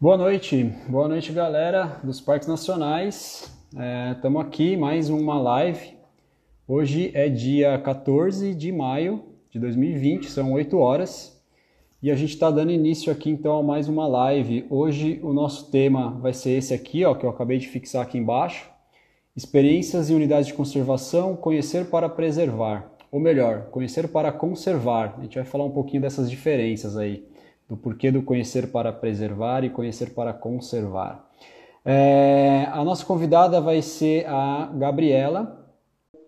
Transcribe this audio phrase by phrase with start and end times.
[0.00, 3.48] Boa noite, boa noite galera dos Parques Nacionais.
[4.16, 5.96] Estamos é, aqui mais uma live.
[6.66, 11.40] Hoje é dia 14 de maio de 2020, são 8 horas.
[12.02, 14.66] E a gente está dando início aqui então a mais uma live.
[14.68, 18.18] Hoje o nosso tema vai ser esse aqui, ó, que eu acabei de fixar aqui
[18.18, 18.68] embaixo.
[19.36, 22.92] Experiências e unidades de conservação, conhecer para preservar.
[23.12, 25.14] Ou melhor, conhecer para conservar.
[25.18, 27.32] A gente vai falar um pouquinho dessas diferenças aí
[27.68, 31.24] do porquê do conhecer para preservar e conhecer para conservar.
[31.84, 35.64] É, a nossa convidada vai ser a Gabriela.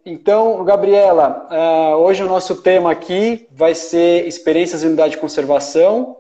[0.05, 6.19] Então, Gabriela, uh, hoje o nosso tema aqui vai ser experiências em unidade de conservação,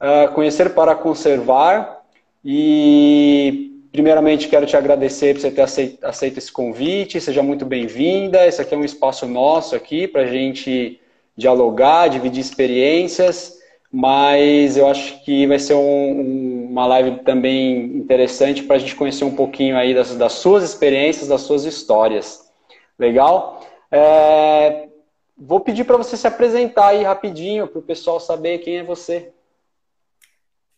[0.00, 2.02] uh, conhecer para conservar.
[2.44, 7.20] E, primeiramente, quero te agradecer por você ter aceito, aceito esse convite.
[7.20, 8.46] Seja muito bem-vinda.
[8.46, 10.98] Esse aqui é um espaço nosso aqui para a gente
[11.36, 13.57] dialogar, dividir experiências
[13.90, 19.24] mas eu acho que vai ser um, uma live também interessante para a gente conhecer
[19.24, 22.50] um pouquinho aí das, das, suas experiências, das suas histórias.
[22.98, 23.66] Legal?
[23.90, 24.88] É,
[25.36, 29.32] vou pedir para você se apresentar aí rapidinho para o pessoal saber quem é você.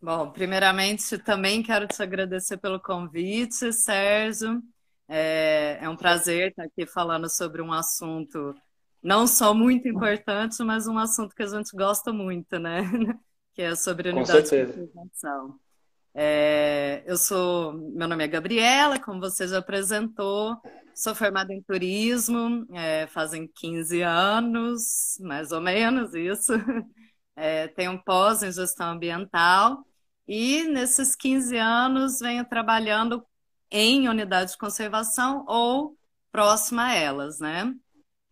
[0.00, 4.62] Bom, primeiramente também quero te agradecer pelo convite, Sérgio.
[5.08, 8.54] É, é um prazer estar aqui falando sobre um assunto
[9.02, 12.82] não só muito importante, mas um assunto que a gente gosta muito, né?
[13.54, 15.58] que é sobre unidade de conservação.
[16.12, 20.56] É, eu sou, meu nome é Gabriela, como você já apresentou,
[20.94, 26.52] sou formada em turismo, é, fazem 15 anos, mais ou menos isso.
[27.36, 29.82] É, tenho um pós em gestão ambiental
[30.28, 33.24] e nesses 15 anos venho trabalhando
[33.70, 35.96] em unidade de conservação ou
[36.30, 37.74] próxima a elas, né?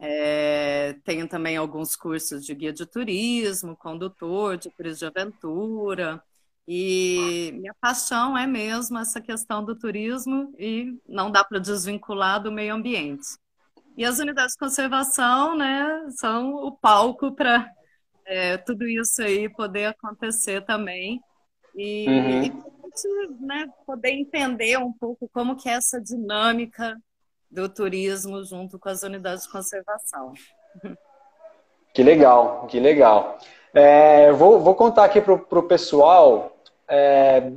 [0.01, 6.23] É, tenho também alguns cursos de guia de turismo, condutor, de turismo de aventura.
[6.67, 12.53] E minha paixão é mesmo essa questão do turismo e não dá para desvincular do
[12.53, 13.27] meio ambiente.
[13.97, 17.69] E as unidades de conservação né, são o palco para
[18.25, 21.21] é, tudo isso aí poder acontecer também.
[21.75, 22.43] E, uhum.
[22.45, 22.53] e
[23.41, 26.97] né, poder entender um pouco como que é essa dinâmica
[27.51, 30.33] do turismo junto com as unidades de conservação.
[31.95, 33.39] Que legal, que legal.
[33.75, 36.57] É, vou, vou contar aqui para o pessoal
[36.89, 37.51] é,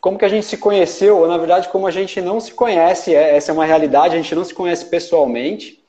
[0.00, 3.14] como que a gente se conheceu, ou na verdade como a gente não se conhece,
[3.14, 5.84] é, essa é uma realidade, a gente não se conhece pessoalmente,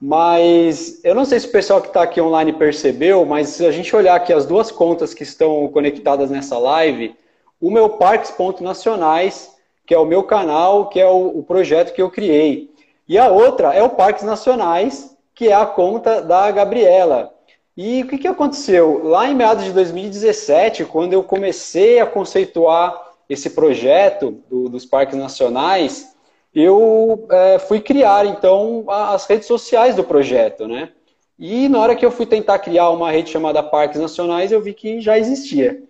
[0.00, 3.70] mas eu não sei se o pessoal que está aqui online percebeu, mas se a
[3.70, 7.14] gente olhar aqui as duas contas que estão conectadas nessa live,
[7.60, 9.54] o Parques Ponto Nacionais,
[9.84, 12.70] que é o meu canal, que é o, o projeto que eu criei.
[13.10, 17.34] E a outra é o Parques Nacionais, que é a conta da Gabriela.
[17.76, 19.02] E o que, que aconteceu?
[19.02, 22.96] Lá em meados de 2017, quando eu comecei a conceituar
[23.28, 26.14] esse projeto do, dos parques nacionais,
[26.54, 30.90] eu é, fui criar então as redes sociais do projeto, né?
[31.36, 34.72] E na hora que eu fui tentar criar uma rede chamada Parques Nacionais, eu vi
[34.72, 35.82] que já existia.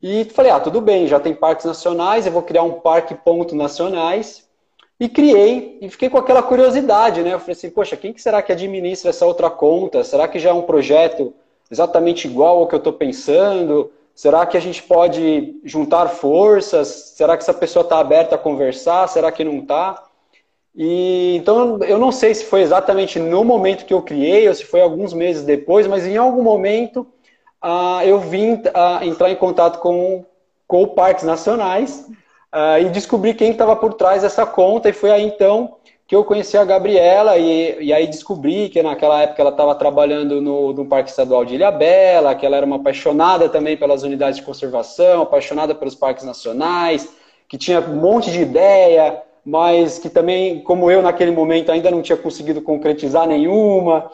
[0.00, 3.56] E falei, ah, tudo bem, já tem parques nacionais, eu vou criar um parque ponto
[3.56, 4.45] nacionais
[4.98, 7.34] e criei, e fiquei com aquela curiosidade, né?
[7.34, 10.02] Eu falei assim, poxa, quem que será que administra essa outra conta?
[10.02, 11.34] Será que já é um projeto
[11.70, 13.92] exatamente igual ao que eu estou pensando?
[14.14, 17.12] Será que a gente pode juntar forças?
[17.14, 19.06] Será que essa pessoa está aberta a conversar?
[19.08, 20.02] Será que não está?
[20.74, 24.64] E então eu não sei se foi exatamente no momento que eu criei ou se
[24.64, 27.06] foi alguns meses depois, mas em algum momento
[27.60, 30.24] ah, eu vim ah, entrar em contato com,
[30.66, 32.06] com o Parques Nacionais
[32.54, 35.76] uh, e descobri quem estava por trás dessa conta, e foi aí então
[36.06, 40.40] que eu conheci a Gabriela, e, e aí descobri que naquela época ela estava trabalhando
[40.40, 44.44] no, no Parque Estadual de Ilhabela, que ela era uma apaixonada também pelas unidades de
[44.44, 47.12] conservação, apaixonada pelos parques nacionais,
[47.48, 52.02] que tinha um monte de ideia, mas que também, como eu naquele momento, ainda não
[52.02, 54.10] tinha conseguido concretizar nenhuma.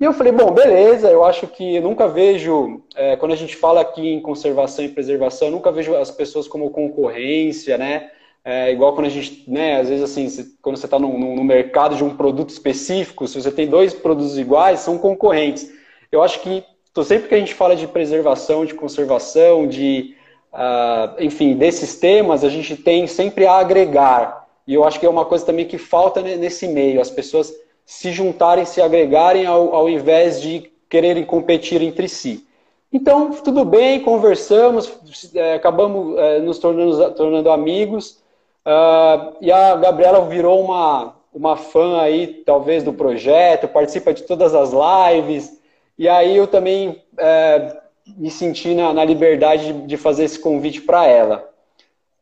[0.00, 3.54] E eu falei, bom, beleza, eu acho que eu nunca vejo, é, quando a gente
[3.54, 8.10] fala aqui em conservação e preservação, eu nunca vejo as pessoas como concorrência, né?
[8.42, 12.02] É, igual quando a gente, né, às vezes assim, quando você está no, mercado de
[12.02, 15.70] um produto específico, se você tem dois produtos iguais, são concorrentes.
[16.10, 16.64] Eu acho que
[16.94, 20.14] tô, sempre que a gente fala de preservação, de conservação, de,
[20.50, 24.48] uh, enfim, desses temas, a gente tem sempre a agregar.
[24.66, 27.02] E eu acho que é uma coisa também que falta nesse meio.
[27.02, 27.52] As pessoas
[27.90, 32.46] se juntarem, se agregarem, ao, ao invés de quererem competir entre si.
[32.92, 34.96] Então, tudo bem, conversamos,
[35.34, 38.22] é, acabamos é, nos tornando, tornando amigos,
[38.64, 44.54] uh, e a Gabriela virou uma, uma fã aí, talvez, do projeto, participa de todas
[44.54, 45.60] as lives,
[45.98, 47.76] e aí eu também é,
[48.16, 51.50] me senti na, na liberdade de, fazer esse convite para ela.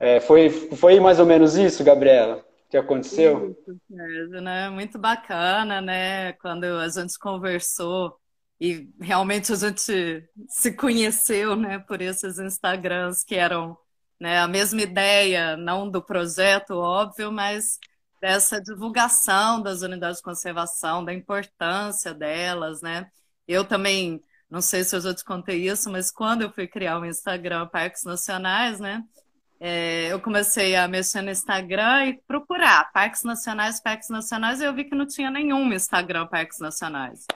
[0.00, 3.56] É, foi, foi mais ou menos isso, Gabriela, que aconteceu?
[3.66, 4.68] Isso, né?
[4.70, 6.32] Muito bacana, né?
[6.34, 8.18] Quando a gente conversou
[8.60, 13.78] e realmente a gente se conheceu, né, por esses Instagrams que eram
[14.20, 17.78] né, a mesma ideia, não do projeto, óbvio, mas
[18.20, 23.08] dessa divulgação das unidades de conservação, da importância delas, né?
[23.46, 24.20] Eu também,
[24.50, 27.68] não sei se eu já te contei isso, mas quando eu fui criar o Instagram
[27.68, 29.04] Parques Nacionais, né?
[29.60, 34.72] É, eu comecei a mexer no Instagram e procurar parques nacionais, parques nacionais, e eu
[34.72, 37.26] vi que não tinha nenhum Instagram Parques Nacionais.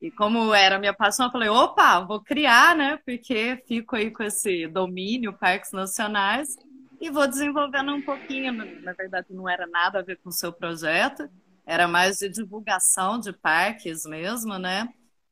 [0.00, 2.98] E como era minha paixão, eu falei, opa, vou criar, né?
[3.04, 6.56] Porque fico aí com esse domínio, parques nacionais,
[7.00, 8.52] e vou desenvolvendo um pouquinho.
[8.82, 11.28] Na verdade, não era nada a ver com o seu projeto,
[11.66, 14.88] era mais de divulgação de parques mesmo, né?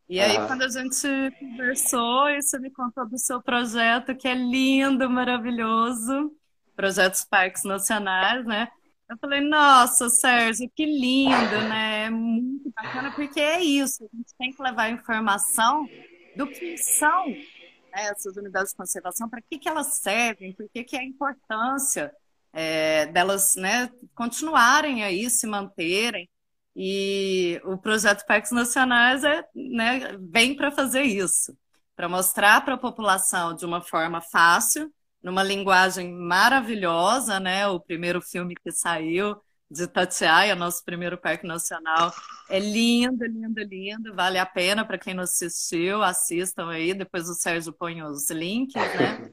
[0.08, 1.08] E aí, quando a gente
[1.38, 6.32] conversou, você me contou do seu projeto, que é lindo, maravilhoso,
[6.76, 8.68] Projetos Parques Nacionais, né?
[9.10, 12.04] Eu falei, nossa, Sérgio, que lindo, né?
[12.04, 15.88] É muito bacana, porque é isso, a gente tem que levar informação
[16.36, 20.84] do que são né, essas unidades de conservação, para que, que elas servem, por que,
[20.84, 22.12] que é a importância
[22.52, 26.28] é, delas né, continuarem aí, se manterem.
[26.78, 31.56] E o projeto Parques Nacionais é, né, vem para fazer isso,
[31.96, 34.92] para mostrar para a população de uma forma fácil,
[35.22, 37.66] numa linguagem maravilhosa, né?
[37.66, 39.34] O primeiro filme que saiu
[39.70, 42.12] de Tatiaia, nosso primeiro parque nacional,
[42.48, 47.34] é lindo, lindo, lindo, vale a pena para quem não assistiu, assistam aí, depois o
[47.34, 49.30] Sérgio põe os links, né?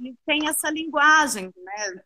[0.00, 2.02] E tem essa linguagem, né?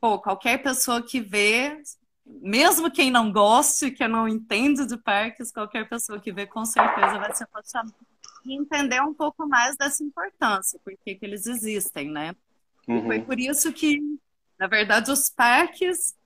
[0.00, 1.80] Pô, qualquer pessoa que vê
[2.24, 7.18] mesmo quem não goste, que não entende de parques, qualquer pessoa que vê com certeza
[7.18, 7.92] vai se apaixonar
[8.44, 12.34] e entender um pouco mais dessa importância, por que eles existem, né?
[12.88, 13.06] Uhum.
[13.06, 14.00] Foi por isso que,
[14.58, 16.16] na verdade, os parques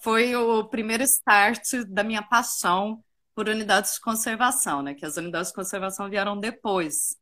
[0.00, 3.02] foi o primeiro start da minha paixão
[3.34, 4.94] por unidades de conservação, né?
[4.94, 7.18] Que as unidades de conservação vieram depois.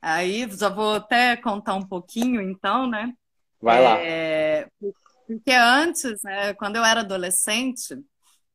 [0.00, 3.12] Aí já vou até contar um pouquinho, então, né?
[3.60, 3.98] Vai lá.
[3.98, 4.68] É,
[5.26, 7.96] porque antes, né, quando eu era adolescente,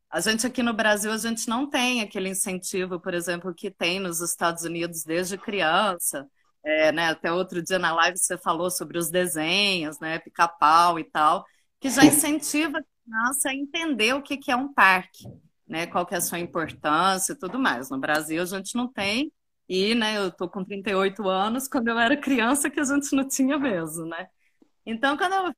[0.10, 4.00] a gente aqui no Brasil, a gente não tem aquele incentivo, por exemplo, que tem
[4.00, 6.28] nos Estados Unidos desde criança.
[6.64, 11.04] É, né, até outro dia na live você falou sobre os desenhos, né, pica-pau e
[11.04, 11.44] tal,
[11.80, 15.26] que já incentiva a criança a entender o que, que é um parque,
[15.68, 17.90] né, qual que é a sua importância e tudo mais.
[17.90, 19.32] No Brasil a gente não tem,
[19.68, 23.28] e né, eu tô com 38 anos, quando eu era criança que a gente não
[23.28, 24.28] tinha mesmo, né?
[24.86, 25.54] Então, quando eu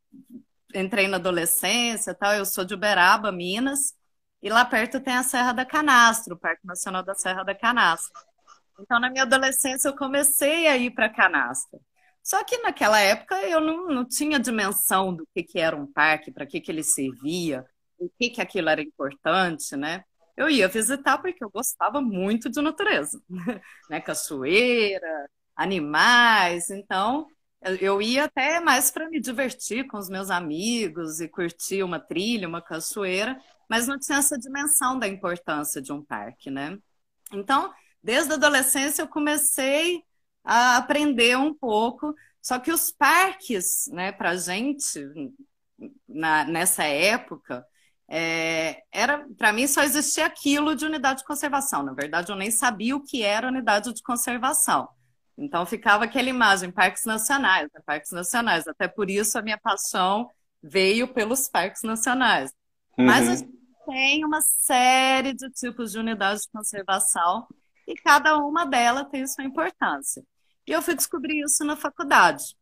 [0.73, 3.93] entrei na adolescência, tal, eu sou de Uberaba, Minas,
[4.41, 8.11] e lá perto tem a Serra da Canastro, o Parque Nacional da Serra da Canastro.
[8.79, 11.79] Então, na minha adolescência, eu comecei a ir para Canastro.
[12.23, 16.31] Só que naquela época eu não, não tinha dimensão do que, que era um parque,
[16.31, 17.65] para que, que ele servia,
[17.97, 20.03] o que, que aquilo era importante, né?
[20.35, 23.21] Eu ia visitar porque eu gostava muito de natureza,
[23.89, 23.99] né?
[24.01, 27.27] Cachoeira, animais, então
[27.79, 32.47] eu ia até mais para me divertir com os meus amigos e curtir uma trilha,
[32.47, 33.39] uma cachoeira,
[33.69, 36.77] mas não tinha essa dimensão da importância de um parque, né?
[37.31, 40.03] Então, desde a adolescência eu comecei
[40.43, 44.99] a aprender um pouco, só que os parques, né, para gente
[46.07, 47.65] na, nessa época,
[48.07, 51.83] é, era para mim só existia aquilo de unidade de conservação.
[51.83, 54.87] Na verdade, eu nem sabia o que era unidade de conservação.
[55.37, 57.81] Então ficava aquela imagem, parques nacionais, né?
[57.85, 58.67] parques nacionais.
[58.67, 60.29] Até por isso a minha paixão
[60.61, 62.51] veio pelos parques nacionais.
[62.97, 63.05] Uhum.
[63.05, 63.51] Mas a gente
[63.85, 67.47] tem uma série de tipos de unidades de conservação
[67.87, 70.23] e cada uma delas tem sua importância.
[70.65, 72.55] E eu fui descobrir isso na faculdade.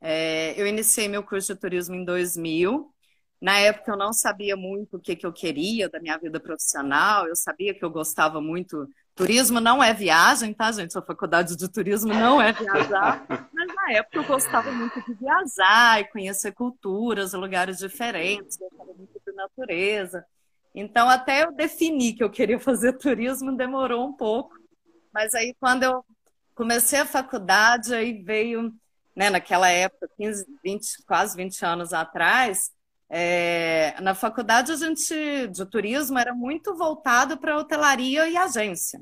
[0.00, 2.94] É, eu iniciei meu curso de turismo em 2000.
[3.40, 7.26] Na época eu não sabia muito o que, que eu queria da minha vida profissional.
[7.26, 10.96] Eu sabia que eu gostava muito Turismo não é viagem, tá, gente?
[10.96, 13.26] A faculdade de turismo não é viajar.
[13.52, 19.20] Mas na época eu gostava muito de viajar e conhecer culturas, lugares diferentes, gostava muito
[19.26, 20.24] de natureza.
[20.72, 24.54] Então, até eu definir que eu queria fazer turismo, demorou um pouco.
[25.12, 26.04] Mas aí, quando eu
[26.54, 28.72] comecei a faculdade, aí veio,
[29.16, 32.70] né, naquela época, 15, 20, quase 20 anos atrás,
[33.10, 39.00] é, na faculdade, a gente de turismo era muito voltado para hotelaria e agência.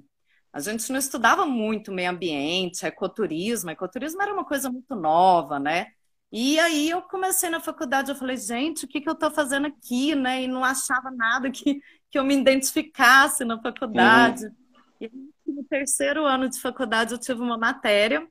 [0.52, 3.70] A gente não estudava muito meio ambiente, ecoturismo.
[3.70, 5.88] Ecoturismo era uma coisa muito nova, né?
[6.32, 9.66] E aí eu comecei na faculdade, eu falei, gente, o que, que eu estou fazendo
[9.66, 10.42] aqui, né?
[10.42, 14.46] E não achava nada que, que eu me identificasse na faculdade.
[14.46, 15.30] Uhum.
[15.46, 18.26] E no terceiro ano de faculdade eu tive uma matéria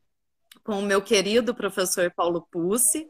[0.63, 3.07] com o meu querido professor Paulo Pussi,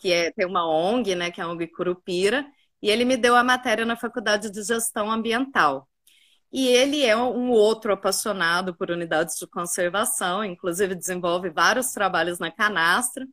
[0.00, 2.44] que é, tem uma ONG, né, que é a ONG Curupira,
[2.82, 5.86] e ele me deu a matéria na Faculdade de Gestão Ambiental.
[6.50, 12.50] E ele é um outro apaixonado por unidades de conservação, inclusive desenvolve vários trabalhos na
[12.50, 13.28] canastra.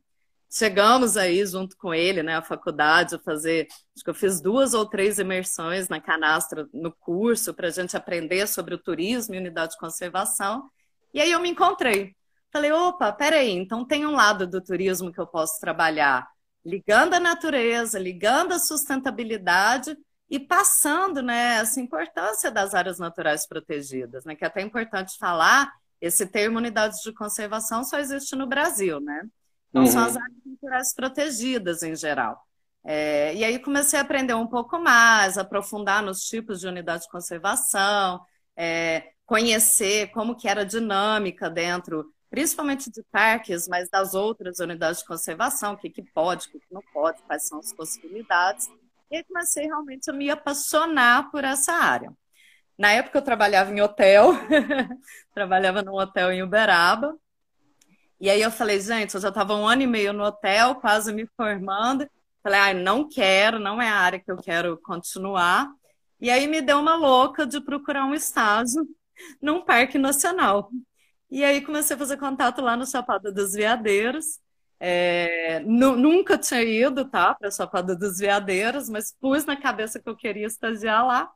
[0.50, 4.74] Chegamos aí junto com ele, né, à faculdade, a fazer, acho que eu fiz duas
[4.74, 9.38] ou três imersões na canastra no curso para a gente aprender sobre o turismo e
[9.38, 10.70] unidade de conservação.
[11.12, 12.14] E aí eu me encontrei.
[12.52, 16.26] Falei, opa, peraí, então tem um lado do turismo que eu posso trabalhar
[16.64, 19.96] ligando a natureza, ligando a sustentabilidade
[20.30, 25.72] e passando né, essa importância das áreas naturais protegidas, né, que é até importante falar,
[26.00, 29.22] esse termo unidades de conservação só existe no Brasil, né?
[29.70, 29.88] Então uhum.
[29.88, 32.40] são as áreas naturais protegidas em geral.
[32.84, 37.10] É, e aí comecei a aprender um pouco mais, aprofundar nos tipos de unidade de
[37.10, 38.20] conservação,
[38.56, 45.00] é, conhecer como que era a dinâmica dentro principalmente de parques, mas das outras unidades
[45.00, 48.68] de conservação, o que, que pode, o que, que não pode, quais são as possibilidades.
[49.10, 52.12] E aí comecei realmente a me apaixonar por essa área.
[52.76, 54.32] Na época eu trabalhava em hotel,
[55.34, 57.18] trabalhava num hotel em Uberaba,
[58.20, 61.12] e aí eu falei, gente, eu já estava um ano e meio no hotel, quase
[61.12, 62.08] me formando.
[62.42, 65.70] Falei, ah, não quero, não é a área que eu quero continuar.
[66.20, 68.84] E aí me deu uma louca de procurar um estágio
[69.40, 70.70] num parque nacional.
[71.30, 74.40] E aí comecei a fazer contato lá no Chapada dos Veadeiros.
[74.80, 80.08] É, nunca tinha ido, tá, para a Chapada dos Veadeiros, mas pus na cabeça que
[80.08, 81.30] eu queria estagiar lá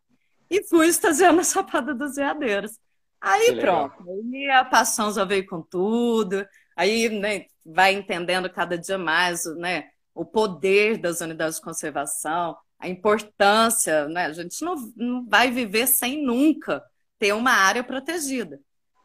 [0.48, 2.78] e fui estagiar na Chapada dos Veadeiros.
[3.20, 6.46] Aí pronto, aí a paixão já veio com tudo,
[6.76, 12.88] aí né, vai entendendo cada dia mais né, o poder das unidades de conservação, a
[12.88, 14.26] importância, né?
[14.26, 16.82] A gente não, não vai viver sem nunca
[17.18, 18.60] ter uma área protegida.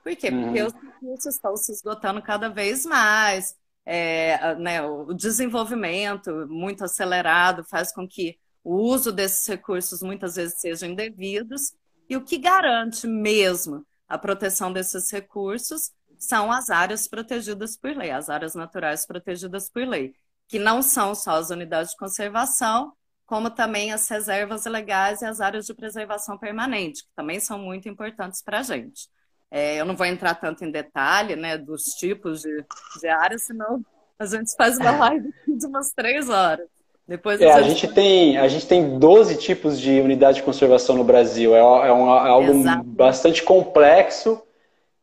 [0.08, 0.32] Por quê?
[0.32, 0.68] Porque uhum.
[0.68, 3.54] os recursos estão se esgotando cada vez mais,
[3.86, 10.62] é, né, o desenvolvimento muito acelerado faz com que o uso desses recursos muitas vezes
[10.62, 11.74] sejam indevidos,
[12.10, 18.10] e o que garante mesmo a proteção desses recursos são as áreas protegidas por lei,
[18.10, 20.16] as áreas naturais protegidas por lei,
[20.48, 22.94] que não são só as unidades de conservação,
[23.26, 27.90] como também as reservas legais e as áreas de preservação permanente, que também são muito
[27.90, 29.10] importantes para a gente.
[29.50, 32.66] É, eu não vou entrar tanto em detalhe né, dos tipos de,
[33.00, 33.82] de áreas, senão
[34.20, 36.68] a gente faz uma live de umas três horas.
[37.08, 41.06] Depois é, a, gente tem, a gente tem 12 tipos de unidade de conservação no
[41.06, 41.56] Brasil.
[41.56, 42.84] É, é, um, é algo Exato.
[42.84, 44.42] bastante complexo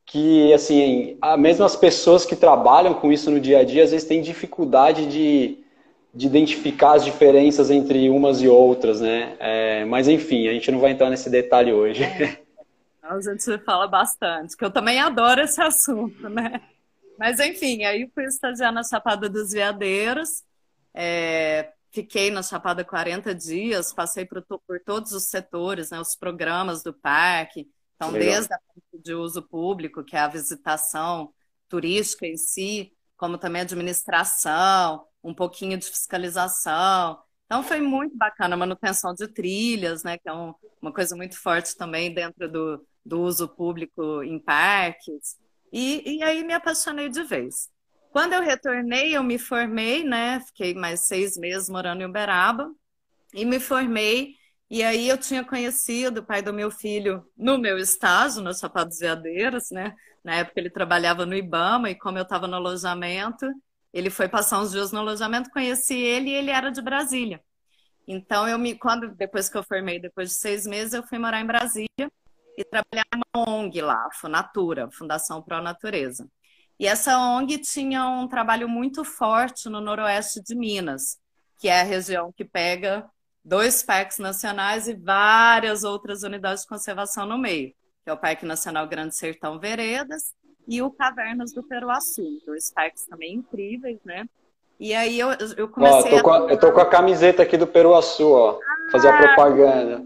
[0.05, 4.07] que, assim, mesmo as pessoas que trabalham com isso no dia a dia, às vezes
[4.07, 5.59] têm dificuldade de,
[6.15, 9.35] de identificar as diferenças entre umas e outras, né?
[9.41, 12.05] É, mas, enfim, a gente não vai entrar nesse detalhe hoje.
[13.05, 16.61] A gente fala bastante, que eu também adoro esse assunto, né?
[17.19, 20.43] Mas, enfim, aí fui estagiar na Chapada dos Veadeiros,
[20.95, 26.83] é, fiquei na Chapada 40 dias, passei por, por todos os setores, né, os programas
[26.83, 28.35] do parque, então, Legal.
[28.35, 31.33] desde a parte de uso público, que é a visitação
[31.69, 37.23] turística em si, como também administração, um pouquinho de fiscalização.
[37.47, 41.39] Então, foi muito bacana a manutenção de trilhas, né, que é um, uma coisa muito
[41.39, 45.37] forte também dentro do, do uso público em parques.
[45.73, 47.69] E, e aí me apaixonei de vez.
[48.11, 50.41] Quando eu retornei, eu me formei, né?
[50.41, 52.71] Fiquei mais seis meses morando em Uberaba
[53.35, 54.35] e me formei.
[54.71, 58.99] E aí eu tinha conhecido o pai do meu filho no meu estágio, nos Sapatos
[58.99, 59.95] Veadeiros, né?
[60.23, 63.47] Na época ele trabalhava no Ibama e como eu estava no alojamento,
[63.93, 67.43] ele foi passar uns dias no alojamento, conheci ele e ele era de Brasília.
[68.07, 71.41] Então eu me, quando depois que eu formei, depois de seis meses, eu fui morar
[71.41, 72.11] em Brasília
[72.57, 76.29] e trabalhar numa ONG lá, Funatura, Fundação Pro Natureza.
[76.79, 81.19] E essa ONG tinha um trabalho muito forte no noroeste de Minas,
[81.59, 83.09] que é a região que pega
[83.45, 88.47] dois parques nacionais e várias outras unidades de conservação no meio, que é o Parque
[88.47, 90.33] Nacional Grande Sertão Veredas
[90.67, 94.25] e o Cavernas do Peruaçu, dois parques também incríveis, né?
[94.81, 96.47] E aí eu, eu comecei ó, tô a...
[96.47, 96.51] a...
[96.51, 100.03] Eu tô com a camiseta aqui do Peruaçu, ó, ah, fazer a propaganda.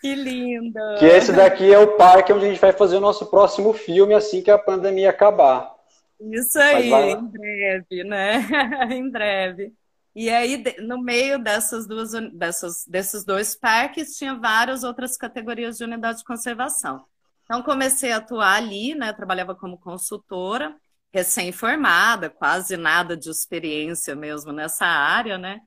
[0.00, 0.96] Que linda!
[0.98, 4.14] Que esse daqui é o parque onde a gente vai fazer o nosso próximo filme
[4.14, 5.74] assim que a pandemia acabar.
[6.18, 8.40] Isso aí, em breve, né?
[8.90, 9.74] em breve.
[10.14, 15.84] E aí, no meio dessas duas, dessas, desses dois parques, tinha várias outras categorias de
[15.84, 17.04] unidade de conservação.
[17.44, 19.12] Então, comecei a atuar ali, né?
[19.12, 20.74] Trabalhava como consultora,
[21.12, 25.60] recém-formada, quase nada de experiência mesmo nessa área, né?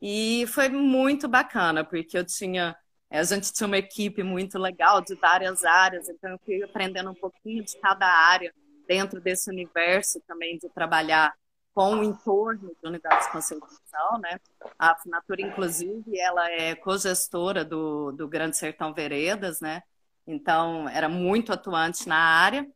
[0.00, 2.76] E foi muito bacana, porque eu tinha
[3.18, 7.14] a gente tinha uma equipe muito legal de várias áreas, então eu fui aprendendo um
[7.14, 8.52] pouquinho de cada área
[8.86, 11.32] dentro desse universo também de trabalhar
[11.74, 14.38] com o entorno de unidades de conservação, né?
[14.78, 19.82] A Funatura, inclusive, ela é co-gestora do, do Grande Sertão Veredas, né?
[20.26, 22.66] Então, era muito atuante na área.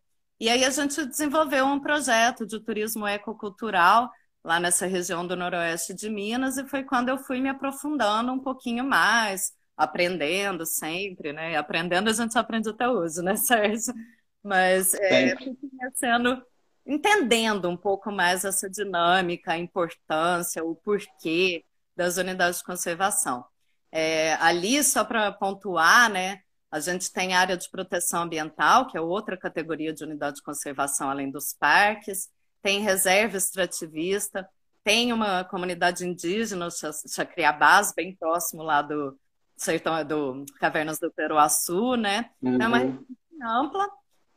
[0.40, 4.10] E aí a gente desenvolveu um projeto de turismo ecocultural
[4.42, 8.38] lá nessa região do noroeste de Minas, e foi quando eu fui me aprofundando um
[8.38, 11.56] pouquinho mais, aprendendo sempre, né?
[11.56, 13.94] Aprendendo a gente aprende até hoje, né, Sérgio?
[14.42, 16.42] Mas é, conhecendo
[16.86, 21.64] entendendo um pouco mais essa dinâmica, a importância, o porquê
[21.96, 23.44] das unidades de conservação.
[23.90, 26.40] É, ali, só para pontuar, né,
[26.70, 31.10] a gente tem área de proteção ambiental, que é outra categoria de unidade de conservação
[31.10, 32.30] além dos parques,
[32.62, 34.48] tem reserva extrativista,
[34.84, 36.68] tem uma comunidade indígena,
[37.08, 39.18] Chacriabás, bem próximo lá do
[39.56, 42.30] sertão do Cavernas do Peruaçu, né?
[42.42, 42.60] Uhum.
[42.60, 43.06] É uma uhum.
[43.42, 43.88] ampla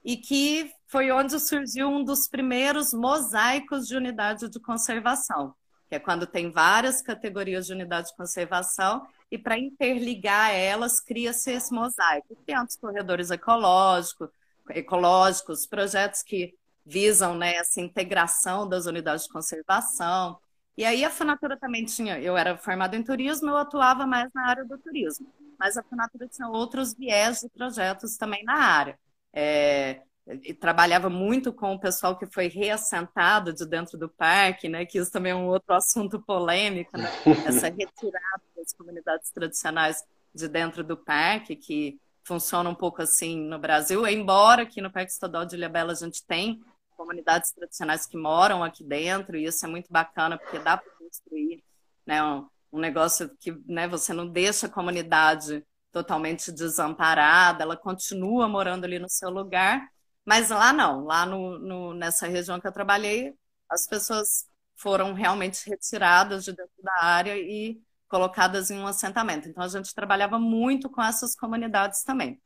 [0.04, 5.54] e que foi onde surgiu um dos primeiros mosaicos de unidade de conservação,
[5.88, 11.52] que é quando tem várias categorias de unidade de conservação e para interligar elas cria-se
[11.52, 12.36] esse mosaico.
[12.46, 14.30] Tem os corredores ecológicos,
[14.70, 20.40] ecológicos, projetos que visam né, essa integração das unidades de conservação.
[20.80, 24.48] E aí a Funatura também tinha, eu era formada em turismo, eu atuava mais na
[24.48, 25.28] área do turismo,
[25.60, 28.98] mas a Funatura tinha outros viés de projetos também na área.
[29.34, 30.02] É,
[30.42, 34.86] e trabalhava muito com o pessoal que foi reassentado de dentro do parque, né?
[34.86, 37.10] Que isso também é um outro assunto polêmico, né?
[37.46, 40.02] Essa retirada das comunidades tradicionais
[40.34, 45.12] de dentro do parque, que funciona um pouco assim no Brasil, embora aqui no Parque
[45.12, 46.62] Estadual de Ilhabela a gente tem
[47.00, 51.64] comunidades tradicionais que moram aqui dentro, e isso é muito bacana, porque dá para construir
[52.06, 58.50] né, um, um negócio que né, você não deixa a comunidade totalmente desamparada, ela continua
[58.50, 59.88] morando ali no seu lugar,
[60.26, 63.34] mas lá não, lá no, no, nessa região que eu trabalhei,
[63.70, 69.48] as pessoas foram realmente retiradas de dentro da área e colocadas em um assentamento.
[69.48, 72.42] Então a gente trabalhava muito com essas comunidades também.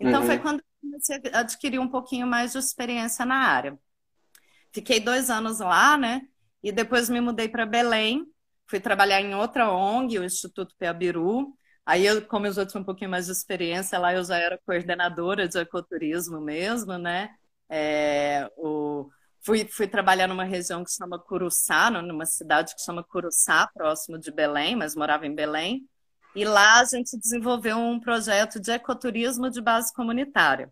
[0.00, 0.26] Então uhum.
[0.26, 3.78] foi quando eu comecei a adquirir um pouquinho mais de experiência na área.
[4.72, 6.22] Fiquei dois anos lá, né?
[6.62, 8.24] E depois me mudei para Belém,
[8.66, 12.84] fui trabalhar em outra ONG, o Instituto Peabiru, Aí, eu, como eu já tinha um
[12.84, 17.30] pouquinho mais de experiência, lá eu já era coordenadora de ecoturismo mesmo, né?
[17.66, 19.08] É, o,
[19.40, 23.66] fui, fui trabalhar numa região que se chama Curuçá, numa cidade que se chama Curuçá,
[23.72, 25.88] próximo de Belém, mas morava em Belém.
[26.34, 30.70] E lá a gente desenvolveu um projeto de ecoturismo de base comunitária.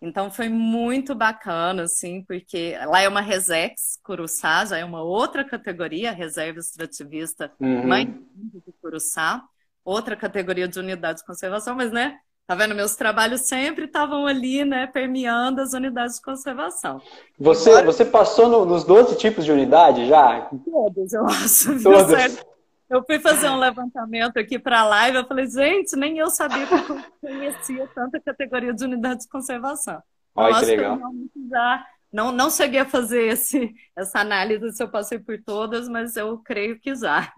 [0.00, 5.44] Então foi muito bacana, assim, porque lá é uma Resex, Curuçá, já é uma outra
[5.44, 7.86] categoria, reserva extrativista uhum.
[7.86, 9.42] mãe de Curuçá
[9.84, 12.76] outra categoria de unidade de conservação, mas, né, Tá vendo?
[12.76, 17.02] Meus trabalhos sempre estavam ali, né, permeando as unidades de conservação.
[17.40, 20.48] Você, Agora, você passou no, nos 12 tipos de unidade já?
[20.64, 21.82] Todos, eu acho.
[21.82, 22.44] Todos.
[22.88, 26.66] Eu fui fazer um levantamento aqui para a live, eu falei, gente, nem eu sabia
[26.66, 30.00] que eu conhecia tanta categoria de unidade de conservação.
[30.34, 30.98] Olha que legal.
[31.32, 35.88] Que já não, não cheguei a fazer esse, essa análise se eu passei por todas,
[35.88, 37.32] mas eu creio que já.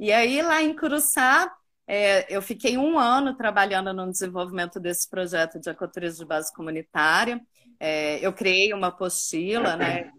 [0.00, 1.52] E aí, lá em Curuçá,
[1.86, 7.40] é, eu fiquei um ano trabalhando no desenvolvimento desse projeto de ecoturismo de base comunitária.
[7.80, 10.10] É, eu criei uma apostila né,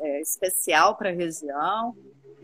[0.00, 1.94] é, especial para a região,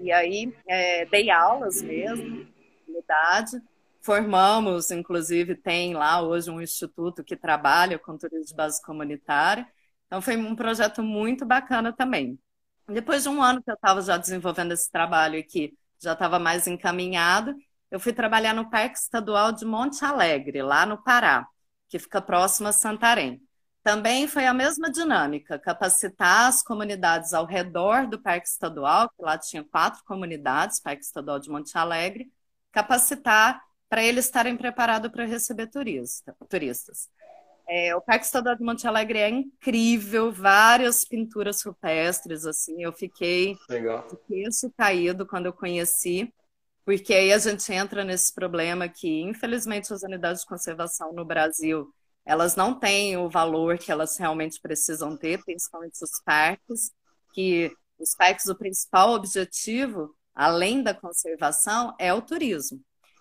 [0.03, 2.47] e aí é, dei aulas mesmo,
[2.89, 3.63] unidade.
[4.01, 9.67] Formamos, inclusive, tem lá hoje um instituto que trabalha com turismo de base comunitária.
[10.07, 12.39] Então, foi um projeto muito bacana também.
[12.89, 16.67] Depois de um ano que eu estava já desenvolvendo esse trabalho aqui, já estava mais
[16.67, 17.55] encaminhado,
[17.91, 21.47] eu fui trabalhar no Parque Estadual de Monte Alegre, lá no Pará,
[21.89, 23.41] que fica próximo a Santarém.
[23.83, 29.37] Também foi a mesma dinâmica, capacitar as comunidades ao redor do Parque Estadual, que lá
[29.37, 32.31] tinha quatro comunidades, Parque Estadual de Monte Alegre,
[32.71, 37.11] capacitar para eles estarem preparados para receber turista, turistas.
[37.69, 43.57] É, o Parque Estadual de Monte Alegre é incrível, várias pinturas rupestres, assim, eu fiquei
[43.69, 44.07] Legal.
[44.09, 46.33] de queixo caído quando eu conheci.
[46.85, 51.93] Porque aí a gente entra nesse problema que, infelizmente, as unidades de conservação no Brasil,
[52.25, 56.93] elas não têm o valor que elas realmente precisam ter, principalmente os parques,
[57.33, 62.81] que os parques, o principal objetivo, além da conservação, é o turismo.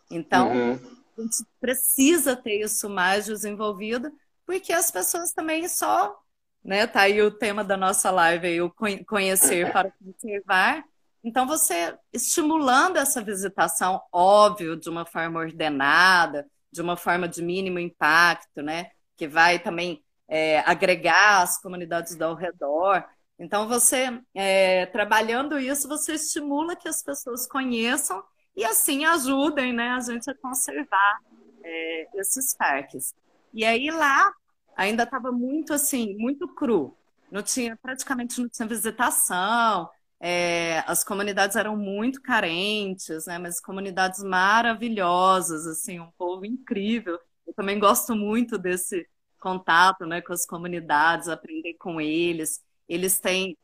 [0.10, 0.74] Então, uhum.
[1.18, 4.12] a gente precisa ter isso mais desenvolvido,
[4.46, 6.16] porque as pessoas também só,
[6.64, 8.74] né, tá aí o tema da nossa live aí, o
[9.06, 10.84] conhecer para conservar,
[11.24, 17.80] então, você estimulando essa visitação, óbvio, de uma forma ordenada, de uma forma de mínimo
[17.80, 18.92] impacto, né?
[19.18, 23.04] Que vai também é, agregar as comunidades ao redor.
[23.38, 28.24] Então, você, é, trabalhando isso, você estimula que as pessoas conheçam
[28.56, 31.20] e assim ajudem né, a gente a conservar
[31.64, 33.14] é, esses parques.
[33.54, 34.32] E aí lá
[34.76, 36.96] ainda estava muito assim, muito cru.
[37.32, 39.90] Não tinha, praticamente não tinha visitação,
[40.22, 47.20] é, as comunidades eram muito carentes, né, mas comunidades maravilhosas, assim, um povo incrível.
[47.48, 49.08] Eu também gosto muito desse
[49.40, 53.58] contato né, com as comunidades, aprender com eles eles têm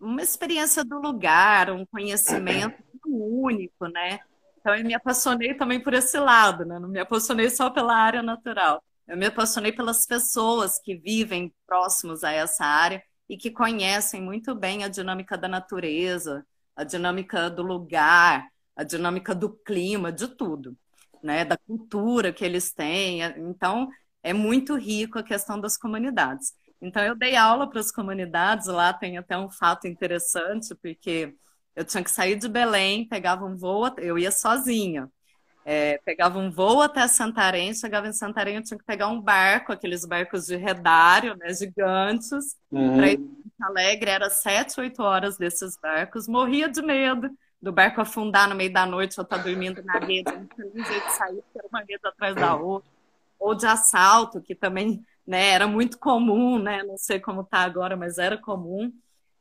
[0.00, 4.20] uma experiência do lugar, um conhecimento único, né?
[4.58, 6.78] Então eu me apaixonei também por esse lado, né?
[6.78, 8.82] Não me apaixonei só pela área natural.
[9.06, 14.56] Eu me apaixonei pelas pessoas que vivem próximos a essa área e que conhecem muito
[14.56, 20.76] bem a dinâmica da natureza, a dinâmica do lugar, a dinâmica do clima, de tudo,
[21.22, 21.44] né?
[21.44, 23.22] Da cultura que eles têm.
[23.38, 23.88] Então
[24.20, 26.52] é muito rico a questão das comunidades.
[26.82, 31.34] Então, eu dei aula para as comunidades, lá tem até um fato interessante, porque
[31.76, 35.08] eu tinha que sair de Belém, pegava um voo, eu ia sozinha.
[35.64, 39.72] É, pegava um voo até Santarém, chegava em Santarém, eu tinha que pegar um barco,
[39.72, 42.96] aqueles barcos de redário, né, gigantes, uhum.
[42.96, 43.18] para ir
[43.58, 48.54] para Alegre, era sete, oito horas desses barcos, morria de medo do barco afundar no
[48.54, 51.42] meio da noite, eu estar tá dormindo na rede, não tinha um jeito de sair,
[51.42, 52.90] porque era uma rede atrás da outra,
[53.38, 55.50] ou de assalto, que também né?
[55.50, 56.82] Era muito comum, né?
[56.82, 58.92] Não sei como está agora, mas era comum.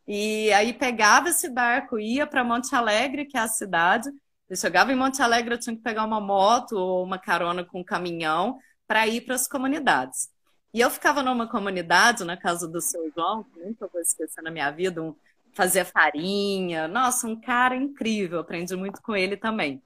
[0.07, 4.09] E aí pegava esse barco, ia para Monte Alegre, que é a cidade.
[4.49, 7.81] Eu chegava em Monte Alegre, eu tinha que pegar uma moto ou uma carona com
[7.81, 10.29] um caminhão para ir para as comunidades.
[10.73, 14.51] E eu ficava numa comunidade, na casa do seu João, que nunca vou esquecer na
[14.51, 15.15] minha vida, um,
[15.53, 16.87] fazia farinha.
[16.87, 19.81] Nossa, um cara incrível, aprendi muito com ele também.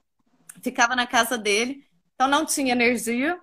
[0.62, 3.38] Ficava na casa dele, então não tinha energia,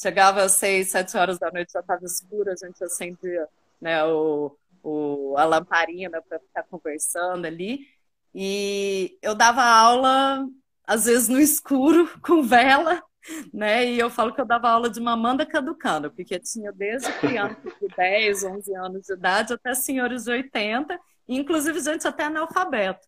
[0.00, 3.46] Chegava às seis, sete horas da noite, já estava escuro, a gente acendia
[3.78, 7.86] né, o, o, a lamparina para ficar conversando ali.
[8.34, 10.46] E eu dava aula,
[10.90, 13.00] às vezes no escuro, com vela,
[13.54, 13.86] né?
[13.86, 17.86] E eu falo que eu dava aula de mamanda caducando, porque tinha desde crianças de
[17.96, 20.98] 10, 11 anos de idade até senhores de 80,
[21.28, 23.06] inclusive gente até analfabeto.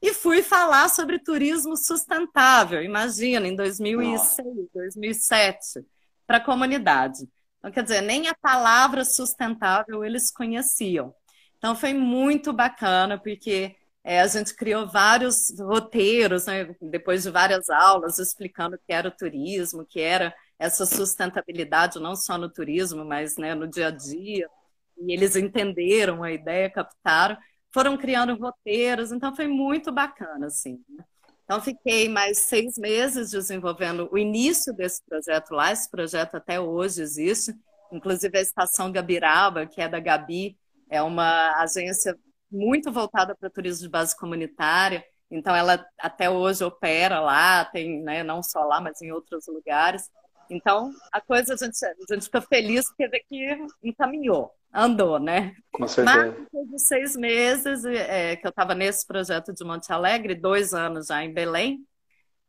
[0.00, 4.70] E fui falar sobre turismo sustentável, imagina, em 2006, Nossa.
[4.72, 5.84] 2007
[6.28, 7.26] para a comunidade.
[7.58, 11.12] Então, quer dizer, nem a palavra sustentável eles conheciam.
[11.58, 13.74] Então, foi muito bacana, porque
[14.06, 19.08] é, a gente criou vários roteiros, né, depois de várias aulas, explicando o que era
[19.08, 23.88] o turismo, o que era essa sustentabilidade, não só no turismo, mas né, no dia
[23.88, 24.48] a dia.
[24.96, 27.36] E eles entenderam a ideia, captaram,
[27.74, 30.80] foram criando roteiros, então foi muito bacana, assim.
[30.88, 31.04] Né?
[31.42, 35.72] Então, fiquei mais seis meses desenvolvendo o início desse projeto lá.
[35.72, 37.52] Esse projeto até hoje existe.
[37.90, 40.56] Inclusive, a Estação Gabiraba, que é da Gabi,
[40.88, 42.16] é uma agência
[42.50, 45.04] muito voltada para turismo de base comunitária.
[45.30, 50.10] Então, ela até hoje opera lá, tem né, não só lá, mas em outros lugares.
[50.48, 55.54] Então, a coisa a gente, a gente fica feliz porque vê que encaminhou andou, né?
[55.72, 56.16] Com certeza.
[56.16, 60.74] Mas depois de seis meses é, que eu estava nesse projeto de Monte Alegre, dois
[60.74, 61.78] anos já em Belém,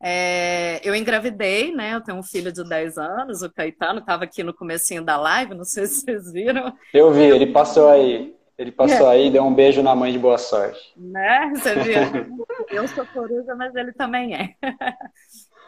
[0.00, 1.94] é, eu engravidei, né?
[1.94, 5.54] Eu tenho um filho de 10 anos, o Caetano estava aqui no comecinho da live,
[5.54, 6.72] não sei se vocês viram.
[6.94, 8.36] Eu vi, ele passou aí.
[8.58, 9.14] Ele passou é.
[9.14, 10.92] aí e deu um beijo na mãe de boa sorte.
[10.96, 11.52] Né?
[11.54, 12.36] Você viu?
[12.70, 14.54] eu sou coruja, mas ele também é.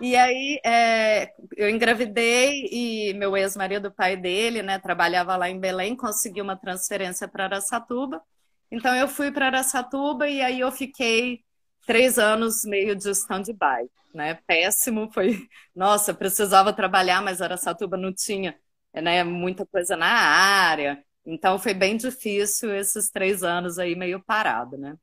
[0.00, 5.94] E aí é, eu engravidei e meu ex-marido, pai dele, né, trabalhava lá em Belém,
[5.94, 8.22] conseguiu uma transferência para Araçatuba.
[8.70, 11.44] Então eu fui para Araçatuba e aí eu fiquei
[11.86, 14.38] três anos meio de stand-by, né?
[14.46, 15.46] Péssimo, foi.
[15.76, 18.56] Nossa, precisava trabalhar, mas Araçatuba não tinha
[18.94, 21.04] né, muita coisa na área.
[21.24, 24.96] Então foi bem difícil esses três anos aí meio parado, né?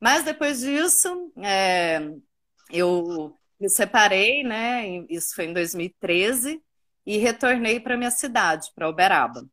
[0.00, 2.00] Mas depois disso, é,
[2.70, 5.04] eu me separei, né?
[5.08, 6.60] Isso foi em 2013
[7.06, 9.44] e retornei para minha cidade, para Uberaba.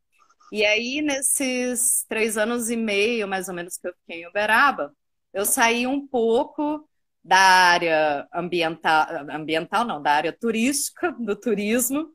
[0.51, 4.93] E aí, nesses três anos e meio, mais ou menos, que eu fiquei em Uberaba,
[5.33, 6.87] eu saí um pouco
[7.23, 12.09] da área ambiental, ambiental não, da área turística, do turismo,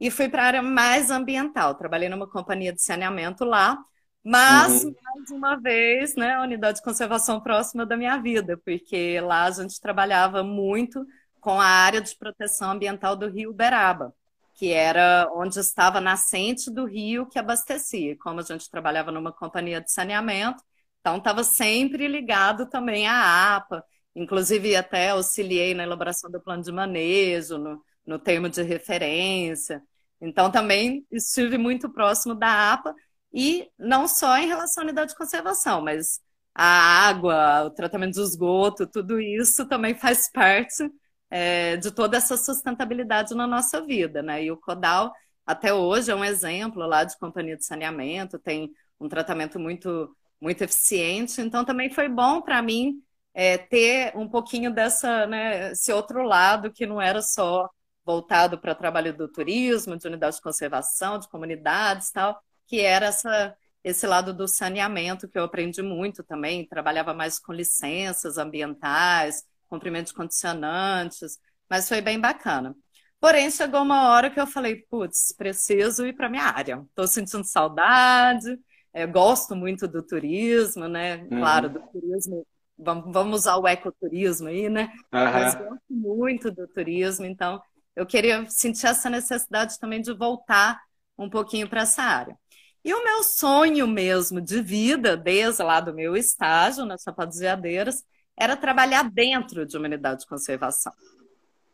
[0.00, 1.74] e fui para a área mais ambiental.
[1.74, 3.78] Trabalhei numa companhia de saneamento lá,
[4.22, 4.94] mas, uhum.
[5.04, 9.50] mais uma vez, né, a unidade de conservação próxima da minha vida, porque lá a
[9.52, 11.06] gente trabalhava muito
[11.40, 14.12] com a área de proteção ambiental do rio Uberaba,
[14.54, 18.16] que era onde estava a nascente do rio que abastecia.
[18.18, 20.60] Como a gente trabalhava numa companhia de saneamento,
[21.00, 26.72] então estava sempre ligado também à APA, inclusive até auxiliei na elaboração do plano de
[26.72, 29.82] manejo, no, no termo de referência.
[30.20, 32.94] Então também estive muito próximo da APA,
[33.32, 36.20] e não só em relação à unidade de conservação, mas
[36.54, 36.64] a
[37.08, 40.90] água, o tratamento de esgoto, tudo isso também faz parte
[41.30, 44.44] é, de toda essa sustentabilidade na nossa vida, né?
[44.44, 45.12] E o Codal,
[45.44, 50.62] até hoje, é um exemplo lá de companhia de saneamento, tem um tratamento muito, muito
[50.62, 53.02] eficiente, então também foi bom para mim
[53.34, 57.68] é, ter um pouquinho dessa, né, outro lado que não era só
[58.06, 63.56] voltado para trabalho do turismo, de unidade de conservação, de comunidades tal, que era essa
[63.82, 70.08] esse lado do saneamento que eu aprendi muito também, trabalhava mais com licenças ambientais, cumprimento
[70.08, 71.38] de condicionantes,
[71.70, 72.74] mas foi bem bacana.
[73.20, 76.84] Porém, chegou uma hora que eu falei, putz, preciso ir para minha área.
[76.88, 78.58] Estou sentindo saudade,
[78.92, 81.18] é, gosto muito do turismo, né?
[81.18, 81.38] Uhum.
[81.38, 82.44] Claro, do turismo,
[82.76, 84.92] vamos, vamos usar o ecoturismo aí, né?
[84.96, 85.00] Uhum.
[85.12, 87.62] Mas gosto muito do turismo, então
[87.96, 90.80] eu queria sentir essa necessidade também de voltar
[91.18, 92.38] um pouquinho para essa área.
[92.84, 97.40] E o meu sonho mesmo de vida, desde lá do meu estágio na Chapada dos
[97.40, 98.04] Veadeiros,
[98.36, 100.92] era trabalhar dentro de uma unidade de conservação.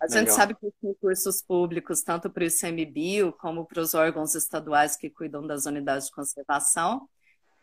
[0.01, 0.19] A Legal.
[0.19, 4.97] gente sabe que os concursos públicos, tanto para o ICMBio como para os órgãos estaduais
[4.97, 7.09] que cuidam das unidades de conservação,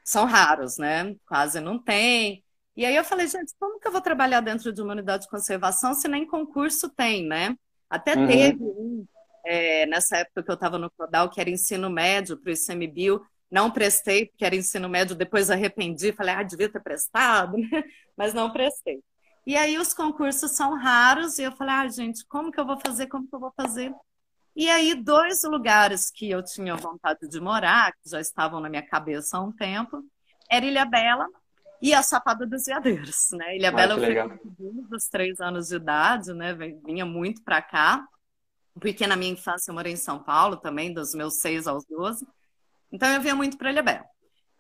[0.06, 1.16] são raros, né?
[1.26, 2.44] Quase não tem.
[2.76, 5.30] E aí eu falei, gente, como que eu vou trabalhar dentro de uma unidade de
[5.30, 7.58] conservação se nem concurso tem, né?
[7.90, 8.28] Até uhum.
[8.28, 9.06] teve um,
[9.46, 13.22] é, nessa época que eu estava no Codal, que era ensino médio para o ICMBio,
[13.50, 17.58] não prestei, porque era ensino médio, depois arrependi, falei, ah, devia ter prestado,
[18.16, 19.02] mas não prestei.
[19.46, 22.80] E aí os concursos são raros, e eu falei, ah, gente, como que eu vou
[22.80, 23.92] fazer, como que eu vou fazer?
[24.56, 28.86] E aí, dois lugares que eu tinha vontade de morar, que já estavam na minha
[28.86, 30.04] cabeça há um tempo,
[30.52, 31.28] era Ilha Bela
[31.82, 33.56] e a Chapada dos Veadeiros, né?
[33.56, 34.30] Ilha Bela eu
[34.90, 36.54] dos três anos de idade, né?
[36.86, 38.06] Vinha muito para cá,
[38.80, 42.28] porque na minha infância eu morei em São Paulo também, dos meus seis aos doze.
[42.92, 44.06] Então eu vinha muito para Ilhabela.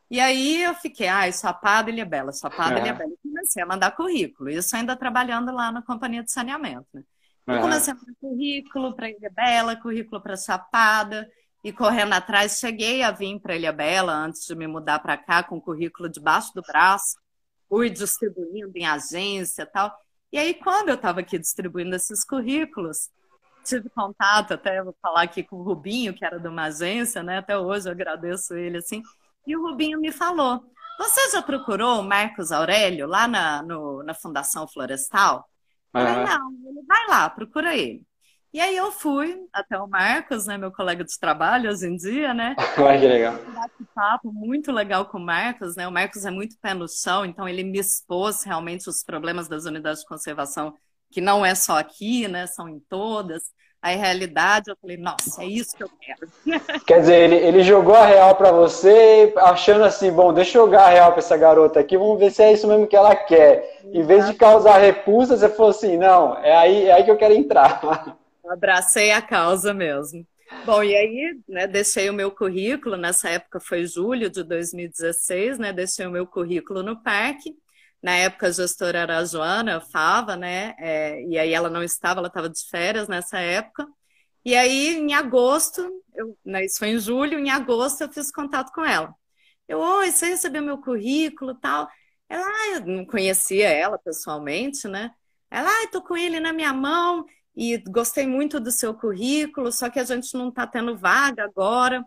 [0.09, 2.83] E aí eu fiquei, ah, Chapada, Ilhabela, Chapada, é.
[2.83, 3.11] Ilhabela.
[3.11, 4.49] E comecei a mandar currículo.
[4.49, 6.87] Isso ainda trabalhando lá na companhia de saneamento.
[6.93, 7.03] Né?
[7.45, 11.29] Eu comecei a mandar currículo para Ilhabela, currículo para Chapada.
[11.63, 15.57] E correndo atrás, cheguei a vir para Ilhabela antes de me mudar para cá com
[15.57, 17.17] o currículo debaixo do braço.
[17.67, 19.93] Fui distribuindo em agência tal.
[20.31, 23.09] E aí, quando eu estava aqui distribuindo esses currículos,
[23.63, 27.39] tive contato, até vou falar aqui com o Rubinho, que era de uma agência, né?
[27.39, 29.03] Até hoje eu agradeço ele assim.
[29.45, 30.63] E o Rubinho me falou:
[30.97, 35.49] Você já procurou o Marcos Aurélio lá na, no, na Fundação Florestal?
[35.93, 38.05] Eu falei, não, ele vai lá, procura ele.
[38.51, 42.33] E aí eu fui até o Marcos, né, meu colega de trabalho hoje em dia,
[42.33, 42.55] né?
[42.77, 43.35] Ai, que legal.
[43.79, 45.87] Um papo muito legal com o Marcos, né?
[45.87, 49.65] O Marcos é muito pé no chão, então ele me expôs realmente os problemas das
[49.65, 50.73] unidades de conservação
[51.11, 52.47] que não é só aqui, né?
[52.47, 53.43] São em todas.
[53.81, 56.29] A realidade, eu falei, nossa, é isso que eu quero.
[56.85, 60.87] Quer dizer, ele, ele jogou a real para você, achando assim, bom, deixa eu jogar
[60.87, 63.79] a real para essa garota aqui, vamos ver se é isso mesmo que ela quer.
[63.85, 67.15] Em vez de causar repulsa, você falou assim, não, é aí, é aí que eu
[67.17, 67.79] quero entrar.
[68.49, 70.25] abracei a causa mesmo.
[70.65, 75.71] Bom, e aí, né, deixei o meu currículo, nessa época foi julho de 2016, né,
[75.71, 77.55] deixei o meu currículo no parque,
[78.01, 80.73] na época a gestora era a Joana Fava, né?
[80.79, 83.85] É, e aí ela não estava, ela estava de férias nessa época.
[84.45, 85.81] E aí, em agosto,
[86.15, 89.13] eu, né, isso foi em julho, em agosto eu fiz contato com ela.
[89.67, 91.87] Eu, oi, você recebeu meu currículo tal?
[92.29, 95.11] Ela, ah, eu não conhecia ela pessoalmente, né?
[95.51, 97.25] Ela, ah, estou com ele na minha mão
[97.59, 102.05] e gostei muito do seu currículo, só que a gente não está tendo vaga agora.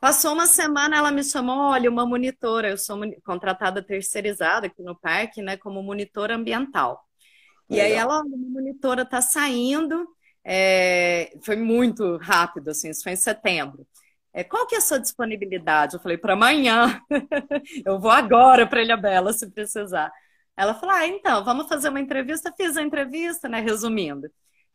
[0.00, 4.98] Passou uma semana, ela me chamou, olha, uma monitora, eu sou contratada terceirizada aqui no
[4.98, 7.00] parque, né, como monitora ambiental.
[7.70, 7.86] E Legal.
[7.86, 10.04] aí ela, uma monitora está saindo,
[10.42, 13.86] é, foi muito rápido, assim, isso foi em setembro.
[14.32, 15.94] É, qual que é a sua disponibilidade?
[15.94, 17.00] Eu falei, para amanhã,
[17.86, 20.10] eu vou agora para Ilha Bela, se precisar.
[20.56, 22.52] Ela falou, ah, então, vamos fazer uma entrevista.
[22.56, 24.28] Fiz a entrevista, né, resumindo.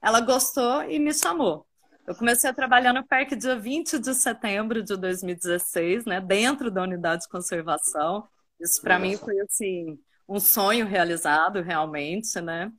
[0.03, 1.65] Ela gostou e me chamou.
[2.05, 6.83] Eu comecei a trabalhar no parque dia 20 de setembro de 2016, né, dentro da
[6.83, 8.27] unidade de conservação.
[8.59, 12.69] Isso para mim foi assim um sonho realizado realmente, né?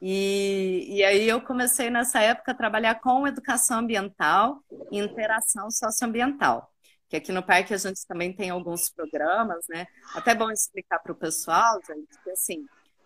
[0.00, 6.70] E, e aí eu comecei nessa época a trabalhar com educação ambiental e interação socioambiental.
[7.08, 9.86] Que aqui no parque a gente também tem alguns programas, né?
[10.14, 12.64] Até bom explicar para o pessoal, gente, que assim,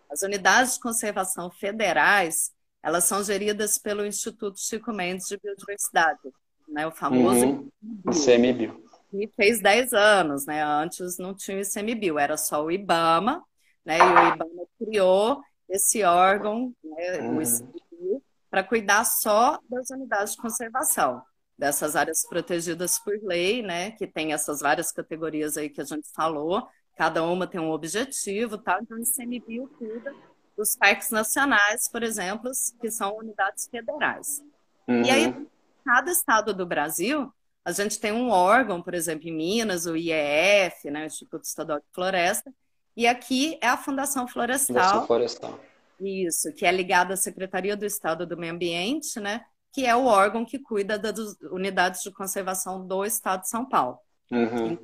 [0.09, 2.54] as unidades de conservação federais,
[2.85, 6.19] elas são geridas pelo Instituto Chico Mendes de Biodiversidade,
[6.67, 7.71] né, o famoso uhum.
[8.11, 8.85] ICMBio.
[9.11, 10.63] E fez 10 anos, né?
[10.63, 13.43] Antes não tinha o ICMBio, era só o IBAMA,
[13.83, 13.97] né?
[13.97, 17.37] E o IBAMA criou esse órgão, né, uhum.
[17.37, 18.21] o ICMBio,
[18.51, 21.23] para cuidar só das unidades de conservação,
[21.57, 23.91] dessas áreas protegidas por lei, né?
[23.91, 28.59] Que tem essas várias categorias aí que a gente falou, cada uma tem um objetivo,
[28.59, 28.79] tal.
[28.79, 30.13] Então o ICMBio cuida
[30.57, 34.41] dos parques nacionais, por exemplo, que são unidades federais.
[34.87, 35.03] Uhum.
[35.03, 35.47] E aí,
[35.83, 37.31] cada estado do Brasil,
[37.63, 41.79] a gente tem um órgão, por exemplo, em Minas, o IEF, né, o Instituto Estadual
[41.79, 42.53] de Floresta,
[42.95, 44.75] e aqui é a Fundação Florestal.
[44.75, 45.59] Fundação Florestal.
[45.99, 50.05] Isso, que é ligada à Secretaria do Estado do Meio Ambiente, né, que é o
[50.05, 53.97] órgão que cuida das unidades de conservação do Estado de São Paulo.
[54.31, 54.77] Uhum.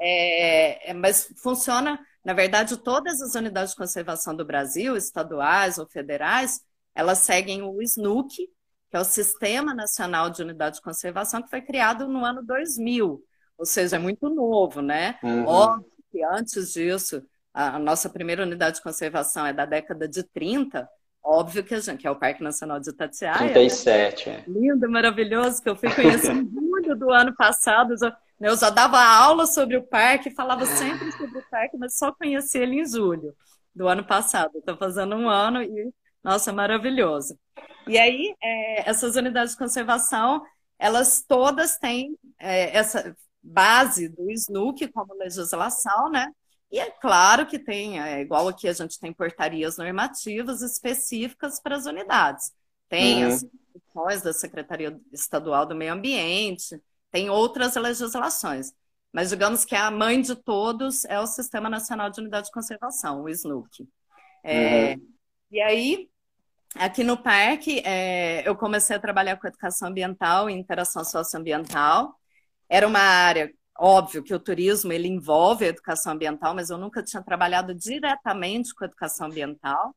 [0.00, 5.86] É, é, mas funciona, na verdade, todas as unidades de conservação do Brasil, estaduais ou
[5.86, 6.60] federais,
[6.94, 8.48] elas seguem o SNUC,
[8.90, 13.22] que é o Sistema Nacional de Unidade de Conservação, que foi criado no ano 2000,
[13.56, 15.18] ou seja, é muito novo, né?
[15.22, 15.46] Uhum.
[15.46, 17.22] Óbvio que antes disso,
[17.54, 20.88] a nossa primeira unidade de conservação é da década de 30,
[21.22, 23.52] óbvio que a gente, que é o Parque Nacional de Itatiaia.
[23.52, 24.44] 37, né?
[24.46, 24.50] é.
[24.50, 28.98] Lindo, maravilhoso, que eu fui conhecer em julho do ano passado, né, eu já dava
[28.98, 33.36] aula sobre o parque, falava sempre sobre o parque, mas só conheci ele em julho
[33.74, 34.58] do ano passado.
[34.58, 35.92] Estou fazendo um ano e,
[36.24, 37.38] nossa, maravilhoso.
[37.86, 40.42] E aí, é, essas unidades de conservação,
[40.78, 46.32] elas todas têm é, essa base do SNUC como legislação, né?
[46.70, 51.76] E é claro que tem, é, igual aqui a gente tem portarias normativas específicas para
[51.76, 52.52] as unidades.
[52.88, 53.32] Tem uhum.
[53.32, 58.72] as instituições da Secretaria Estadual do Meio Ambiente, tem outras legislações.
[59.12, 63.22] Mas digamos que a mãe de todos é o Sistema Nacional de Unidade de Conservação,
[63.22, 63.88] o SNUC.
[64.44, 65.08] É, uhum.
[65.50, 66.08] E aí,
[66.76, 72.14] aqui no parque, é, eu comecei a trabalhar com educação ambiental e interação socioambiental.
[72.68, 77.02] Era uma área, óbvio que o turismo ele envolve a educação ambiental, mas eu nunca
[77.02, 79.94] tinha trabalhado diretamente com educação ambiental.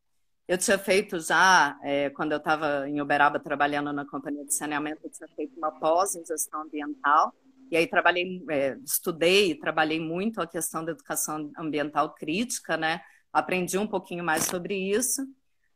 [0.54, 5.00] Eu tinha feito já, é, quando eu estava em Uberaba trabalhando na companhia de saneamento,
[5.04, 7.34] eu tinha feito uma pós em gestão ambiental.
[7.72, 13.02] E aí trabalhei, é, estudei e trabalhei muito a questão da educação ambiental crítica, né?
[13.34, 15.26] Aprendi um pouquinho mais sobre isso.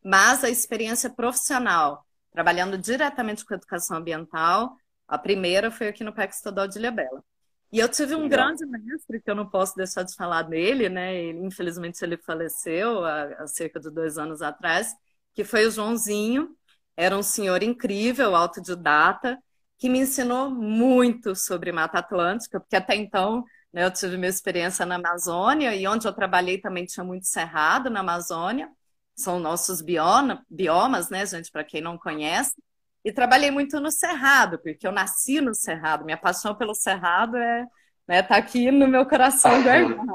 [0.06, 6.36] Mas a experiência profissional, trabalhando diretamente com educação ambiental, a primeira foi aqui no Parque
[6.36, 7.24] Estadual de Ilhabela.
[7.72, 8.48] E eu tive um Legal.
[8.48, 11.16] grande mestre, que eu não posso deixar de falar dele, né?
[11.16, 14.94] Ele, infelizmente ele faleceu há, há, cerca de dois anos atrás,
[15.34, 16.56] que foi o Joãozinho.
[16.96, 19.38] Era um senhor incrível, autodidata,
[19.78, 24.86] que me ensinou muito sobre Mata Atlântica, porque até então né, eu tive minha experiência
[24.86, 28.70] na Amazônia, e onde eu trabalhei também tinha muito cerrado na Amazônia.
[29.16, 32.54] São nossos bioma, biomas, né, gente, para quem não conhece.
[33.08, 36.04] E trabalhei muito no Cerrado, porque eu nasci no Cerrado.
[36.04, 37.66] Minha paixão pelo Cerrado é
[38.06, 40.12] né, tá aqui no meu coração guardado.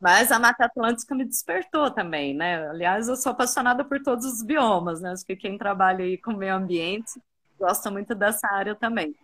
[0.00, 2.68] Mas a Mata Atlântica me despertou também, né?
[2.70, 5.12] Aliás, eu sou apaixonada por todos os biomas, né?
[5.12, 7.22] Acho que quem trabalha aí com o meio ambiente
[7.56, 9.14] gosta muito dessa área também.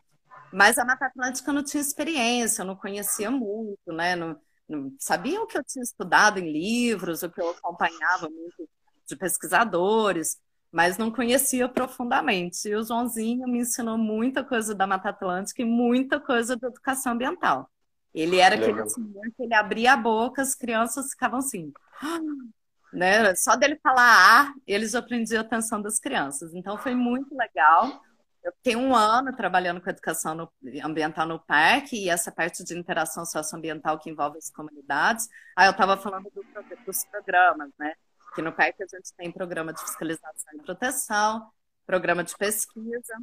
[0.53, 4.15] Mas a Mata Atlântica eu não tinha experiência, eu não conhecia muito, né?
[4.15, 4.37] Não,
[4.69, 8.71] não sabia o que eu tinha estudado em livros, o que eu acompanhava muito
[9.05, 10.39] de pesquisadores
[10.75, 12.69] mas não conhecia profundamente.
[12.69, 17.13] E o Joãozinho me ensinou muita coisa da Mata Atlântica e muita coisa da educação
[17.13, 17.71] ambiental.
[18.13, 21.73] Ele era aquele senhor que ele abria a boca, as crianças ficavam assim.
[22.93, 23.35] Né?
[23.35, 24.05] Só dele falar
[24.47, 26.55] ah, eles aprendiam a atenção das crianças.
[26.55, 28.01] Então foi muito legal.
[28.41, 30.49] Eu fiquei um ano trabalhando com educação no,
[30.81, 35.29] ambiental no parque e essa parte de interação socioambiental que envolve as comunidades.
[35.57, 36.45] Aí eu estava falando do,
[36.87, 37.95] dos programas, né?
[38.35, 41.49] Aqui no PEC a gente tem programa de fiscalização e proteção,
[41.87, 43.15] programa de pesquisa,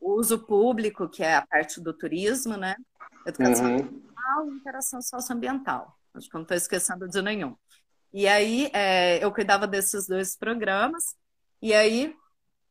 [0.00, 2.76] uso público, que é a parte do turismo, né?
[3.26, 3.78] Educação uhum.
[3.78, 5.98] ambiental e interação socioambiental.
[6.14, 7.56] Acho que eu não estou esquecendo de nenhum.
[8.12, 11.16] E aí é, eu cuidava desses dois programas,
[11.60, 12.14] e aí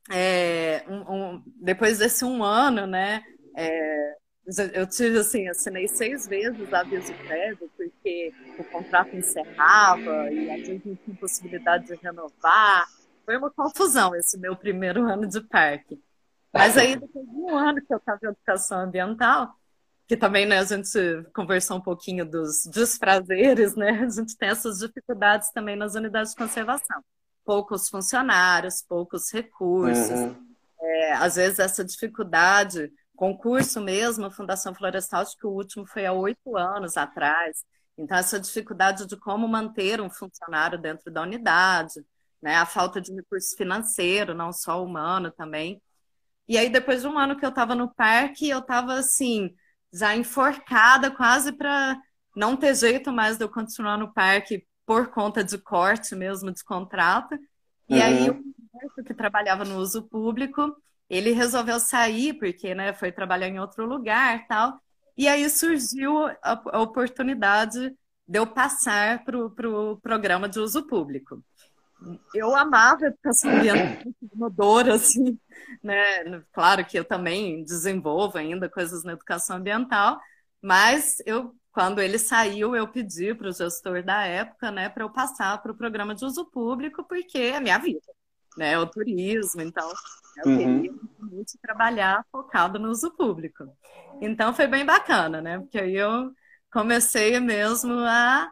[0.10, 3.22] é, um, um, depois desse um ano, né?
[3.58, 4.16] É,
[4.74, 10.88] eu tive assim, assinei seis vezes aviso prévio, porque o contrato encerrava e a gente
[10.88, 12.88] não tinha possibilidade de renovar.
[13.26, 16.02] Foi uma confusão esse meu primeiro ano de parque.
[16.54, 19.54] Mas aí, depois de um ano que eu estava em educação ambiental,
[20.08, 23.92] que também né, a gente conversou um pouquinho dos desprazeres, né?
[23.92, 27.04] A gente tem essas dificuldades também nas unidades de conservação.
[27.45, 30.10] Poucos funcionários, poucos recursos.
[30.10, 30.50] Uhum.
[30.82, 36.05] É, às vezes essa dificuldade concurso mesmo, a Fundação Florestal, acho que o último foi
[36.05, 37.65] há oito anos atrás.
[37.97, 41.99] Então, essa dificuldade de como manter um funcionário dentro da unidade,
[42.41, 42.55] né?
[42.55, 45.82] a falta de recurso financeiro, não só humano também.
[46.47, 49.53] E aí, depois de um ano que eu estava no parque, eu estava assim,
[49.91, 51.99] já enforcada, quase para
[52.34, 56.63] não ter jeito mais de eu continuar no parque por conta de corte mesmo de
[56.63, 57.36] contrato.
[57.89, 58.01] E uhum.
[58.01, 60.74] aí, o que trabalhava no uso público
[61.10, 64.80] ele resolveu sair porque né, foi trabalhar em outro lugar tal.
[65.18, 67.93] E aí surgiu a, a oportunidade
[68.28, 71.43] de eu passar para o pro programa de uso público.
[72.34, 75.38] Eu amava a educação ambiental, assim,
[75.84, 76.41] né?
[76.53, 80.20] Claro que eu também desenvolvo ainda coisas na educação ambiental,
[80.62, 85.10] mas eu, quando ele saiu, eu pedi para o gestor da época, né, para eu
[85.10, 88.07] passar para o programa de uso público, porque é a minha vida,
[88.57, 88.80] né?
[88.80, 89.91] O turismo, então
[90.38, 90.57] eu uhum.
[90.57, 93.65] queria muito trabalhar focado no uso público.
[94.21, 95.59] Então foi bem bacana, né?
[95.59, 96.32] Porque aí eu
[96.71, 98.49] comecei mesmo a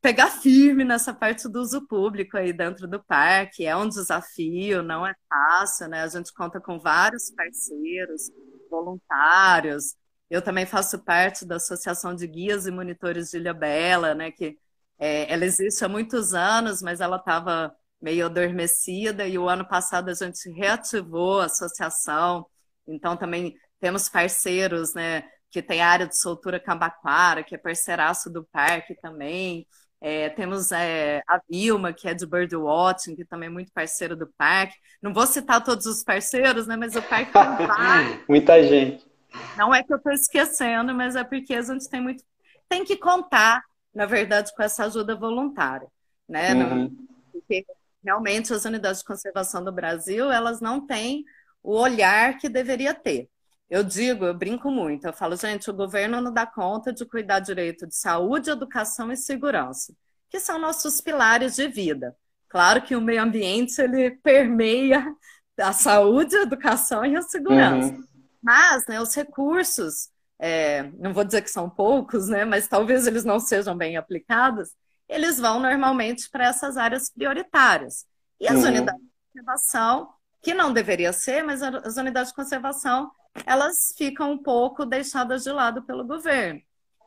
[0.00, 3.66] pegar firme nessa parte do uso público aí dentro do parque.
[3.66, 6.02] É um desafio, não é fácil, né?
[6.02, 8.30] A gente conta com vários parceiros,
[8.70, 9.96] voluntários.
[10.30, 14.30] Eu também faço parte da Associação de Guias e Monitores de Ilha Bela, né?
[14.30, 14.56] Que
[14.98, 20.08] é, ela existe há muitos anos, mas ela estava meio adormecida e o ano passado
[20.08, 22.46] a gente reativou a associação.
[22.86, 25.24] Então também temos parceiros, né?
[25.50, 29.66] Que tem a área de soltura Cambaquara, que é parceiraço do parque também.
[30.02, 34.26] É, temos é, a Vilma, que é de Birdwatching, que também é muito parceiro do
[34.38, 34.74] parque.
[35.02, 36.76] Não vou citar todos os parceiros, né?
[36.76, 38.24] Mas o parque tem.
[38.28, 39.10] Muita gente.
[39.56, 42.24] Não é que eu estou esquecendo, mas é porque a gente tem muito.
[42.68, 43.62] Tem que contar,
[43.94, 45.86] na verdade, com essa ajuda voluntária.
[46.28, 46.54] Né?
[46.54, 47.06] Uhum.
[47.32, 47.64] Porque
[48.04, 51.24] realmente as unidades de conservação do Brasil, elas não têm
[51.62, 53.28] o olhar que deveria ter.
[53.68, 57.38] Eu digo, eu brinco muito, eu falo, gente, o governo não dá conta de cuidar
[57.38, 59.94] direito de saúde, educação e segurança,
[60.28, 62.16] que são nossos pilares de vida.
[62.48, 65.14] Claro que o meio ambiente ele permeia
[65.56, 67.92] a saúde, a educação e a segurança.
[67.92, 68.04] Uhum.
[68.42, 73.24] Mas né, os recursos, é, não vou dizer que são poucos, né, mas talvez eles
[73.24, 74.70] não sejam bem aplicados,
[75.10, 78.06] eles vão normalmente para essas áreas prioritárias.
[78.38, 78.68] E as uhum.
[78.68, 80.08] unidades de conservação,
[80.40, 83.10] que não deveria ser, mas as unidades de conservação
[83.46, 86.60] elas ficam um pouco deixadas de lado pelo governo.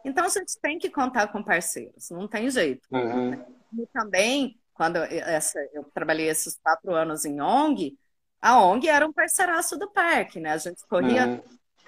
[0.06, 2.88] Então, a gente tem que contar com parceiros, não tem jeito.
[2.92, 3.34] Uhum.
[3.78, 7.98] E também, quando eu, essa, eu trabalhei esses quatro anos em ONG,
[8.42, 10.52] a ONG era um parceiraço do parque, né?
[10.52, 11.28] A gente corria.
[11.28, 11.42] Uhum.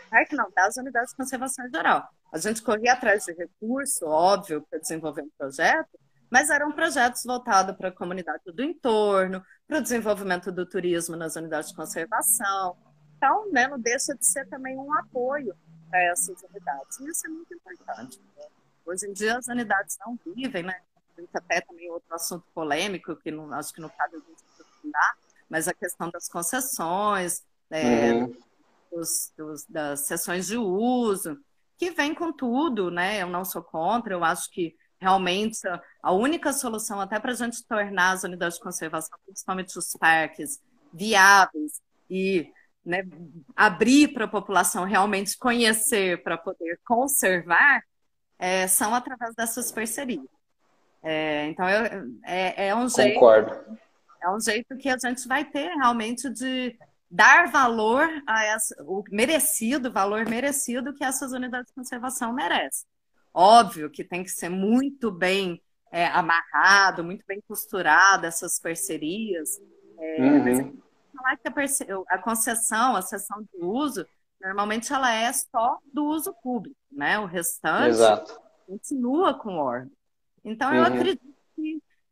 [0.09, 2.07] Parque não, das unidades de conservação geral.
[2.31, 5.97] A gente corria atrás de recurso, óbvio, para desenvolver um projeto,
[6.29, 11.35] mas eram projetos voltados para a comunidade do entorno, para o desenvolvimento do turismo nas
[11.35, 12.75] unidades de conservação,
[13.17, 15.55] então, né, não deixa de ser também um apoio
[15.89, 16.99] para essas unidades.
[16.99, 18.19] E isso é muito importante.
[18.37, 18.45] Né?
[18.85, 20.79] Hoje em dia as unidades não vivem, né?
[21.33, 25.17] Até também outro assunto polêmico, que não, acho que não cabe a gente aprofundar,
[25.49, 28.37] mas a questão das concessões, é, uhum.
[28.91, 31.39] dos, dos, das sessões de uso,
[31.77, 33.21] que vem com tudo, né?
[33.21, 35.59] Eu não sou contra, eu acho que realmente
[36.01, 40.61] a única solução até para a gente tornar as unidades de conservação, principalmente os parques,
[40.93, 42.51] viáveis e
[42.85, 43.03] né,
[43.55, 47.81] abrir para a população realmente conhecer para poder conservar,
[48.37, 50.25] é, são através dessas parcerias.
[51.01, 53.13] É, então, eu, é, é um jeito.
[53.15, 53.77] Concordo.
[54.21, 56.75] É um jeito que a gente vai ter realmente de
[57.15, 62.87] dar valor a essa, o merecido, valor merecido que essas unidades de conservação merecem.
[63.33, 65.61] Óbvio que tem que ser muito bem
[65.91, 69.59] é, amarrado, muito bem costurado essas parcerias.
[69.97, 70.85] É, uhum
[71.15, 74.05] falar que a, a concessão, a sessão de uso,
[74.41, 77.17] normalmente ela é só do uso público, né?
[77.19, 78.39] O restante Exato.
[78.67, 79.91] continua com o órgão.
[80.43, 80.87] Então, eu uhum.
[80.87, 81.34] acredito que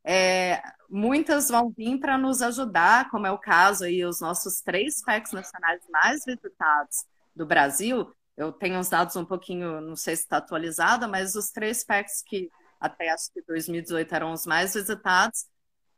[0.06, 5.02] é, muitas vão vir para nos ajudar, como é o caso aí, os nossos três
[5.02, 8.12] PECs nacionais mais visitados do Brasil.
[8.36, 12.22] Eu tenho uns dados um pouquinho, não sei se está atualizado, mas os três PECs
[12.26, 12.50] que
[12.80, 15.46] até acho que 2018 eram os mais visitados,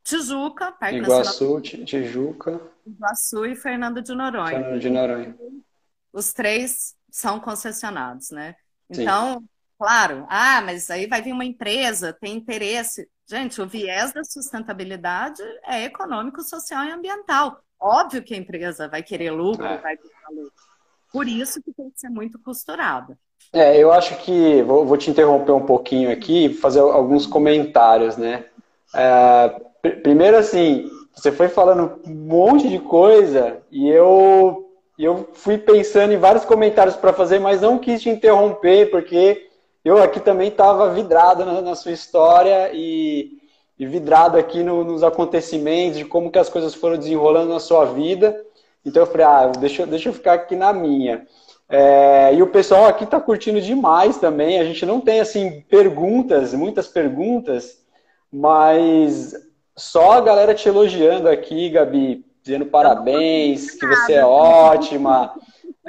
[0.04, 1.62] Tijuca, Parque Iguaçu, Nacional...
[1.62, 2.62] Tijuca.
[2.86, 4.60] Iguaçu e Fernando de Noronha.
[4.60, 5.36] Fernando de Noronha.
[6.14, 8.56] Os três são concessionados, né?
[8.88, 9.50] Então, Sim.
[9.78, 13.08] Claro, ah, mas aí vai vir uma empresa, tem interesse.
[13.28, 17.60] Gente, o viés da sustentabilidade é econômico, social e ambiental.
[17.80, 19.78] Óbvio que a empresa vai querer lucro, é.
[19.78, 20.54] vai buscar lucro.
[21.12, 23.18] Por isso que tem que ser muito costurada.
[23.54, 28.46] É, eu acho que vou, vou te interromper um pouquinho aqui, fazer alguns comentários, né?
[28.94, 29.62] É,
[30.02, 34.68] Primeiro, assim, você foi falando um monte de coisa e eu,
[34.98, 39.48] eu fui pensando em vários comentários para fazer, mas não quis te interromper, porque
[39.86, 43.38] eu aqui também estava vidrado na, na, sua história e,
[43.78, 47.86] e vidrado aqui no, nos acontecimentos, de como que as coisas foram desenrolando na sua
[47.86, 48.36] vida.
[48.84, 51.28] Então eu falei, ah, deixa, deixa eu ficar aqui na minha.
[51.70, 54.60] É, e o pessoal aqui está curtindo demais também.
[54.60, 57.78] A gente não tem assim perguntas, muitas perguntas,
[58.32, 59.36] mas
[59.76, 65.32] só a galera te elogiando aqui, Gabi, dizendo parabéns, que você é ótima.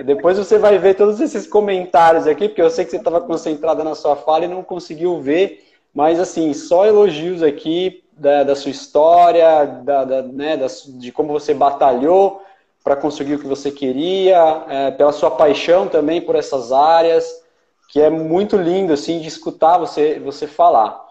[0.05, 3.83] Depois você vai ver todos esses comentários aqui, porque eu sei que você estava concentrada
[3.83, 5.65] na sua fala e não conseguiu ver.
[5.95, 10.59] mas assim, só elogios aqui da, da sua história, da, da, né,
[10.99, 12.43] de como você batalhou
[12.85, 17.43] para conseguir o que você queria, é, pela sua paixão também por essas áreas,
[17.89, 21.05] que é muito lindo assim de escutar você, você falar.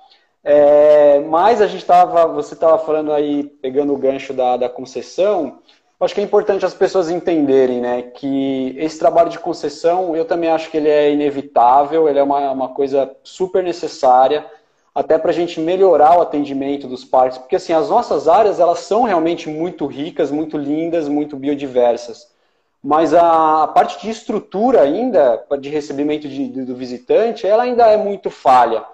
[0.44, 5.60] É, mas a gente estava, você estava falando aí, pegando o gancho da, da concessão,
[6.00, 10.50] acho que é importante as pessoas entenderem, né, que esse trabalho de concessão, eu também
[10.50, 14.46] acho que ele é inevitável, ele é uma, uma coisa super necessária,
[14.94, 18.80] até para a gente melhorar o atendimento dos parques, porque assim, as nossas áreas, elas
[18.80, 22.30] são realmente muito ricas, muito lindas, muito biodiversas,
[22.84, 27.88] mas a, a parte de estrutura ainda, de recebimento de, de, do visitante, ela ainda
[27.88, 28.86] é muito falha.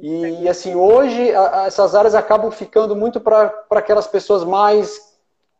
[0.00, 5.11] E, assim, hoje a, essas áreas acabam ficando muito para aquelas pessoas mais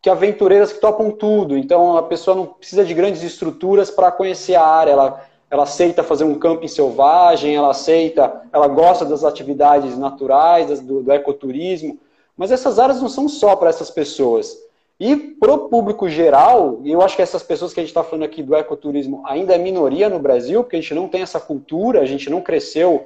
[0.03, 1.57] que aventureiras que topam tudo.
[1.57, 6.03] Então a pessoa não precisa de grandes estruturas para conhecer a área, ela ela aceita
[6.03, 11.99] fazer um camping selvagem, ela aceita, ela gosta das atividades naturais, do, do ecoturismo,
[12.35, 14.57] mas essas áreas não são só para essas pessoas.
[14.99, 18.03] E para o público geral, e eu acho que essas pessoas que a gente está
[18.03, 21.39] falando aqui do ecoturismo ainda é minoria no Brasil, porque a gente não tem essa
[21.39, 23.05] cultura, a gente não cresceu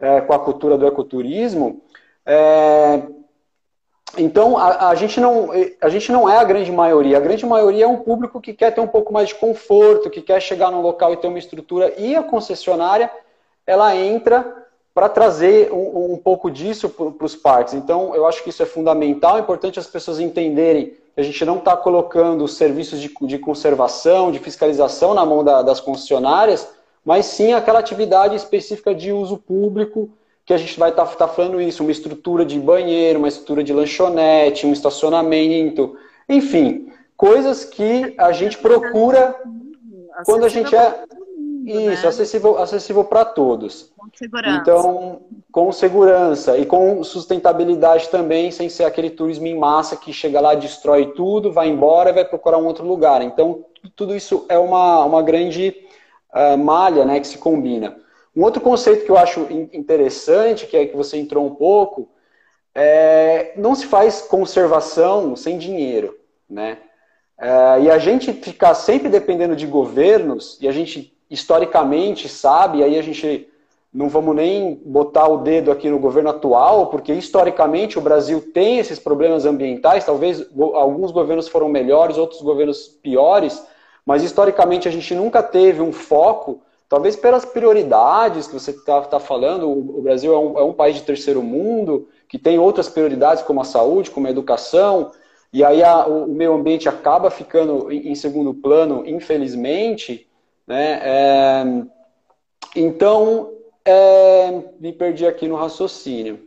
[0.00, 1.82] é, com a cultura do ecoturismo.
[2.24, 3.02] É,
[4.18, 5.50] então, a, a, gente não,
[5.80, 7.16] a gente não é a grande maioria.
[7.16, 10.20] A grande maioria é um público que quer ter um pouco mais de conforto, que
[10.20, 11.94] quer chegar no local e ter uma estrutura.
[11.96, 13.10] E a concessionária,
[13.66, 14.62] ela entra
[14.94, 17.72] para trazer um, um, pouco disso para os parques.
[17.72, 19.38] Então, eu acho que isso é fundamental.
[19.38, 23.38] É importante as pessoas entenderem que a gente não está colocando os serviços de, de,
[23.38, 26.68] conservação, de fiscalização na mão da, das concessionárias,
[27.02, 30.10] mas sim aquela atividade específica de uso público
[30.52, 33.64] que a gente vai estar tá, tá falando isso, uma estrutura de banheiro, uma estrutura
[33.64, 35.96] de lanchonete, um estacionamento,
[36.28, 39.34] enfim, coisas que a gente procura
[40.26, 41.04] quando a gente é
[41.64, 43.92] isso, acessível, acessível para todos.
[43.96, 44.60] Com segurança.
[44.60, 50.40] Então, com segurança e com sustentabilidade também, sem ser aquele turismo em massa que chega
[50.40, 53.22] lá, destrói tudo, vai embora e vai procurar um outro lugar.
[53.22, 53.64] Então,
[53.96, 55.74] tudo isso é uma, uma grande
[56.34, 58.01] uh, malha né, que se combina.
[58.34, 62.08] Um outro conceito que eu acho interessante, que é que você entrou um pouco,
[62.74, 66.18] é, não se faz conservação sem dinheiro,
[66.48, 66.78] né?
[67.38, 72.98] É, e a gente ficar sempre dependendo de governos, e a gente historicamente sabe, aí
[72.98, 73.48] a gente
[73.92, 78.78] não vamos nem botar o dedo aqui no governo atual, porque historicamente o Brasil tem
[78.78, 83.62] esses problemas ambientais, talvez alguns governos foram melhores, outros governos piores,
[84.06, 86.62] mas historicamente a gente nunca teve um foco
[86.92, 90.96] Talvez pelas prioridades que você está tá falando, o Brasil é um, é um, país
[90.96, 95.10] de terceiro mundo, que tem outras prioridades como a saúde, como a educação,
[95.50, 100.28] e aí a, o, o, meio ambiente acaba ficando em, em segundo plano, infelizmente.
[100.66, 101.00] Né?
[101.02, 101.64] É,
[102.76, 103.54] então,
[103.86, 106.46] é, me perdi aqui no raciocínio.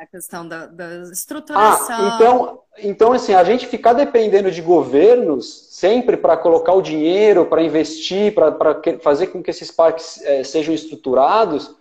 [0.00, 1.94] A questão da, da estruturação.
[1.94, 7.44] Ah, então, então, assim, a gente ficar dependendo de governos sempre para colocar o dinheiro,
[7.44, 11.76] para investir, para fazer com que esses parques é, sejam estruturados,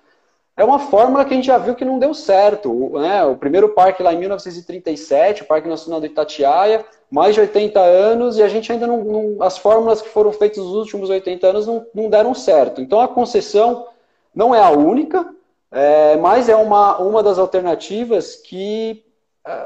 [0.58, 2.70] é uma fórmula que a gente já viu que não deu certo.
[2.70, 7.40] O, né, o primeiro parque lá em 1937, o Parque Nacional do Itatiaia, mais de
[7.40, 11.10] 80 anos, e a gente ainda não, não As fórmulas que foram feitas nos últimos
[11.10, 12.82] 80 anos não, não deram certo.
[12.82, 13.88] Então a concessão
[14.36, 15.26] não é a única,
[15.72, 19.04] é, mas é uma, uma das alternativas que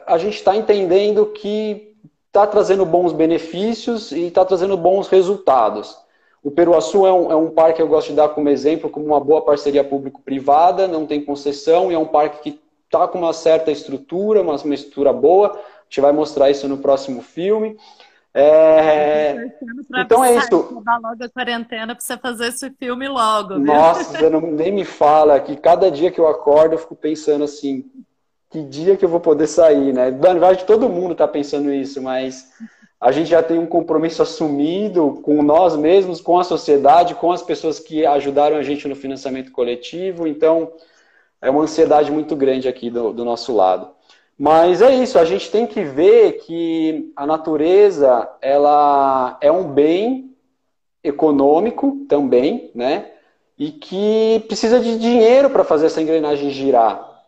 [0.06, 1.94] a gente está entendendo que
[2.28, 5.98] está trazendo bons benefícios e está trazendo bons resultados.
[6.44, 9.06] O Peruaçu é um, é um parque que eu gosto de dar como exemplo, como
[9.06, 13.34] uma boa parceria público-privada, não tem concessão e é um parque que está com uma
[13.34, 15.52] certa estrutura, uma, uma estrutura boa.
[15.52, 17.78] A gente vai mostrar isso no próximo filme.
[18.34, 19.52] É...
[19.96, 20.50] Então é isso.
[20.52, 23.56] logo a quarentena para você fazer esse filme logo.
[23.56, 23.66] Viu?
[23.66, 27.44] Nossa, você não, nem me fala que cada dia que eu acordo eu fico pensando
[27.44, 27.86] assim,
[28.50, 30.10] que dia que eu vou poder sair, né?
[30.10, 32.52] Na verdade, todo mundo está pensando isso, mas
[33.00, 37.44] a gente já tem um compromisso assumido com nós mesmos, com a sociedade, com as
[37.44, 40.26] pessoas que ajudaram a gente no financiamento coletivo.
[40.26, 40.72] Então,
[41.42, 43.93] é uma ansiedade muito grande aqui do, do nosso lado.
[44.38, 50.36] Mas é isso, a gente tem que ver que a natureza ela é um bem
[51.04, 53.12] econômico também, né?
[53.58, 57.24] E que precisa de dinheiro para fazer essa engrenagem girar.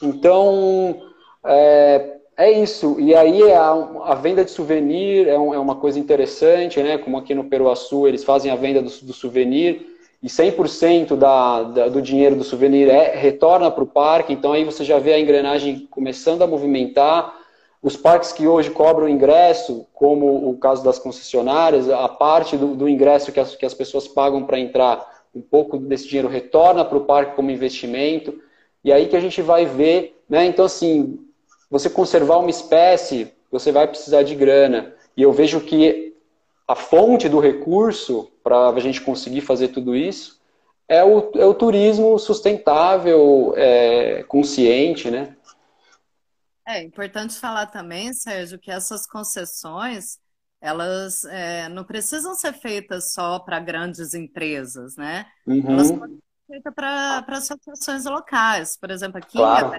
[0.00, 1.02] Então,
[1.44, 3.00] é, é isso.
[3.00, 3.70] E aí a,
[4.04, 6.98] a venda de souvenir é, um, é, uma coisa interessante, né?
[6.98, 9.93] Como aqui no Peruaçu eles fazem a venda do, do souvenir
[10.24, 14.64] e 100% da, da, do dinheiro do souvenir é, retorna para o parque, então aí
[14.64, 17.38] você já vê a engrenagem começando a movimentar.
[17.82, 22.88] Os parques que hoje cobram ingresso, como o caso das concessionárias, a parte do, do
[22.88, 26.96] ingresso que as, que as pessoas pagam para entrar, um pouco desse dinheiro retorna para
[26.96, 28.40] o parque como investimento.
[28.82, 30.46] E aí que a gente vai ver, né?
[30.46, 31.18] Então, assim,
[31.70, 34.94] você conservar uma espécie, você vai precisar de grana.
[35.14, 36.13] E eu vejo que
[36.66, 40.42] a fonte do recurso para a gente conseguir fazer tudo isso
[40.88, 45.36] é o, é o turismo sustentável, é, consciente, né?
[46.66, 50.18] É importante falar também, Sérgio, que essas concessões
[50.60, 55.26] elas é, não precisam ser feitas só para grandes empresas, né?
[55.46, 55.72] Uhum.
[55.72, 58.74] Elas podem ser feitas para associações locais.
[58.74, 59.72] Por exemplo, aqui claro.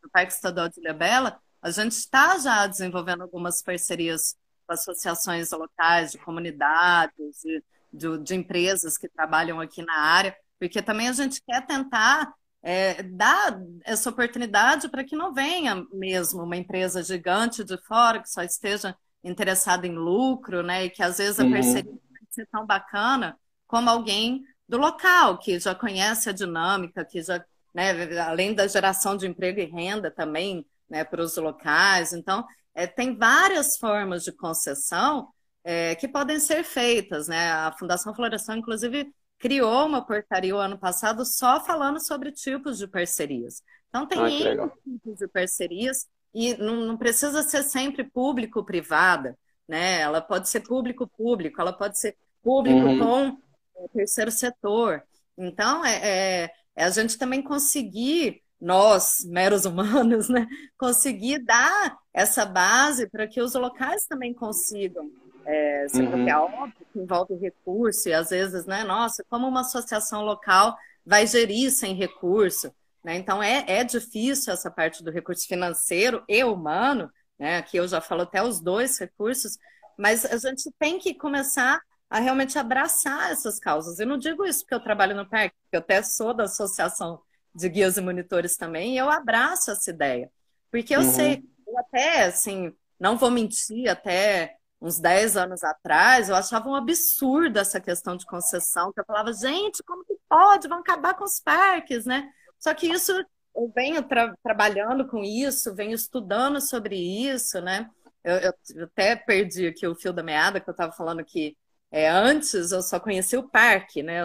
[0.00, 4.36] no Parque Estadual de Ilhabela, a gente está já desenvolvendo algumas parcerias
[4.68, 7.62] associações locais, de comunidades, de,
[7.92, 13.02] de, de empresas que trabalham aqui na área, porque também a gente quer tentar é,
[13.02, 18.42] dar essa oportunidade para que não venha mesmo uma empresa gigante de fora que só
[18.42, 20.84] esteja interessada em lucro, né?
[20.84, 21.52] E que às vezes a uhum.
[21.52, 22.00] parceria uhum.
[22.10, 27.44] vai ser tão bacana como alguém do local, que já conhece a dinâmica, que já,
[27.74, 32.12] né, além da geração de emprego e renda também, né, para os locais.
[32.12, 35.28] Então, é, tem várias formas de concessão
[35.62, 37.52] é, que podem ser feitas, né?
[37.52, 42.86] A Fundação Florestal, inclusive, criou uma portaria o ano passado só falando sobre tipos de
[42.86, 43.62] parcerias.
[43.88, 50.00] Então, tem ah, tipos de parcerias e não, não precisa ser sempre público-privada, né?
[50.00, 52.98] Ela pode ser público-público, ela pode ser público uhum.
[52.98, 55.02] com o terceiro setor.
[55.38, 60.46] Então, é, é, é, a gente também conseguir, nós, meros humanos, né,
[60.78, 65.10] conseguir dar essa base para que os locais também consigam.
[65.46, 66.28] É, uhum.
[66.28, 70.74] é óbvio que envolve recurso, e às vezes, né, nossa, como uma associação local
[71.04, 72.72] vai gerir sem recurso?
[73.04, 73.16] Né?
[73.16, 77.58] Então, é, é difícil essa parte do recurso financeiro e humano, né?
[77.58, 79.58] aqui eu já falo até os dois recursos,
[79.98, 81.78] mas a gente tem que começar
[82.08, 83.98] a realmente abraçar essas causas.
[83.98, 87.20] Eu não digo isso porque eu trabalho no parque, porque eu até sou da associação
[87.54, 90.30] de guias e monitores também, e eu abraço essa ideia.
[90.70, 91.12] Porque eu uhum.
[91.12, 96.74] sei, eu até, assim, não vou mentir, até uns 10 anos atrás, eu achava um
[96.74, 100.68] absurdo essa questão de concessão, que eu falava, gente, como que pode?
[100.68, 102.28] Vão acabar com os parques, né?
[102.58, 107.88] Só que isso, eu venho tra trabalhando com isso, venho estudando sobre isso, né?
[108.22, 111.56] Eu, eu até perdi aqui o fio da meada, que eu estava falando que
[111.90, 114.24] é, antes eu só conhecia o parque, né?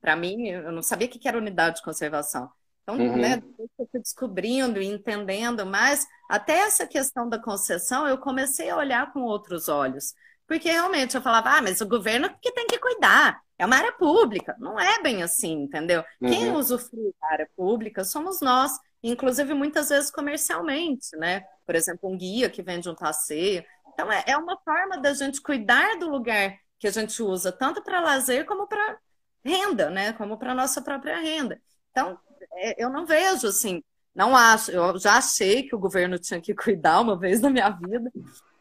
[0.00, 2.50] Para mim, eu não sabia o que era unidade de conservação.
[2.88, 3.16] Então, uhum.
[3.18, 8.76] né, eu fui descobrindo e entendendo mais, até essa questão da concessão, eu comecei a
[8.78, 10.14] olhar com outros olhos.
[10.46, 13.92] Porque realmente eu falava, ah, mas o governo que tem que cuidar é uma área
[13.92, 14.56] pública.
[14.58, 16.02] Não é bem assim, entendeu?
[16.18, 16.30] Uhum.
[16.30, 18.72] Quem usufrui da área pública somos nós,
[19.02, 21.44] inclusive muitas vezes comercialmente, né?
[21.66, 23.62] Por exemplo, um guia que vende um passeio.
[23.92, 27.82] Então, é, é uma forma da gente cuidar do lugar que a gente usa, tanto
[27.82, 28.96] para lazer como para
[29.44, 30.14] renda, né?
[30.14, 31.60] Como para nossa própria renda.
[31.90, 32.27] Então, é,
[32.76, 33.82] eu não vejo assim,
[34.14, 37.70] não acho, eu já achei que o governo tinha que cuidar uma vez na minha
[37.70, 38.10] vida,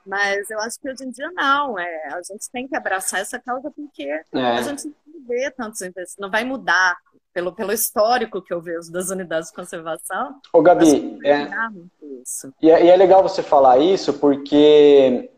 [0.06, 1.78] mas eu acho que hoje em dia não.
[1.78, 4.24] É, a gente tem que abraçar essa causa porque é.
[4.34, 6.98] a gente não vê tantos investimentos, não vai mudar.
[7.34, 10.42] Pelo, pelo histórico que eu vejo das unidades de conservação.
[10.52, 11.48] Ô, Gabi, é...
[12.60, 15.30] E, é, e é legal você falar isso porque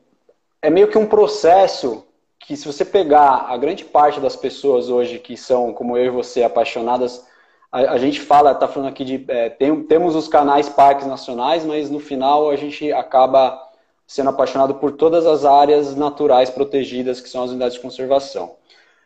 [0.61, 2.07] é meio que um processo
[2.39, 6.09] que se você pegar a grande parte das pessoas hoje que são, como eu e
[6.09, 7.27] você, apaixonadas,
[7.71, 11.63] a, a gente fala, está falando aqui de, é, tem, temos os canais parques nacionais,
[11.65, 13.59] mas no final a gente acaba
[14.07, 18.55] sendo apaixonado por todas as áreas naturais protegidas, que são as unidades de conservação.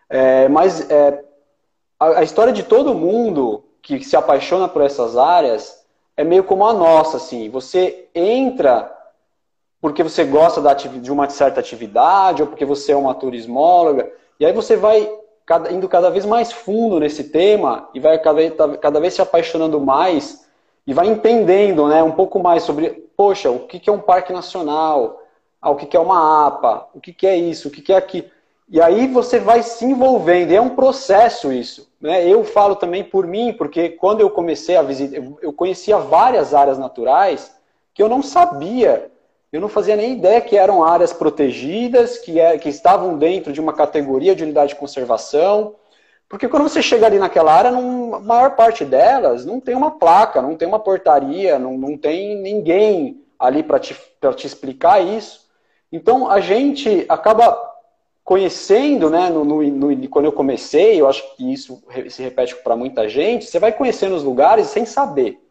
[0.09, 1.23] É, mas é,
[1.99, 5.83] a, a, história de todo mundo que se apaixona por essas áreas
[6.15, 7.49] é meio como a nossa, assim.
[7.49, 8.89] Você entra
[9.81, 10.61] porque você gosta
[11.01, 14.09] de uma certa atividade, ou porque você é uma turismóloga,
[14.39, 15.11] e aí você vai
[15.45, 19.79] cada, indo cada vez mais fundo nesse tema e vai cada, cada vez se apaixonando
[19.79, 20.45] mais
[20.85, 25.21] e vai entendendo né, um pouco mais sobre, poxa, o que, é um parque nacional,
[25.61, 28.27] ah, o que, é uma APA, o que, é isso, o que, é aquilo.
[28.69, 31.89] E aí você vai se envolvendo, e é um processo isso.
[32.01, 32.27] Né?
[32.27, 36.77] Eu falo também por mim, porque quando eu comecei a visitar, eu conhecia várias áreas
[36.77, 37.55] naturais
[37.93, 39.11] que eu não sabia,
[39.53, 43.61] eu não fazia nem ideia que eram áreas protegidas, que, é, que estavam dentro de
[43.61, 45.75] uma categoria de unidade de conservação.
[46.27, 50.41] Porque quando você chega ali naquela área, a maior parte delas não tem uma placa,
[50.41, 53.95] não tem uma portaria, não, não tem ninguém ali para te,
[54.35, 55.41] te explicar isso.
[55.91, 57.55] Então a gente acaba
[58.23, 62.75] conhecendo, né, no, no, no, quando eu comecei, eu acho que isso se repete para
[62.75, 65.42] muita gente, você vai conhecendo os lugares sem saber.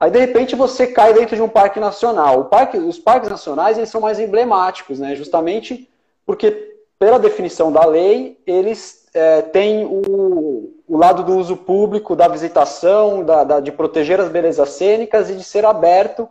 [0.00, 2.46] Aí de repente você cai dentro de um parque nacional.
[2.46, 5.86] Parque, os parques nacionais eles são mais emblemáticos, né, justamente
[6.24, 12.28] porque pela definição da lei eles é, tem o, o lado do uso público, da
[12.28, 16.28] visitação, da, da, de proteger as belezas cênicas e de ser aberto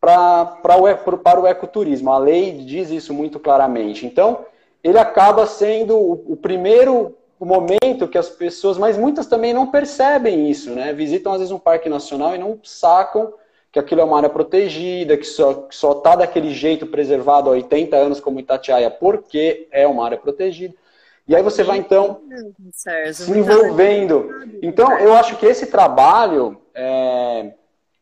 [0.00, 2.12] pra o, para o ecoturismo.
[2.12, 4.06] A lei diz isso muito claramente.
[4.06, 4.44] Então,
[4.82, 7.16] ele acaba sendo o, o primeiro
[7.46, 10.92] momento que as pessoas, mas muitas também não percebem isso, né?
[10.92, 13.32] Visitam às vezes um parque nacional e não sacam
[13.70, 18.20] que aquilo é uma área protegida, que só está daquele jeito preservado há 80 anos
[18.20, 20.74] como Itatiaia, porque é uma área protegida.
[21.26, 22.22] E aí você vai, então,
[23.12, 24.30] se envolvendo.
[24.62, 27.52] Então, eu acho que esse trabalho é,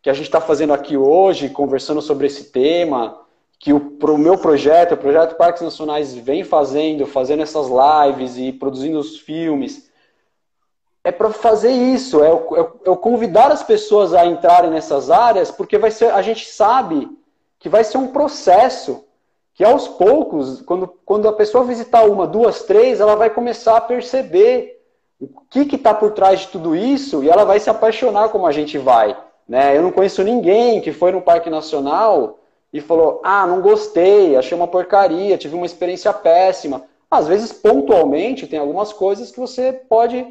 [0.01, 3.21] que a gente está fazendo aqui hoje, conversando sobre esse tema,
[3.59, 8.53] que o pro meu projeto, o projeto Parques Nacionais vem fazendo, fazendo essas lives e
[8.53, 9.91] produzindo os filmes,
[11.03, 15.51] é para fazer isso, é o, é o, convidar as pessoas a entrarem nessas áreas,
[15.51, 17.09] porque vai ser, a gente sabe
[17.59, 19.05] que vai ser um processo
[19.55, 23.81] que aos poucos, quando, quando a pessoa visitar uma, duas, três, ela vai começar a
[23.81, 24.83] perceber
[25.19, 28.53] o que está por trás de tudo isso e ela vai se apaixonar como a
[28.53, 29.17] gente vai.
[29.49, 29.77] Né?
[29.77, 32.39] Eu não conheço ninguém que foi no Parque Nacional
[32.79, 36.85] e falou: Ah, não gostei, achei uma porcaria, tive uma experiência péssima.
[37.11, 40.27] Às vezes, pontualmente, tem algumas coisas que você pode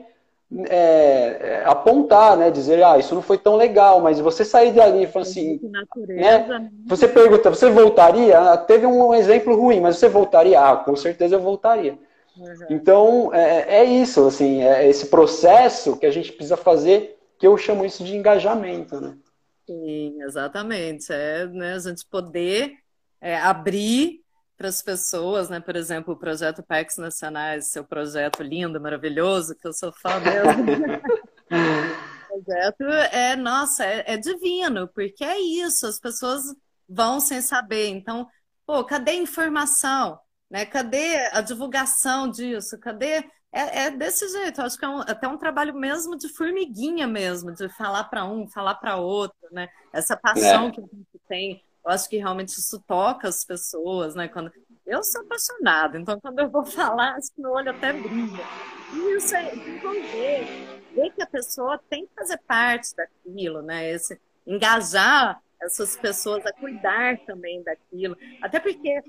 [0.70, 2.52] é, é, apontar, né?
[2.52, 5.60] Dizer, ah, isso não foi tão legal, mas você sair dali e falar assim.
[6.08, 6.48] Né?
[6.48, 6.72] né?
[6.86, 8.38] Você pergunta, você voltaria?
[8.38, 10.60] Ah, teve um exemplo ruim, mas você voltaria?
[10.60, 11.98] Ah, com certeza eu voltaria.
[12.38, 12.54] Uhum.
[12.70, 17.58] Então, é, é, isso, assim, é esse processo que a gente precisa fazer, que eu
[17.58, 19.14] chamo isso de engajamento, né?
[19.66, 21.12] Sim, exatamente.
[21.12, 22.74] É né, a gente poder
[23.20, 24.24] é, abrir
[24.58, 25.60] para as pessoas, né?
[25.60, 30.64] Por exemplo, o projeto PECs Nacionais, seu projeto lindo, maravilhoso, que eu sou fã mesmo.
[32.32, 36.44] o projeto é, nossa, é, é, divino, porque é isso, as pessoas
[36.88, 37.88] vão sem saber.
[37.88, 38.28] Então,
[38.66, 40.20] pô, cadê a informação?
[40.50, 40.66] Né?
[40.66, 42.80] Cadê a divulgação disso?
[42.80, 43.26] Cadê.
[43.56, 47.08] É, é desse jeito, eu acho que é um, até um trabalho mesmo de formiguinha
[47.08, 49.70] mesmo, de falar para um, falar para outro, né?
[49.94, 50.72] Essa paixão é.
[50.72, 54.28] que a gente tem eu acho que realmente isso toca as pessoas, né?
[54.28, 54.52] Quando
[54.88, 58.44] eu sou apaixonada, então quando eu vou falar, acho que meu olho até brilha.
[58.92, 60.48] E isso é envolver,
[60.96, 63.92] ver que a pessoa tem que fazer parte daquilo, né?
[63.92, 68.18] Esse, engajar essas pessoas a cuidar também daquilo.
[68.42, 69.04] Até porque é, é,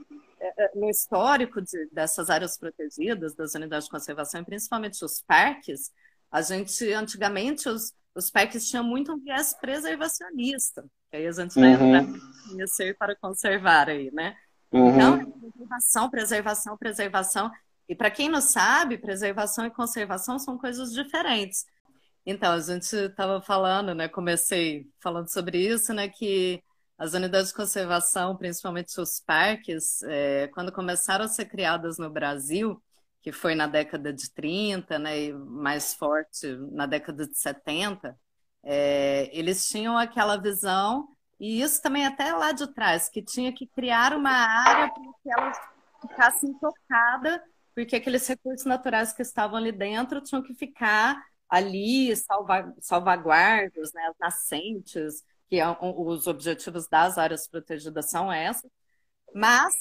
[0.75, 5.93] no histórico de, dessas áreas protegidas, das unidades de conservação, e principalmente os parques,
[6.31, 10.85] a gente, antigamente, os, os parques tinham muito um viés preservacionista.
[11.11, 12.19] Que aí a gente vai uhum.
[12.49, 14.37] conhecer para conservar aí, né?
[14.73, 14.89] Uhum.
[14.91, 17.51] Então, preservação, preservação, preservação.
[17.89, 21.65] E para quem não sabe, preservação e conservação são coisas diferentes.
[22.25, 24.09] Então, a gente estava falando, né?
[24.09, 26.09] Comecei falando sobre isso, né?
[26.09, 26.63] Que
[26.99, 32.83] as unidades de conservação, principalmente os parques, é, quando começaram a ser criadas no Brasil,
[33.23, 35.19] que foi na década de 30, né?
[35.25, 38.19] E mais forte na década de 70,
[38.63, 43.67] é, eles tinham aquela visão, e isso também até lá de trás, que tinha que
[43.67, 45.59] criar uma área para que elas
[46.01, 47.41] ficassem tocadas,
[47.75, 54.07] porque aqueles recursos naturais que estavam ali dentro tinham que ficar ali salva, salvaguardas, né,
[54.09, 58.71] as nascentes, que é, os objetivos das áreas protegidas são essas.
[59.35, 59.75] Mas,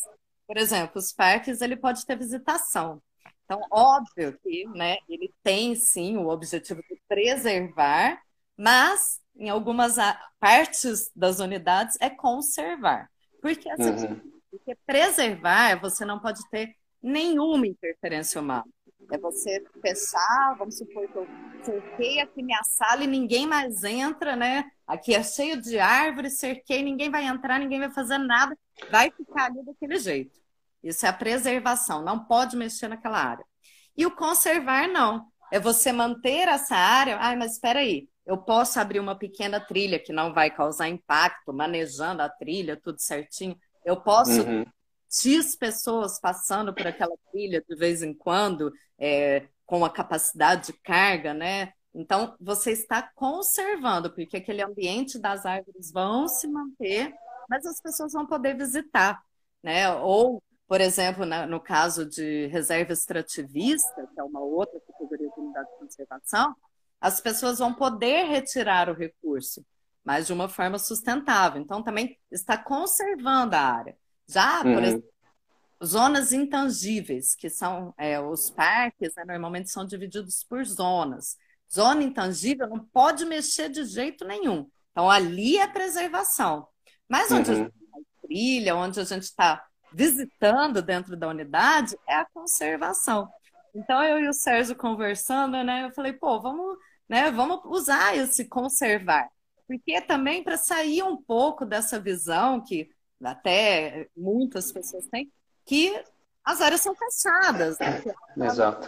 [0.48, 3.02] por exemplo, os parques ele pode ter visitação.
[3.46, 8.20] Então, óbvio que né, ele tem sim o objetivo de preservar,
[8.58, 9.98] mas em algumas
[10.40, 13.10] partes das unidades é conservar.
[13.42, 14.32] Porque, assim, uhum.
[14.50, 18.66] porque preservar, você não pode ter nenhuma interferência humana.
[19.12, 21.28] É você fechar, vamos supor que eu
[21.64, 24.66] cerquei aqui minha sala e ninguém mais entra, né?
[24.88, 28.58] Aqui é cheio de árvores, cerquei, ninguém vai entrar, ninguém vai fazer nada,
[28.92, 30.40] vai ficar ali daquele jeito.
[30.84, 33.46] Isso é a preservação, não pode mexer naquela área.
[33.98, 35.28] E o conservar, não.
[35.52, 37.18] É você manter essa área.
[37.20, 41.54] Ai, mas espera aí, eu posso abrir uma pequena trilha que não vai causar impacto,
[41.54, 43.58] manejando a trilha, tudo certinho.
[43.86, 44.66] Eu posso uhum.
[45.22, 50.74] X pessoas passando por aquela trilha de vez em quando, é, com a capacidade de
[50.74, 51.72] carga, né?
[51.94, 57.14] Então, você está conservando, porque aquele ambiente das árvores vão se manter,
[57.50, 59.22] mas as pessoas vão poder visitar,
[59.64, 59.90] né?
[59.94, 65.70] Ou, por exemplo, no caso de reserva extrativista, que é uma outra categoria de unidade
[65.72, 66.56] de conservação,
[67.00, 69.66] as pessoas vão poder retirar o recurso,
[70.04, 71.62] mas de uma forma sustentável.
[71.62, 73.98] Então, também está conservando a área.
[74.28, 74.80] Já, por uhum.
[74.80, 75.10] exemplo,
[75.84, 81.38] zonas intangíveis, que são é, os parques, né, normalmente são divididos por zonas.
[81.74, 84.70] Zona intangível não pode mexer de jeito nenhum.
[84.92, 86.68] Então, ali é preservação.
[87.08, 87.56] Mas onde uhum.
[87.56, 87.74] a gente
[88.22, 89.64] trilha, onde a gente está
[89.94, 93.30] visitando dentro da unidade, é a conservação.
[93.74, 95.86] Então eu e o Sérgio conversando, né?
[95.86, 99.30] Eu falei, pô, vamos, né, vamos usar esse conservar.
[99.68, 102.90] Porque também para sair um pouco dessa visão que
[103.24, 105.32] até muitas pessoas têm,
[105.66, 106.04] que
[106.44, 107.78] as áreas são fechadas.
[107.80, 108.04] Né?
[108.46, 108.88] Exato.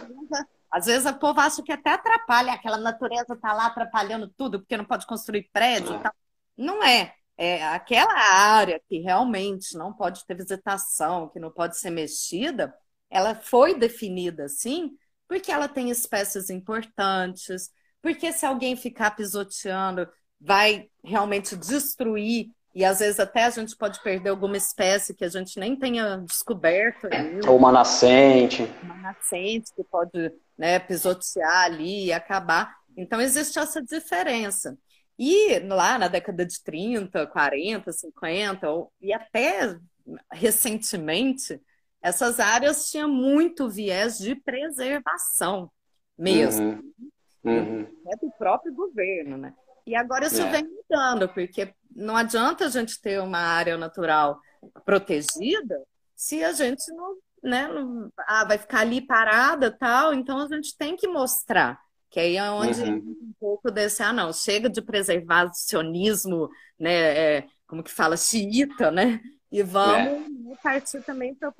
[0.70, 4.76] Às vezes o povo acha que até atrapalha, aquela natureza está lá atrapalhando tudo, porque
[4.76, 5.94] não pode construir prédio.
[5.94, 6.10] É.
[6.56, 7.14] Não é.
[7.40, 12.74] É aquela área que realmente não pode ter visitação, que não pode ser mexida,
[13.08, 14.90] ela foi definida assim,
[15.28, 17.70] porque ela tem espécies importantes,
[18.02, 20.08] porque se alguém ficar pisoteando,
[20.40, 25.28] vai realmente destruir e às vezes até a gente pode perder alguma espécie que a
[25.28, 27.08] gente nem tenha descoberto.
[27.48, 28.70] Ou uma nascente.
[28.84, 32.76] Uma nascente que pode né, pisotear ali e acabar.
[32.96, 34.78] Então existe essa diferença.
[35.18, 39.76] E lá na década de 30, 40, 50, ou, e até
[40.30, 41.60] recentemente,
[42.00, 45.68] essas áreas tinham muito viés de preservação
[46.16, 46.64] mesmo.
[46.64, 47.10] Uhum.
[47.42, 47.86] Uhum.
[48.06, 49.52] É do próprio governo, né?
[49.88, 50.50] E agora isso é.
[50.50, 54.38] vem mudando, porque não adianta a gente ter uma área natural
[54.84, 55.82] protegida
[56.14, 60.12] se a gente não, né, não, ah, vai ficar ali parada tal.
[60.12, 61.80] Então a gente tem que mostrar.
[62.10, 62.96] Que aí é onde uhum.
[62.96, 69.20] um pouco desse, ah, não, chega de preservacionismo, né, é, como que fala, xiita, né?
[69.50, 70.56] E vamos é.
[70.62, 71.50] partir também para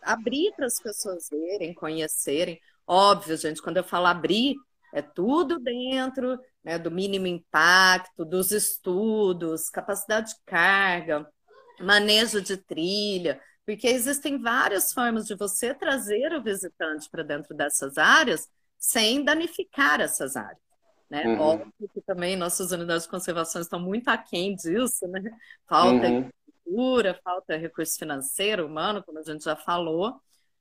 [0.00, 2.58] abrir para as pessoas verem, conhecerem.
[2.86, 4.54] Óbvio, gente, quando eu falo abrir,
[4.92, 11.28] é tudo dentro né, do mínimo impacto, dos estudos, capacidade de carga,
[11.80, 17.98] manejo de trilha, porque existem várias formas de você trazer o visitante para dentro dessas
[17.98, 18.48] áreas
[18.78, 20.62] sem danificar essas áreas.
[21.10, 21.24] Né?
[21.26, 21.40] Uhum.
[21.40, 25.22] Óbvio que também nossas unidades de conservação estão muito aquém disso, né?
[25.66, 26.30] Falta uhum.
[26.64, 30.18] cultura, falta recurso financeiro, humano, como a gente já falou,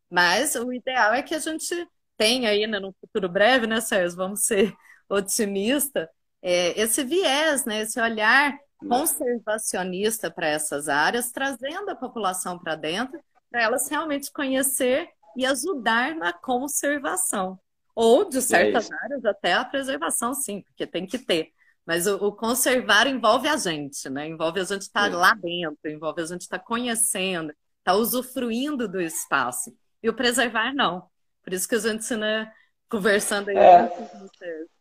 [0.10, 1.88] mas o ideal é que a gente
[2.18, 4.18] tem aí, né, no futuro breve, né, Sérgio?
[4.18, 4.74] Vamos ser
[5.14, 6.10] otimista,
[6.42, 13.20] é, esse viés, né, esse olhar conservacionista para essas áreas, trazendo a população para dentro,
[13.50, 17.60] para elas realmente conhecer e ajudar na conservação.
[17.96, 21.52] Ou, de certas é áreas, até a preservação, sim, porque tem que ter.
[21.86, 24.28] Mas o, o conservar envolve a gente, né?
[24.28, 25.16] Envolve a gente estar tá é.
[25.16, 29.76] lá dentro, envolve a gente estar tá conhecendo, estar tá usufruindo do espaço.
[30.02, 31.08] E o preservar, não.
[31.44, 32.52] Por isso que a gente, né,
[32.90, 33.88] conversando aí é.
[33.88, 34.73] com vocês.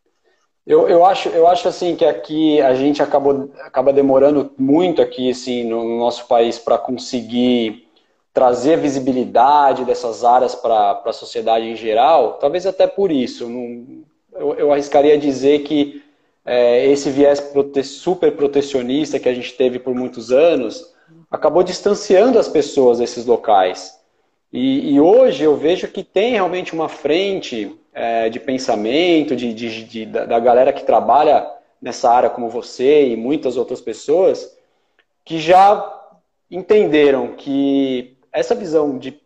[0.65, 5.29] Eu, eu, acho, eu acho assim que aqui a gente acabou, acaba demorando muito aqui
[5.29, 7.85] assim, no nosso país para conseguir
[8.33, 13.47] trazer visibilidade dessas áreas para a sociedade em geral, talvez até por isso.
[13.47, 14.03] Não,
[14.33, 16.01] eu, eu arriscaria dizer que
[16.45, 20.93] é, esse viés prote super protecionista que a gente teve por muitos anos
[21.29, 23.99] acabou distanciando as pessoas desses locais.
[24.51, 29.83] E, e hoje eu vejo que tem realmente uma frente é, de pensamento, de, de,
[29.83, 31.47] de, da galera que trabalha
[31.81, 34.55] nessa área como você e muitas outras pessoas,
[35.25, 36.01] que já
[36.49, 39.21] entenderam que essa visão de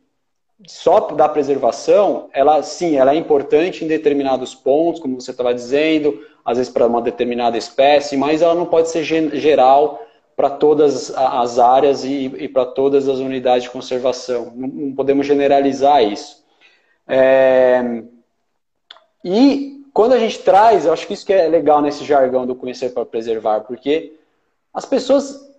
[0.66, 6.20] só da preservação, ela sim, ela é importante em determinados pontos, como você estava dizendo,
[6.44, 10.02] às vezes para uma determinada espécie, mas ela não pode ser geral
[10.36, 14.52] para todas as áreas e, e para todas as unidades de conservação.
[14.56, 16.44] Não, não podemos generalizar isso.
[17.08, 18.04] É,
[19.24, 22.56] e quando a gente traz, eu acho que isso que é legal nesse jargão do
[22.56, 24.14] conhecer para preservar, porque
[24.74, 25.52] as pessoas,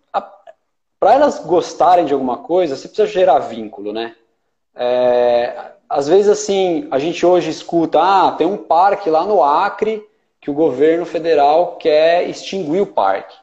[1.01, 4.15] para elas gostarem de alguma coisa, você precisa gerar vínculo, né?
[4.75, 10.07] É, às vezes, assim, a gente hoje escuta, ah, tem um parque lá no Acre
[10.41, 13.37] que o governo federal quer extinguir o parque.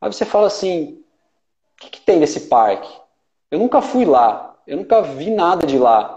[0.00, 1.02] Aí você fala assim,
[1.76, 2.92] o que, que tem nesse parque?
[3.50, 6.15] Eu nunca fui lá, eu nunca vi nada de lá.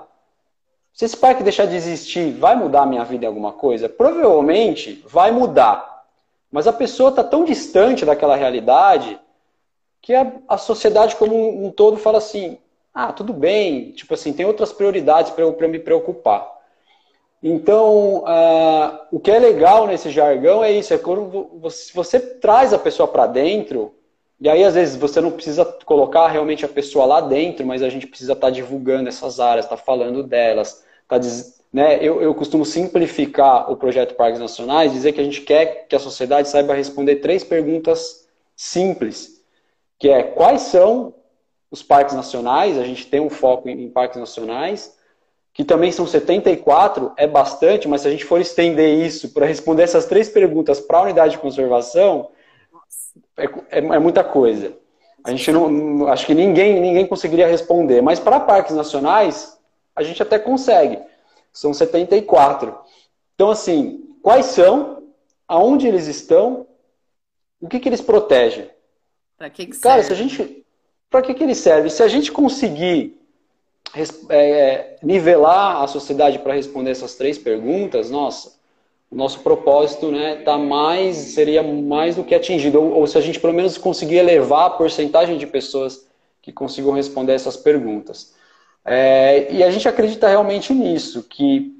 [1.00, 3.88] Se esse parque deixar de existir, vai mudar a minha vida em alguma coisa?
[3.88, 6.04] Provavelmente vai mudar.
[6.52, 9.18] Mas a pessoa está tão distante daquela realidade
[10.02, 12.58] que a, a sociedade como um, todo fala assim:
[12.94, 16.46] ah, tudo bem, tipo assim, tem outras prioridades para eu me preocupar.
[17.42, 18.26] Então,
[19.10, 23.08] o que é legal nesse jargão é isso: é quando você, você traz a pessoa
[23.08, 23.96] para dentro,
[24.38, 27.88] e aí às vezes você não precisa colocar realmente a pessoa lá dentro, mas a
[27.88, 31.20] gente precisa estar tá divulgando essas áreas, estar tá falando delas, tá,
[31.74, 35.96] né, eu, eu costumo simplificar o projeto Parques Nacionais, dizer que a gente quer que
[35.96, 39.44] a sociedade saiba responder três perguntas simples,
[40.00, 41.14] que é quais são
[41.70, 44.98] os parques nacionais, a gente tem um foco em, em parques nacionais,
[45.54, 49.84] que também são 74, é bastante, mas se a gente for estender isso para responder
[49.84, 52.30] essas três perguntas para a unidade de conservação,
[53.36, 54.74] é, é, é, muita coisa.
[55.24, 59.59] A gente não, acho que ninguém, ninguém conseguiria responder, mas para parques nacionais,
[60.00, 60.98] a gente até consegue.
[61.52, 62.74] são 74.
[63.36, 65.04] Então, assim, quais são,
[65.48, 66.66] aonde eles estão,
[67.60, 68.70] o que, que eles protegem?
[69.38, 70.08] Para que, que Cara, serve?
[70.08, 70.66] se a gente.
[71.10, 71.90] Para que, que eles servem?
[71.90, 73.20] Se a gente conseguir
[74.30, 78.58] é, nivelar a sociedade para responder essas três perguntas, nossa,
[79.12, 82.82] o nosso propósito né, tá mais, seria mais do que atingido.
[82.82, 86.08] Ou, ou, se a gente pelo menos conseguir elevar a porcentagem de pessoas
[86.42, 88.34] que consigam responder essas perguntas.
[88.86, 91.76] É, e a gente acredita realmente nisso, que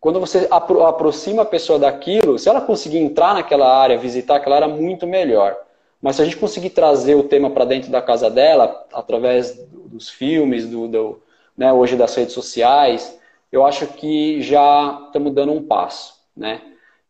[0.00, 4.56] quando você apro aproxima a pessoa daquilo, se ela conseguir entrar naquela área, visitar aquela
[4.56, 5.56] área, muito melhor.
[6.02, 10.10] Mas se a gente conseguir trazer o tema para dentro da casa dela, através dos
[10.10, 11.22] filmes, do, do
[11.56, 13.18] né, hoje das redes sociais,
[13.50, 16.60] eu acho que já estamos dando um passo, né?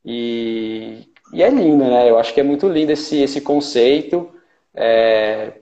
[0.04, 2.08] E, e é lindo, né?
[2.08, 4.30] Eu acho que é muito lindo esse, esse conceito.
[4.72, 5.54] É,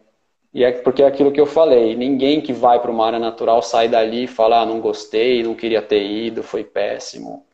[0.53, 3.63] e é porque é aquilo que eu falei, ninguém que vai para uma área natural
[3.63, 7.47] sai dali e fala, ah, não gostei, não queria ter ido, foi péssimo.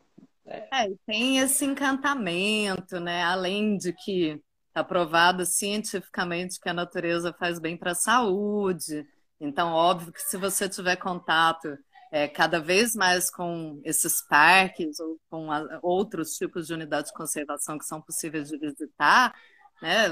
[0.46, 3.22] É, é tem esse encantamento, né?
[3.22, 9.06] Além de que está provado cientificamente que a natureza faz bem para a saúde,
[9.40, 11.78] então, óbvio que se você tiver contato
[12.10, 17.16] é, cada vez mais com esses parques ou com a, outros tipos de unidades de
[17.16, 19.34] conservação que são possíveis de visitar,
[19.82, 20.06] né,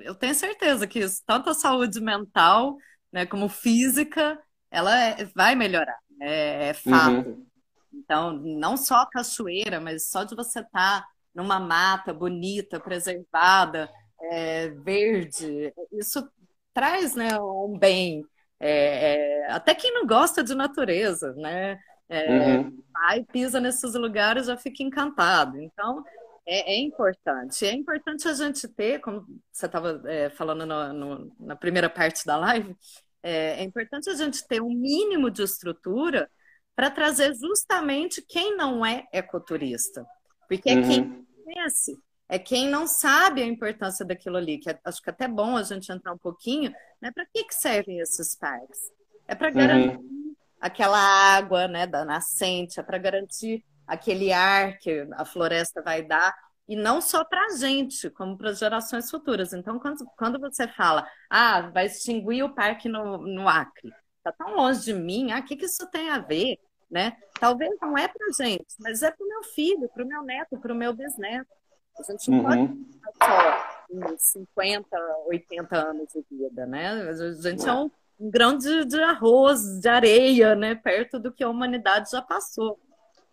[0.00, 2.76] eu tenho certeza que isso, tanto a saúde mental
[3.12, 4.38] né, como física,
[4.70, 7.28] ela é, vai melhorar, é, é fato.
[7.28, 7.46] Uhum.
[7.92, 13.90] Então, não só a cachoeira, mas só de você estar tá numa mata bonita, preservada,
[14.22, 16.28] é, verde, isso
[16.72, 18.24] traz né, um bem
[18.60, 21.80] é, é, até quem não gosta de natureza, né?
[22.10, 22.82] É, uhum.
[22.92, 25.58] Vai, pisa nesses lugares já fica encantado.
[25.58, 26.04] Então,
[26.52, 27.64] é, é, importante.
[27.64, 32.26] É importante a gente ter, como você estava é, falando no, no, na primeira parte
[32.26, 32.76] da live,
[33.22, 36.30] é, é, importante a gente ter um mínimo de estrutura
[36.74, 40.04] para trazer justamente quem não é ecoturista.
[40.48, 40.88] Porque é uhum.
[40.88, 41.96] quem conhece,
[42.28, 45.62] é quem não sabe a importância daquilo ali, que acho que é até bom a
[45.62, 47.10] gente entrar um pouquinho né?
[47.10, 48.78] Para que, que servem esses parques?
[49.26, 50.34] É para garantir uhum.
[50.60, 56.32] aquela água né, da nascente, é para garantir aquele ar que a floresta vai dar,
[56.68, 59.52] e não só para a gente, como para as gerações futuras.
[59.52, 64.54] Então, quando, quando você fala, ah, vai extinguir o parque no, no Acre, está tão
[64.54, 66.58] longe de mim, ah, o que, que isso tem a ver?
[66.88, 67.16] Né?
[67.40, 70.58] Talvez não é para gente, mas é para o meu filho, para o meu neto,
[70.58, 71.50] para o meu bisneto.
[71.98, 72.44] A gente não uhum.
[72.44, 73.80] pode só
[74.16, 74.86] 50,
[75.26, 77.08] 80 anos de vida, né?
[77.08, 77.12] A
[77.42, 80.74] gente é um, um grão de, de arroz, de areia, né?
[80.74, 82.78] Perto do que a humanidade já passou.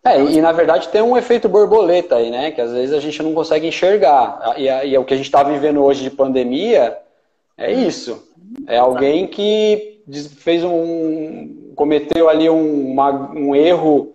[0.04, 2.50] É, e na verdade tem um efeito borboleta aí, né?
[2.50, 4.54] Que às vezes a gente não consegue enxergar.
[4.56, 6.96] E, e é o que a gente está vivendo hoje de pandemia
[7.56, 8.28] é isso.
[8.66, 10.00] É alguém que
[10.38, 11.72] fez um.
[11.74, 14.14] cometeu ali um, uma, um erro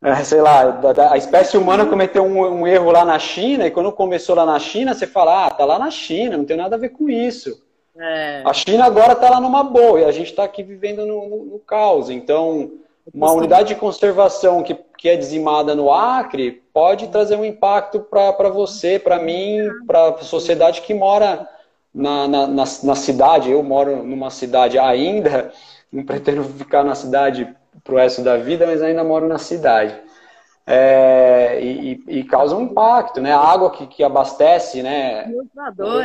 [0.00, 0.80] é, sei lá,
[1.10, 4.58] a espécie humana cometeu um, um, erro lá na China, e quando começou lá na
[4.60, 7.60] China, você fala, ah, tá lá na China, não tem nada a ver com isso.
[7.96, 8.42] É.
[8.44, 11.44] A China agora tá lá numa boa, e a gente está aqui vivendo no, no,
[11.46, 12.10] no, caos.
[12.10, 12.70] Então,
[13.12, 18.48] uma unidade de conservação que, que é dizimada no Acre pode trazer um impacto para
[18.48, 21.48] você, para mim, para a sociedade que mora
[21.94, 23.50] na, na, na, na cidade.
[23.50, 25.52] Eu moro numa cidade ainda,
[25.92, 29.96] não pretendo ficar na cidade para o resto da vida, mas ainda moro na cidade.
[30.66, 33.32] É, e, e, causa um impacto, né?
[33.32, 35.32] A água que, que abastece, né?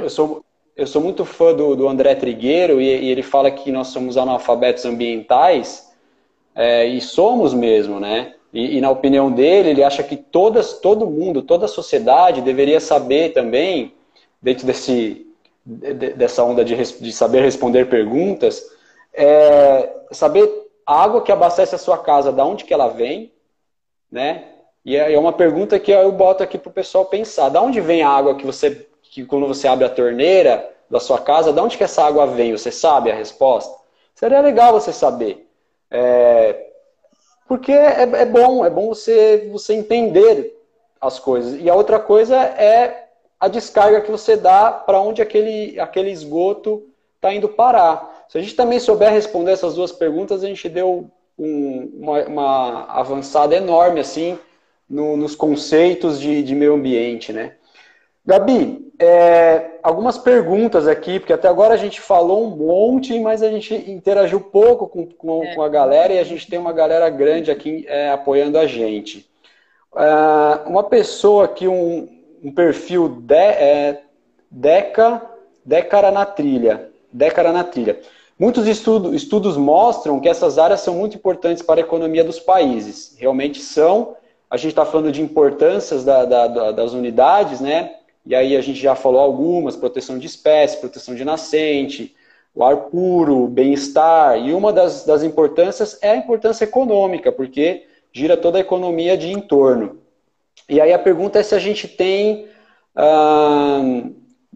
[0.02, 3.74] Eu sou, eu sou muito fã do, do André Trigueiro e, e, ele fala que
[3.74, 5.93] nós somos analfabetos ambientais
[6.56, 8.34] é, e somos mesmo, né?
[8.54, 12.80] E, e, na opinião dele, ele acha que todas, todo mundo, toda a sociedade deveria
[12.80, 13.94] saber também,
[14.42, 15.26] dentro desse,
[15.66, 18.64] dessa onda de, de saber responder perguntas,
[19.14, 20.50] é, saber
[20.86, 23.32] a água que abastece a sua casa, da onde que ela vem,
[24.12, 24.44] né?
[24.86, 27.50] E é, é uma pergunta que eu boto aqui para o pessoal pensar.
[27.50, 31.20] Da onde vem a água que você, que quando você abre a torneira da sua
[31.20, 32.52] casa, da onde que essa água vem?
[32.52, 33.74] Você sabe a resposta?
[34.14, 35.43] Seria legal você saber.
[35.94, 36.72] É,
[37.48, 40.60] porque é, é, bom, é bom você, você entender
[41.00, 41.62] as coisas.
[41.62, 46.84] E a outra coisa é a descarga que você dá para onde aquele, aquele esgoto
[47.16, 48.26] está indo parar.
[48.28, 52.86] Se a gente também souber responder essas duas perguntas, a gente deu um, uma, uma,
[52.86, 54.40] avançada enorme assim
[54.90, 57.54] no, nos conceitos de, de, meio ambiente, né?
[58.26, 63.50] Gabi, é, algumas perguntas aqui, porque até agora a gente falou um monte, mas a
[63.50, 65.56] gente interagiu pouco com, com, é.
[65.56, 69.30] com a galera e a gente tem uma galera grande aqui é, apoiando a gente.
[69.96, 72.08] É, uma pessoa aqui, um,
[72.42, 74.02] um perfil de, é,
[74.50, 75.22] Deca,
[75.66, 76.90] Decara na trilha.
[77.12, 78.00] Décara na trilha.
[78.38, 83.16] Muitos estudo, estudos mostram que essas áreas são muito importantes para a economia dos países.
[83.18, 84.16] Realmente são.
[84.50, 87.96] A gente está falando de importâncias da, da, das unidades, né?
[88.26, 92.16] E aí a gente já falou algumas: proteção de espécie, proteção de nascente,
[92.54, 94.38] o ar puro, bem-estar.
[94.38, 99.32] E uma das, das importâncias é a importância econômica, porque gira toda a economia de
[99.32, 100.00] entorno.
[100.70, 102.48] E aí a pergunta é se a gente tem.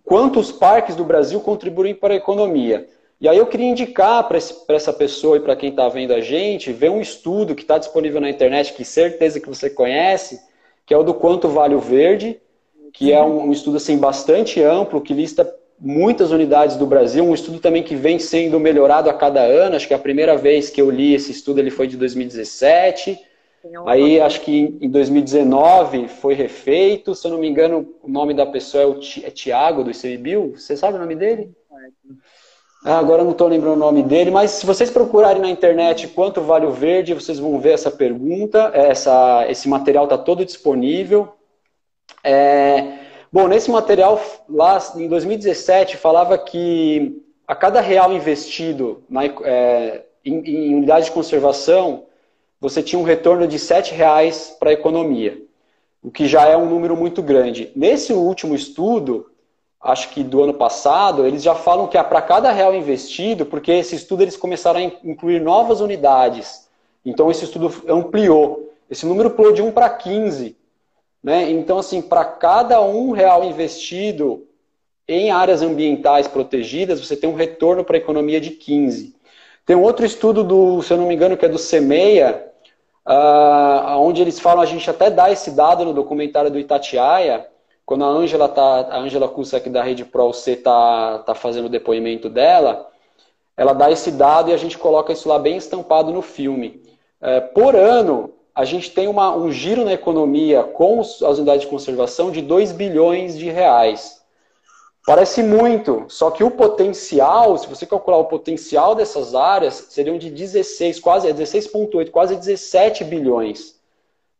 [0.03, 2.87] Quantos parques do Brasil contribuem para a economia?
[3.19, 6.71] E aí eu queria indicar para essa pessoa e para quem está vendo a gente,
[6.71, 10.39] ver um estudo que está disponível na internet, que certeza que você conhece,
[10.85, 12.39] que é o do Quanto Vale o Verde,
[12.97, 15.47] que é um, um estudo assim, bastante amplo, que lista
[15.79, 19.87] muitas unidades do Brasil, um estudo também que vem sendo melhorado a cada ano, acho
[19.87, 23.19] que a primeira vez que eu li esse estudo ele foi de 2017,
[23.85, 28.47] aí acho que em 2019 foi refeito, se eu não me engano o nome da
[28.47, 31.51] pessoa é, o é Tiago do ICMBio, você sabe o nome dele?
[32.83, 36.41] Ah, agora não estou lembrando o nome dele, mas se vocês procurarem na internet quanto
[36.41, 38.71] vale o verde, vocês vão ver essa pergunta.
[38.73, 41.36] Essa, esse material está todo disponível.
[42.23, 42.99] É,
[43.31, 50.39] bom, nesse material, lá em 2017, falava que a cada real investido na, é, em,
[50.39, 52.03] em, unidade de conservação,
[52.59, 55.41] você tinha um retorno de R$ reais para a economia,
[56.03, 57.71] o que já é um número muito grande.
[57.75, 59.31] Nesse último estudo,
[59.79, 63.71] acho que do ano passado, eles já falam que é para cada real investido, porque
[63.71, 66.67] esse estudo eles começaram a incluir novas unidades.
[67.05, 68.73] Então esse estudo ampliou.
[68.89, 70.57] Esse número pulou de 1 para 15.
[71.23, 71.49] Né?
[71.51, 74.47] Então, assim, para cada um real investido
[75.07, 79.15] em áreas ambientais protegidas, você tem um retorno para a economia de 15.
[79.65, 82.51] Tem um outro estudo do, se eu não me engano, que é do CEMEIA,
[83.05, 87.47] uh, onde eles falam, a gente até dá esse dado no documentário do Itatiaia,
[87.85, 91.69] quando a Ângela tá, a Ângela aqui da Rede Pro C tá, tá fazendo o
[91.69, 92.89] depoimento dela,
[93.55, 96.83] ela dá esse dado e a gente coloca isso lá bem estampado no filme.
[97.21, 101.67] É, por ano, a gente tem uma, um giro na economia com as unidades de
[101.67, 104.19] conservação de 2 bilhões de reais.
[105.05, 110.31] Parece muito, só que o potencial, se você calcular o potencial dessas áreas, seriam de
[110.31, 113.75] 16, quase 16,8, quase 17 bilhões.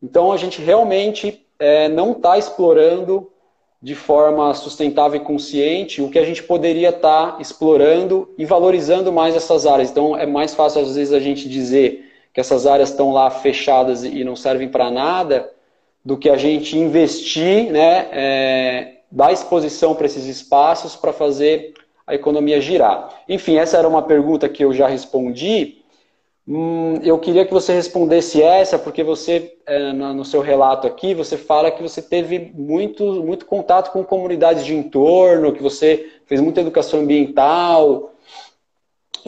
[0.02, 3.32] Então a gente realmente é, não está explorando
[3.80, 9.14] de forma sustentável e consciente o que a gente poderia estar tá explorando e valorizando
[9.14, 9.92] mais essas áreas.
[9.92, 12.07] Então, é mais fácil, às vezes, a gente dizer
[12.38, 15.50] que essas áreas estão lá fechadas e não servem para nada,
[16.06, 21.74] do que a gente investir, né, é, dar exposição para esses espaços para fazer
[22.06, 23.10] a economia girar.
[23.28, 25.78] Enfim, essa era uma pergunta que eu já respondi.
[26.48, 31.38] Hum, eu queria que você respondesse essa, porque você, é, no seu relato aqui, você
[31.38, 36.62] fala que você teve muito, muito contato com comunidades de entorno, que você fez muita
[36.62, 38.12] educação ambiental.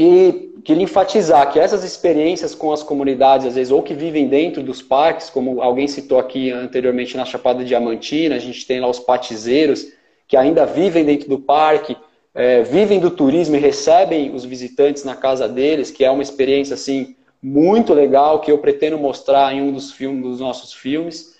[0.01, 4.63] E queria enfatizar que essas experiências com as comunidades, às vezes, ou que vivem dentro
[4.63, 8.97] dos parques, como alguém citou aqui anteriormente na Chapada Diamantina, a gente tem lá os
[8.97, 9.87] patizeiros,
[10.25, 11.97] que ainda vivem dentro do parque,
[12.33, 16.75] é, vivem do turismo e recebem os visitantes na casa deles, que é uma experiência
[16.75, 21.35] assim muito legal que eu pretendo mostrar em um dos filmes, dos nossos filmes.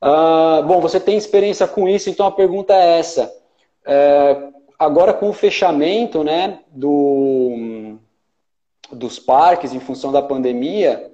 [0.00, 3.32] Ah, bom, você tem experiência com isso, então a pergunta é essa.
[3.86, 4.48] É,
[4.84, 7.98] agora com o fechamento, né, do,
[8.92, 11.10] dos parques em função da pandemia,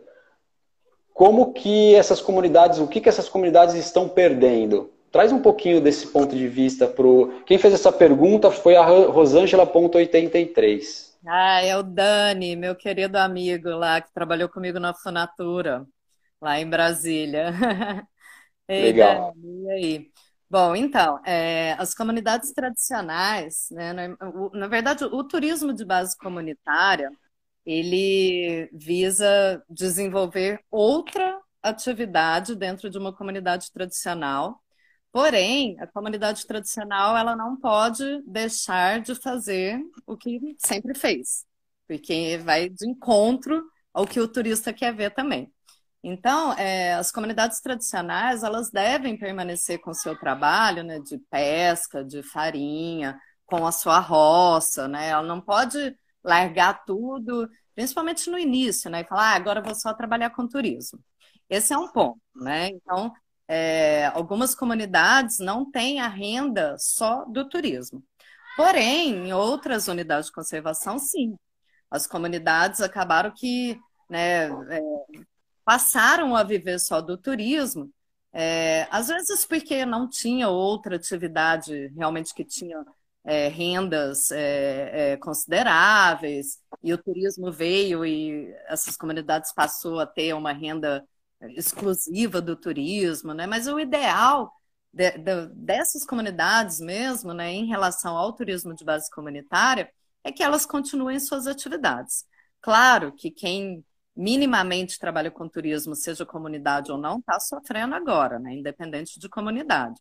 [1.12, 4.92] como que essas comunidades, o que, que essas comunidades estão perdendo?
[5.10, 7.02] Traz um pouquinho desse ponto de vista para
[7.46, 11.08] Quem fez essa pergunta foi a Rosângela.83.
[11.26, 15.84] Ah, é o Dani, meu querido amigo lá, que trabalhou comigo na Funatura,
[16.40, 17.52] lá em Brasília.
[18.68, 19.32] Ei, Legal.
[19.34, 20.10] Dani, e aí?
[20.50, 23.92] Bom, então, é, as comunidades tradicionais, né,
[24.54, 27.10] na verdade, o turismo de base comunitária,
[27.66, 34.62] ele visa desenvolver outra atividade dentro de uma comunidade tradicional,
[35.12, 41.44] Porém, a comunidade tradicional ela não pode deixar de fazer o que sempre fez,
[41.88, 45.52] porque vai de encontro ao que o turista quer ver também.
[46.02, 52.04] Então, é, as comunidades tradicionais elas devem permanecer com o seu trabalho né, de pesca,
[52.04, 55.08] de farinha, com a sua roça, né?
[55.08, 59.00] Ela não pode largar tudo, principalmente no início, né?
[59.00, 61.00] E falar, ah, agora vou só trabalhar com turismo.
[61.48, 62.68] Esse é um ponto, né?
[62.68, 63.12] Então,
[63.48, 68.04] é, algumas comunidades não têm a renda só do turismo.
[68.56, 71.36] Porém, em outras unidades de conservação, sim.
[71.90, 73.80] As comunidades acabaram que
[74.10, 74.80] né, é,
[75.68, 77.92] passaram a viver só do turismo,
[78.32, 82.82] é, às vezes porque não tinha outra atividade realmente que tinha
[83.22, 90.32] é, rendas é, é, consideráveis, e o turismo veio e essas comunidades passou a ter
[90.34, 91.06] uma renda
[91.50, 93.46] exclusiva do turismo, né?
[93.46, 94.50] Mas o ideal
[94.90, 99.92] de, de, dessas comunidades mesmo, né, em relação ao turismo de base comunitária,
[100.24, 102.24] é que elas continuem suas atividades.
[102.62, 103.84] Claro que quem
[104.18, 109.94] minimamente trabalha com turismo, seja comunidade ou não, está sofrendo agora, né, independente de comunidade.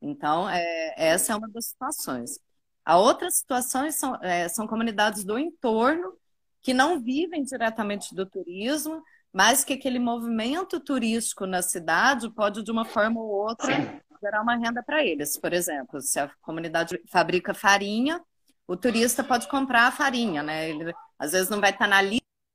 [0.00, 2.40] Então, é, essa é uma das situações.
[2.82, 6.14] A outra situação são, é, são comunidades do entorno
[6.62, 12.70] que não vivem diretamente do turismo, mas que aquele movimento turístico na cidade pode, de
[12.70, 15.36] uma forma ou outra, gerar uma renda para eles.
[15.36, 18.18] Por exemplo, se a comunidade fabrica farinha,
[18.66, 20.70] o turista pode comprar a farinha, né?
[20.70, 22.00] Ele às vezes não vai estar na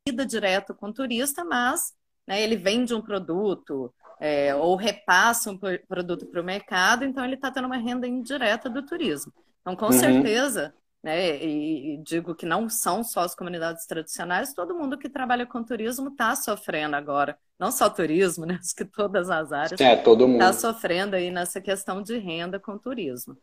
[0.07, 1.93] lida direto com o turista, mas
[2.27, 5.57] né, ele vende um produto é, ou repassa um
[5.87, 9.33] produto para o mercado, então ele está tendo uma renda indireta do turismo.
[9.61, 9.91] Então, com uhum.
[9.91, 15.45] certeza, né, e, digo que não são só as comunidades tradicionais, todo mundo que trabalha
[15.45, 17.37] com turismo está sofrendo agora.
[17.57, 18.59] Não só turismo, né?
[18.61, 22.59] Acho que todas as áreas é, todo mundo está sofrendo aí nessa questão de renda
[22.59, 23.37] com turismo.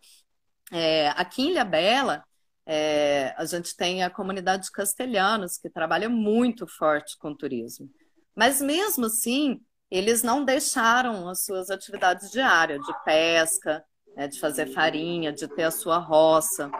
[0.72, 2.24] É, aqui em Ilhabela,
[2.72, 7.90] é, a gente tem a comunidade de castelhanos, que trabalha muito forte com turismo.
[8.32, 9.60] Mas mesmo assim,
[9.90, 13.84] eles não deixaram as suas atividades diárias de pesca,
[14.14, 16.70] né, de fazer farinha, de ter a sua roça.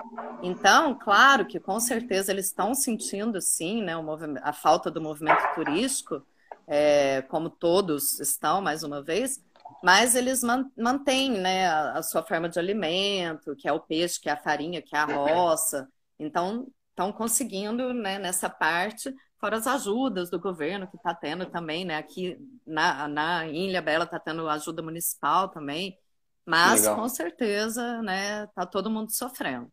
[0.45, 3.95] Então, claro que com certeza eles estão sentindo, sim, né,
[4.43, 6.25] a falta do movimento turístico,
[6.69, 9.41] é, como todos estão, mais uma vez,
[9.83, 10.43] mas eles
[10.77, 14.83] mantêm né, a, sua forma de alimento, que é o peixe, que é a farinha,
[14.83, 15.89] que é a roça.
[16.19, 21.85] Então, estão conseguindo né, nessa parte, fora as ajudas do governo que está tendo também,
[21.85, 21.97] né?
[21.97, 25.97] Aqui na, na Ilha Bela está tendo ajuda municipal também.
[26.45, 26.97] Mas, Legal.
[26.97, 29.73] com certeza, né, tá todo mundo sofrendo.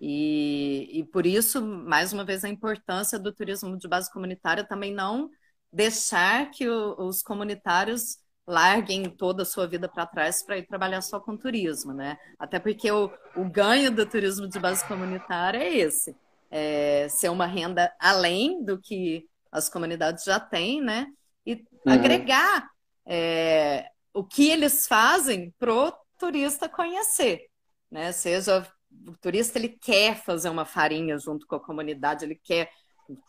[0.00, 4.92] E, e por isso, mais uma vez, a importância do turismo de base comunitária também
[4.92, 5.30] não
[5.72, 8.18] deixar que o, os comunitários
[8.52, 12.18] larguem toda a sua vida para trás para ir trabalhar só com turismo, né?
[12.38, 16.14] Até porque o, o ganho do turismo de base comunitária é esse,
[16.50, 21.06] é ser uma renda além do que as comunidades já têm, né?
[21.46, 21.92] E uhum.
[21.92, 22.68] agregar
[23.06, 27.46] é, o que eles fazem pro turista conhecer,
[27.90, 28.12] né?
[28.12, 28.66] Seja
[29.08, 32.70] o turista ele quer fazer uma farinha junto com a comunidade, ele quer,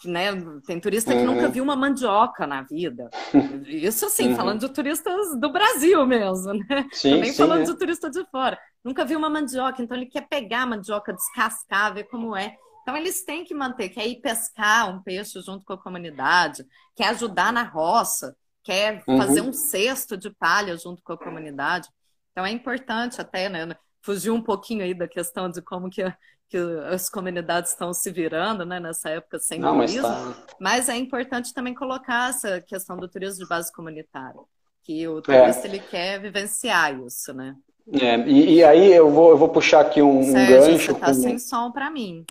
[0.06, 0.30] né?
[0.66, 1.36] Tem turista que uhum.
[1.36, 3.10] nunca viu uma mandioca na vida.
[3.68, 4.36] Isso assim, uhum.
[4.36, 6.88] falando de turistas do Brasil mesmo, né?
[6.92, 7.66] Sim, Também sim, falando é.
[7.66, 8.58] de turista de fora.
[8.84, 12.56] Nunca viu uma mandioca, então ele quer pegar a mandioca, descascar, ver como é.
[12.82, 16.66] Então eles têm que manter, quer ir pescar um peixe junto com a comunidade,
[16.96, 19.18] quer ajudar na roça, quer uhum.
[19.18, 21.88] fazer um cesto de palha junto com a comunidade.
[22.32, 23.74] Então é importante até, né,
[24.04, 26.04] fugir um pouquinho aí da questão de como que,
[26.50, 26.58] que
[26.92, 30.56] as comunidades estão se virando, né, nessa época sem Não, turismo, mas, tá...
[30.60, 34.40] mas, é importante também colocar essa questão do turismo de base comunitária,
[34.84, 35.70] que o turista é.
[35.70, 37.56] ele quer vivenciar isso, né?
[37.92, 40.94] É, e, e, aí eu vou, eu vou puxar aqui um, Sérgio, um gancho.
[40.94, 41.14] Você tá com...
[41.14, 42.26] sem som para mim.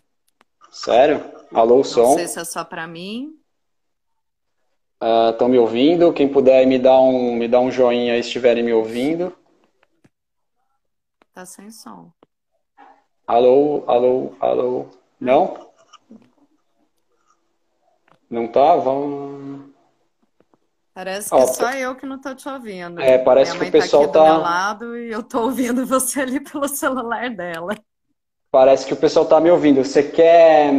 [0.71, 1.23] Sério?
[1.53, 2.03] Alô, som?
[2.03, 3.39] Não sei se é só para mim.
[5.31, 6.13] Estão uh, me ouvindo?
[6.13, 9.37] Quem puder me dar um, me dar um joinha aí se estiverem me ouvindo.
[11.35, 12.11] Tá sem som.
[13.27, 14.87] Alô, alô, alô.
[15.21, 15.71] Não?
[18.29, 18.77] Não tá?
[18.77, 19.71] Vamos.
[20.95, 23.01] Parece que Ó, só eu que não tô te ouvindo.
[23.01, 24.09] É, parece que o pessoal tá.
[24.09, 24.33] Aqui tá...
[24.33, 27.75] do meu lado e eu tô ouvindo você ali pelo celular dela.
[28.51, 29.83] Parece que o pessoal tá me ouvindo.
[29.83, 30.73] Você quer.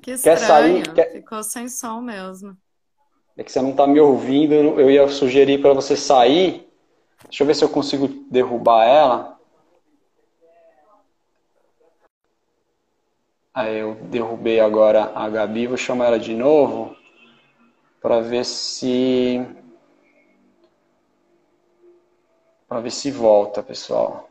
[0.00, 0.38] Que estranho.
[0.38, 0.92] Quer sair?
[0.94, 1.12] Quer...
[1.12, 2.56] Ficou sem som mesmo.
[3.36, 4.54] É que você não tá me ouvindo.
[4.54, 6.66] Eu ia sugerir para você sair.
[7.24, 9.39] Deixa eu ver se eu consigo derrubar ela.
[13.60, 16.96] Aí eu derrubei agora a Gabi, vou chamar ela de novo
[18.00, 19.38] para ver se
[22.66, 24.30] para ver se volta, pessoal.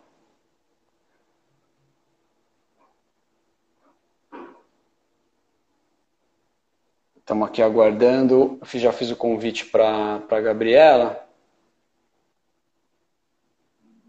[7.18, 8.60] Estamos aqui aguardando.
[8.60, 11.24] Eu já fiz o convite para a Gabriela.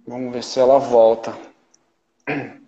[0.06, 1.36] Vamos ver se ela volta.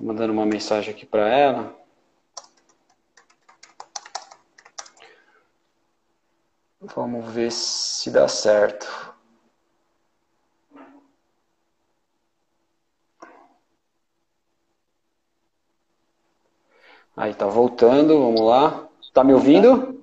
[0.00, 1.76] Estou mandando uma mensagem aqui para ela.
[6.80, 9.14] Vamos ver se dá certo.
[17.14, 18.88] Aí tá voltando, vamos lá.
[19.12, 20.02] Tá me ouvindo?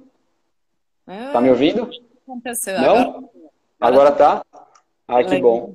[1.07, 1.89] Tá me ouvindo?
[2.21, 2.79] Aconteceu.
[2.79, 3.31] Não?
[3.79, 4.45] Agora, agora tá?
[5.07, 5.73] Ai, que bom.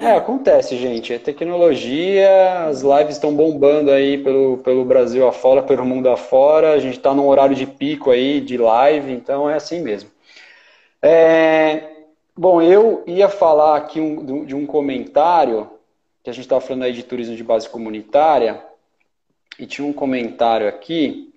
[0.00, 1.12] É, acontece, gente.
[1.12, 6.72] É tecnologia, as lives estão bombando aí pelo, pelo Brasil afora, pelo mundo afora.
[6.72, 10.10] A gente está num horário de pico aí de live, então é assim mesmo.
[11.02, 15.68] É, bom, eu ia falar aqui um, de um comentário,
[16.22, 18.64] que a gente estava falando aí de turismo de base comunitária,
[19.58, 21.30] e tinha um comentário aqui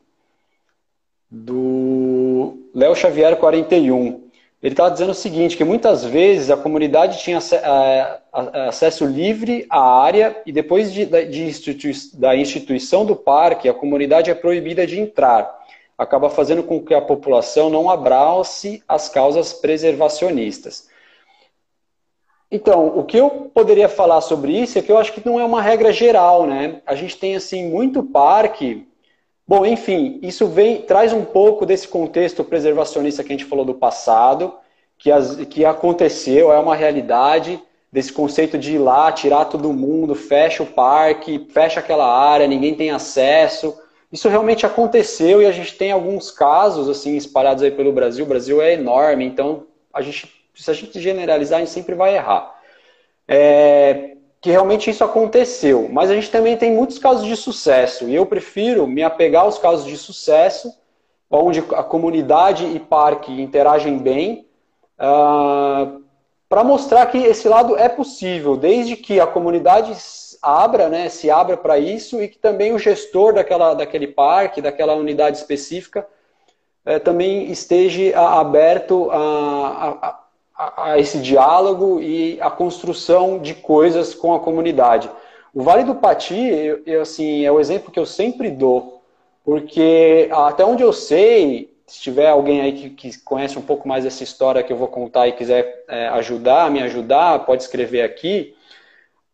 [1.30, 4.23] do Léo Xavier 41.
[4.64, 7.38] Ele estava dizendo o seguinte, que muitas vezes a comunidade tinha
[8.66, 14.32] acesso livre à área e depois de, de institui da instituição do parque, a comunidade
[14.32, 15.54] é proibida de entrar.
[15.98, 20.88] Acaba fazendo com que a população não abrace as causas preservacionistas.
[22.50, 25.44] Então, o que eu poderia falar sobre isso é que eu acho que não é
[25.44, 26.82] uma regra geral, né?
[26.86, 28.88] A gente tem, assim, muito parque
[29.48, 33.74] Bom, enfim, isso vem traz um pouco desse contexto preservacionista que a gente falou do
[33.74, 34.54] passado,
[34.98, 37.62] que, as, que aconteceu, é uma realidade,
[37.92, 42.74] desse conceito de ir lá, tirar todo mundo, fecha o parque, fecha aquela área, ninguém
[42.74, 43.78] tem acesso.
[44.12, 48.26] Isso realmente aconteceu e a gente tem alguns casos assim espalhados aí pelo Brasil.
[48.26, 52.16] O Brasil é enorme, então a gente, se a gente generalizar, a gente sempre vai
[52.16, 52.56] errar.
[53.28, 55.88] É, que realmente isso aconteceu.
[55.90, 58.10] Mas a gente também tem muitos casos de sucesso.
[58.10, 60.78] E eu prefiro me apegar aos casos de sucesso,
[61.32, 64.46] onde a comunidade e parque interagem bem,
[65.00, 65.98] uh, ah,
[66.50, 69.96] para mostrar que esse lado é possível, desde que a comunidade
[70.42, 74.94] abra, né, se abra para isso e que também o gestor daquela, daquele parque, daquela
[74.94, 76.06] unidade específica,
[76.86, 80.23] eh, também esteja aberto a, a a,
[80.78, 85.10] a esse diálogo e a construção de coisas com a comunidade.
[85.54, 89.02] O Vale do Pati, eu, assim, é o exemplo que eu sempre dou,
[89.44, 94.04] porque até onde eu sei, se tiver alguém aí que, que conhece um pouco mais
[94.04, 98.56] dessa história que eu vou contar e quiser é, ajudar, me ajudar, pode escrever aqui.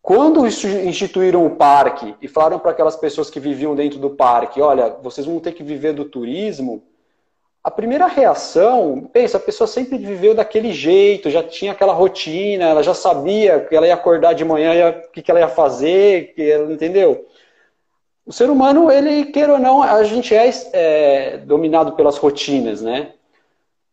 [0.01, 4.89] Quando instituíram o parque e falaram para aquelas pessoas que viviam dentro do parque, olha,
[5.01, 6.84] vocês vão ter que viver do turismo,
[7.69, 12.81] a primeira reação, pensa, a pessoa sempre viveu daquele jeito, já tinha aquela rotina, ela
[12.81, 16.49] já sabia que ela ia acordar de manhã, o que, que ela ia fazer, que
[16.49, 17.27] ela, entendeu?
[18.25, 23.11] O ser humano, ele, queira ou não, a gente é, é dominado pelas rotinas, né?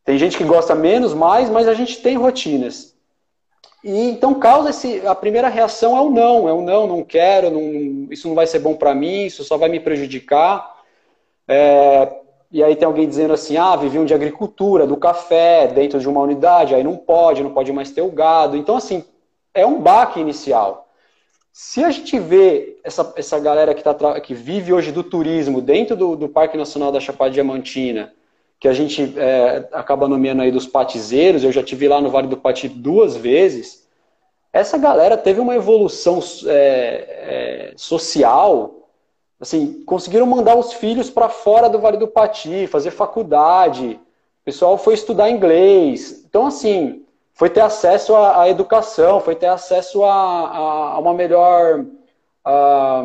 [0.06, 2.96] Tem gente que gosta menos, mais, mas a gente tem rotinas.
[3.84, 7.50] E então causa esse, a primeira reação é o não, é o não, não quero,
[7.50, 10.76] não, isso não vai ser bom para mim, isso só vai me prejudicar.
[11.46, 12.24] É,
[12.56, 16.22] e aí tem alguém dizendo assim, ah, viviam de agricultura, do café, dentro de uma
[16.22, 18.56] unidade, aí não pode, não pode mais ter o gado.
[18.56, 19.04] Então, assim,
[19.52, 20.88] é um baque inicial.
[21.52, 25.94] Se a gente vê essa, essa galera que, tá, que vive hoje do turismo dentro
[25.94, 28.14] do, do Parque Nacional da Chapada Diamantina,
[28.58, 32.26] que a gente é, acaba nomeando aí dos patizeiros, eu já tive lá no Vale
[32.26, 33.86] do Pati duas vezes,
[34.50, 38.85] essa galera teve uma evolução é, é, social
[39.40, 44.00] assim, conseguiram mandar os filhos para fora do Vale do Pati, fazer faculdade.
[44.42, 46.24] O pessoal foi estudar inglês.
[46.28, 47.04] Então, assim,
[47.34, 51.84] foi ter acesso à, à educação, foi ter acesso a, a, a uma melhor,
[52.44, 53.02] a,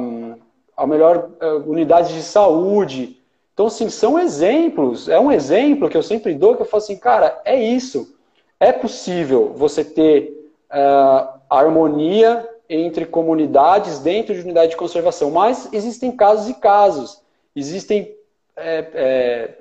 [0.78, 3.18] a melhor uh, unidade de saúde.
[3.54, 5.10] Então, assim, são exemplos.
[5.10, 8.16] É um exemplo que eu sempre dou, que eu falo assim, cara, é isso.
[8.60, 16.10] É possível você ter uh, harmonia entre comunidades dentro de unidade de conservação, mas existem
[16.10, 17.22] casos e casos.
[17.54, 18.16] Existem,
[18.56, 19.58] é, é,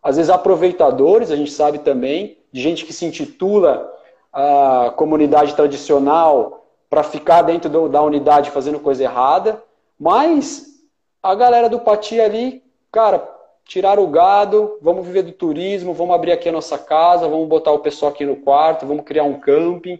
[0.00, 3.92] às vezes, aproveitadores, a gente sabe também, de gente que se intitula
[4.32, 9.60] a comunidade tradicional para ficar dentro do, da unidade fazendo coisa errada,
[9.98, 10.66] mas
[11.20, 12.62] a galera do Pati ali,
[12.92, 13.28] cara,
[13.64, 17.72] tiraram o gado, vamos viver do turismo, vamos abrir aqui a nossa casa, vamos botar
[17.72, 19.98] o pessoal aqui no quarto, vamos criar um camping.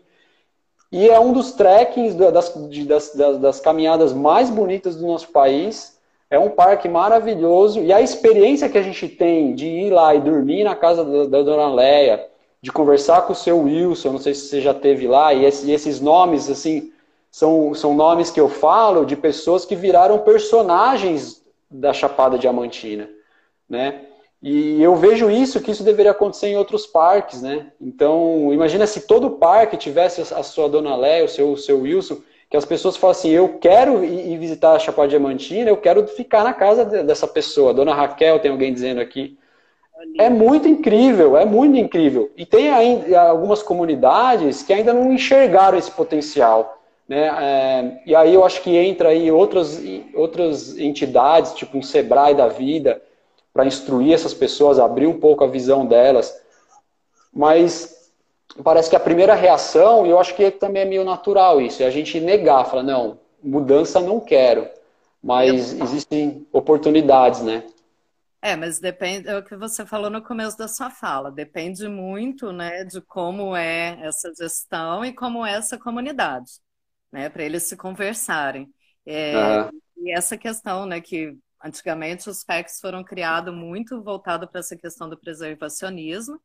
[0.92, 2.54] E é um dos trekkings das,
[2.86, 5.98] das, das, das, caminhadas mais bonitas do nosso país.
[6.28, 7.80] É um parque maravilhoso.
[7.80, 11.24] E a experiência que a gente tem de ir lá e dormir na casa da,
[11.24, 12.28] da dona Leia,
[12.60, 15.66] de conversar com o seu Wilson, não sei se você já teve lá, e, esse,
[15.66, 16.92] e esses nomes, assim,
[17.30, 23.08] são, são nomes que eu falo de pessoas que viraram personagens da Chapada Diamantina,
[23.68, 24.02] né?
[24.42, 27.68] E eu vejo isso, que isso deveria acontecer em outros parques, né?
[27.80, 32.18] Então, imagina se todo parque tivesse a sua dona Léa, o seu, o seu Wilson,
[32.50, 36.52] que as pessoas falassem, eu quero ir visitar a Chapada Diamantina, eu quero ficar na
[36.52, 37.72] casa dessa pessoa.
[37.72, 39.38] Dona Raquel, tem alguém dizendo aqui.
[40.18, 42.30] É muito incrível, é muito incrível.
[42.36, 46.82] E tem ainda algumas comunidades que ainda não enxergaram esse potencial.
[47.08, 47.28] Né?
[47.40, 49.80] É, e aí eu acho que entra aí outras,
[50.14, 53.00] outras entidades, tipo um Sebrae da vida,
[53.52, 56.34] para instruir essas pessoas, abrir um pouco a visão delas.
[57.32, 58.10] Mas
[58.62, 61.86] parece que a primeira reação, e eu acho que também é meio natural isso, é
[61.86, 64.68] a gente negar, falar, não, mudança não quero.
[65.22, 67.64] Mas existem oportunidades, né?
[68.44, 72.50] É, mas depende, é o que você falou no começo da sua fala, depende muito,
[72.50, 76.50] né, de como é essa gestão e como é essa comunidade,
[77.12, 78.68] né, para eles se conversarem.
[79.06, 79.70] É, uhum.
[79.98, 85.08] E essa questão, né, que antigamente os PECs foram criados muito voltado para essa questão
[85.08, 86.40] do preservacionismo,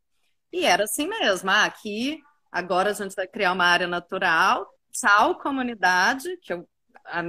[0.52, 2.22] e era assim mesmo, ah, aqui
[2.52, 6.68] agora a gente vai criar uma área natural, tchau comunidade, que eu,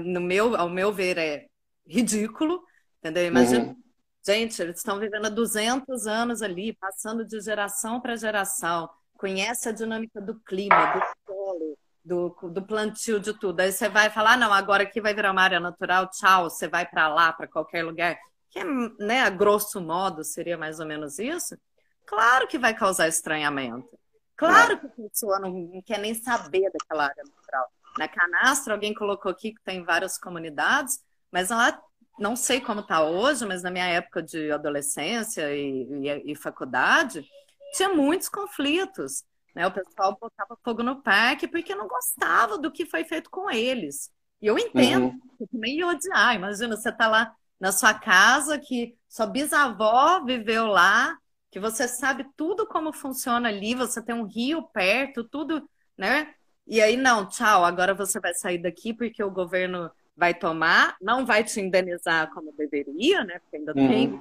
[0.04, 1.46] no meu, ao meu ver é
[1.86, 2.62] ridículo,
[3.00, 3.26] entendeu?
[3.26, 3.88] Imagina uhum
[4.28, 8.86] Gente, eles estão vivendo há 200 anos ali, passando de geração para geração.
[9.16, 11.77] Conhece a dinâmica do clima, do solo,
[12.08, 13.60] do, do plantio, de tudo.
[13.60, 16.66] Aí você vai falar, ah, não, agora aqui vai virar uma área natural, tchau, você
[16.66, 18.18] vai para lá, para qualquer lugar.
[18.50, 18.64] Que,
[18.98, 21.56] né, a grosso modo, seria mais ou menos isso.
[22.06, 23.98] Claro que vai causar estranhamento.
[24.34, 27.66] Claro que a pessoa não quer nem saber daquela área natural.
[27.98, 31.78] Na Canastra, alguém colocou aqui que tem várias comunidades, mas lá
[32.18, 37.28] não sei como está hoje, mas na minha época de adolescência e, e, e faculdade,
[37.74, 39.24] tinha muitos conflitos.
[39.54, 39.66] Né?
[39.66, 44.10] O pessoal botava fogo no parque porque não gostava do que foi feito com eles.
[44.40, 45.20] E eu entendo, uhum.
[45.40, 46.34] eu também ia odiar.
[46.34, 51.16] Imagina, você está lá na sua casa, que sua bisavó viveu lá,
[51.50, 56.34] que você sabe tudo como funciona ali, você tem um rio perto, tudo, né?
[56.66, 61.24] E aí, não, tchau, agora você vai sair daqui porque o governo vai tomar, não
[61.24, 63.38] vai te indenizar como deveria, né?
[63.38, 63.88] Porque ainda uhum.
[63.88, 64.20] tem.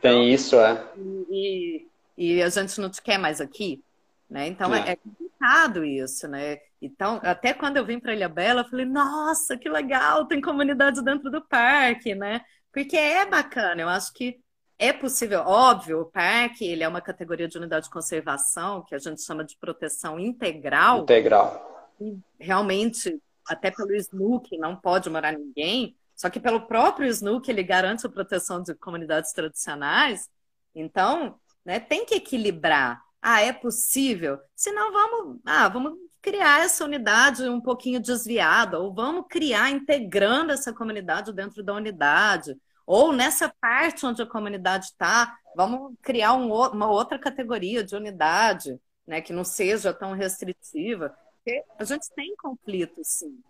[0.00, 0.86] Tem isso, é.
[1.30, 1.86] E,
[2.18, 3.82] e, a gente não te quer mais aqui,
[4.28, 4.46] né?
[4.46, 4.92] Então é.
[4.92, 6.58] é complicado isso, né?
[6.80, 11.02] Então, até quando eu vim para Ilha Bela, eu falei, nossa, que legal, tem comunidade
[11.02, 12.42] dentro do parque, né?
[12.72, 14.38] Porque é bacana, eu acho que
[14.78, 18.98] é possível, óbvio, o parque ele é uma categoria de unidade de conservação que a
[18.98, 21.02] gente chama de proteção integral.
[21.02, 21.94] Integral.
[21.98, 27.62] E realmente até pelo SNUC não pode morar ninguém, só que pelo próprio SNUC ele
[27.62, 30.28] garante a proteção de comunidades tradicionais.
[30.74, 33.02] Então, né, tem que equilibrar.
[33.20, 34.38] Ah, é possível?
[34.54, 40.52] Se não, vamos, ah, vamos criar essa unidade um pouquinho desviada, ou vamos criar integrando
[40.52, 42.56] essa comunidade dentro da unidade,
[42.86, 48.80] ou nessa parte onde a comunidade está, vamos criar um, uma outra categoria de unidade,
[49.06, 51.14] né, que não seja tão restritiva
[51.46, 53.40] porque a gente tem conflito, sim.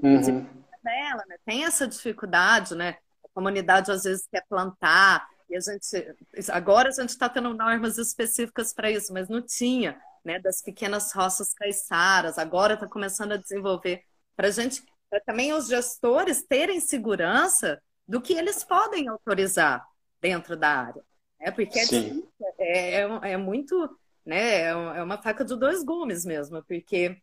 [0.00, 0.46] Uhum.
[0.84, 1.36] Dela, né?
[1.44, 2.96] Tem essa dificuldade, né?
[3.24, 6.14] A comunidade às vezes quer plantar, e a gente.
[6.50, 10.38] Agora a gente está tendo normas específicas para isso, mas não tinha, né?
[10.38, 14.04] Das pequenas roças caiçaras, agora está começando a desenvolver.
[14.36, 19.84] Para a gente, para também os gestores terem segurança do que eles podem autorizar
[20.20, 21.02] dentro da área.
[21.40, 21.50] Né?
[21.50, 21.80] Porque
[22.58, 23.98] é, é, é, muito.
[24.24, 24.62] Né?
[24.66, 27.20] É uma faca de dois gumes mesmo, porque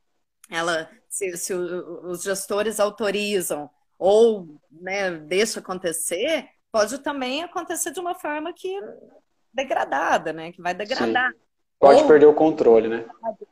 [0.50, 8.14] ela, se, se os gestores autorizam ou né, deixa acontecer, pode também acontecer de uma
[8.14, 8.80] forma que
[9.54, 10.52] degradada, né?
[10.52, 11.32] Que vai degradar.
[11.32, 11.40] Sim.
[11.80, 13.06] Pode ou, perder o controle, né?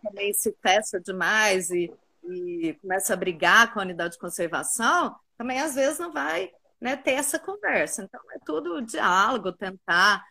[0.03, 1.91] Também se fecha demais e,
[2.23, 6.95] e começa a brigar com a unidade de conservação, também às vezes não vai né,
[6.95, 8.03] ter essa conversa.
[8.03, 10.23] Então é tudo diálogo, tentar.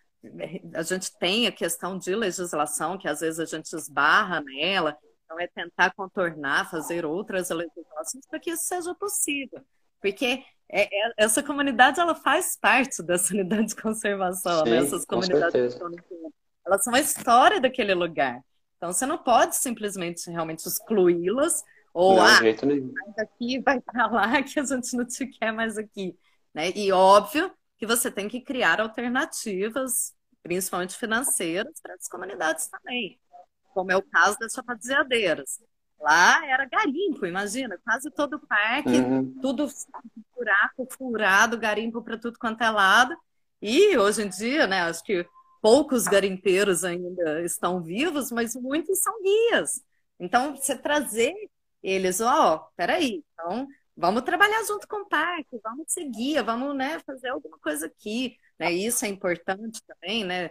[0.75, 5.41] A gente tem a questão de legislação, que às vezes a gente esbarra nela, então,
[5.41, 9.61] é tentar contornar, fazer outras legislações para que isso seja possível.
[10.01, 14.73] Porque é, é, essa comunidade ela faz parte dessa unidade de conservação, né?
[14.73, 14.77] né?
[14.79, 15.79] essas comunidades
[16.67, 18.41] elas são a história daquele lugar.
[18.77, 21.63] Então você não pode simplesmente realmente excluí-las
[21.93, 25.79] ou não, ah, vai daqui, vai para lá que a gente não te quer mais
[25.79, 26.17] aqui,
[26.53, 26.71] né?
[26.75, 33.19] E óbvio que você tem que criar alternativas, principalmente financeiras, para as comunidades também
[33.75, 35.61] como é o caso das chapazeadeiras.
[36.05, 39.35] Lá era garimpo, imagina, quase todo o parque, uhum.
[39.41, 39.67] tudo
[40.37, 43.17] buraco furado, garimpo para tudo quanto é lado.
[43.63, 45.27] E hoje em dia, né, acho que
[45.63, 49.83] poucos garimpeiros ainda estão vivos, mas muitos são guias.
[50.21, 51.35] Então, você trazer
[51.83, 53.67] eles, ó, oh, peraí, então
[53.97, 58.37] vamos trabalhar junto com o parque, vamos seguir, vamos né, fazer alguma coisa aqui.
[58.59, 58.73] Né?
[58.73, 60.51] Isso é importante também, né?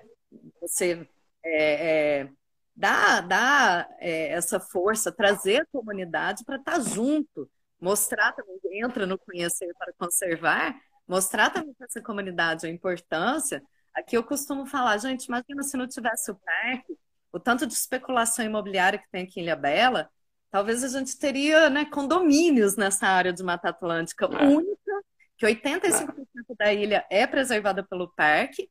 [0.60, 1.08] Você
[1.44, 2.30] é, é,
[2.76, 9.06] dar, dar é, essa força, trazer a comunidade para estar tá junto, mostrar também, entra
[9.06, 10.76] no conhecer para conservar,
[11.08, 13.62] mostrar também para essa comunidade a importância.
[13.94, 16.98] Aqui eu costumo falar, gente, imagina se não tivesse o parque,
[17.32, 20.10] o tanto de especulação imobiliária que tem aqui em Ilha Bela,
[20.50, 24.46] talvez a gente teria né, condomínios nessa área de Mata Atlântica é.
[24.46, 24.92] única,
[25.38, 26.14] que 85%
[26.50, 26.56] é.
[26.56, 28.70] da ilha é preservada pelo parque,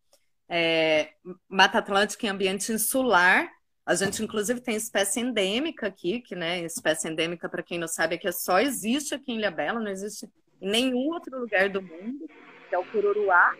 [0.48, 1.12] é,
[1.48, 3.50] Mata Atlântica em ambiente insular.
[3.84, 8.14] A gente, inclusive, tem espécie endêmica aqui, que, né, espécie endêmica, para quem não sabe,
[8.14, 10.30] é que só existe aqui em Ilha Bela, não existe
[10.60, 12.28] em nenhum outro lugar do mundo,
[12.68, 13.56] que é o cururuá.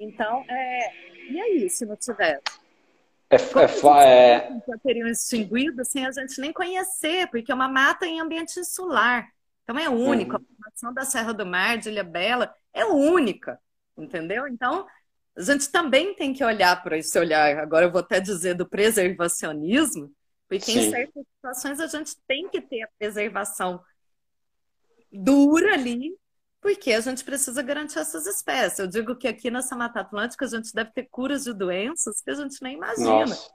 [0.00, 1.30] Então, é...
[1.30, 2.42] e aí, se não tivesse?
[3.30, 4.60] É, é, é...
[4.68, 9.26] Já teriam extinguido sem a gente nem conhecer, porque é uma mata em ambiente insular.
[9.62, 10.32] Então é único.
[10.32, 10.36] Uhum.
[10.36, 13.58] A formação da Serra do Mar, de Ilha Bela, é única,
[13.96, 14.46] entendeu?
[14.48, 14.86] Então,
[15.36, 18.68] a gente também tem que olhar para esse olhar, agora eu vou até dizer do
[18.68, 20.12] preservacionismo,
[20.48, 20.78] porque Sim.
[20.80, 23.82] em certas situações a gente tem que ter a preservação
[25.10, 26.14] dura ali,
[26.60, 28.78] porque a gente precisa garantir essas espécies.
[28.78, 32.30] Eu digo que aqui nessa Mata Atlântica a gente deve ter curas de doenças que
[32.30, 33.26] a gente nem imagina.
[33.26, 33.50] Nossa.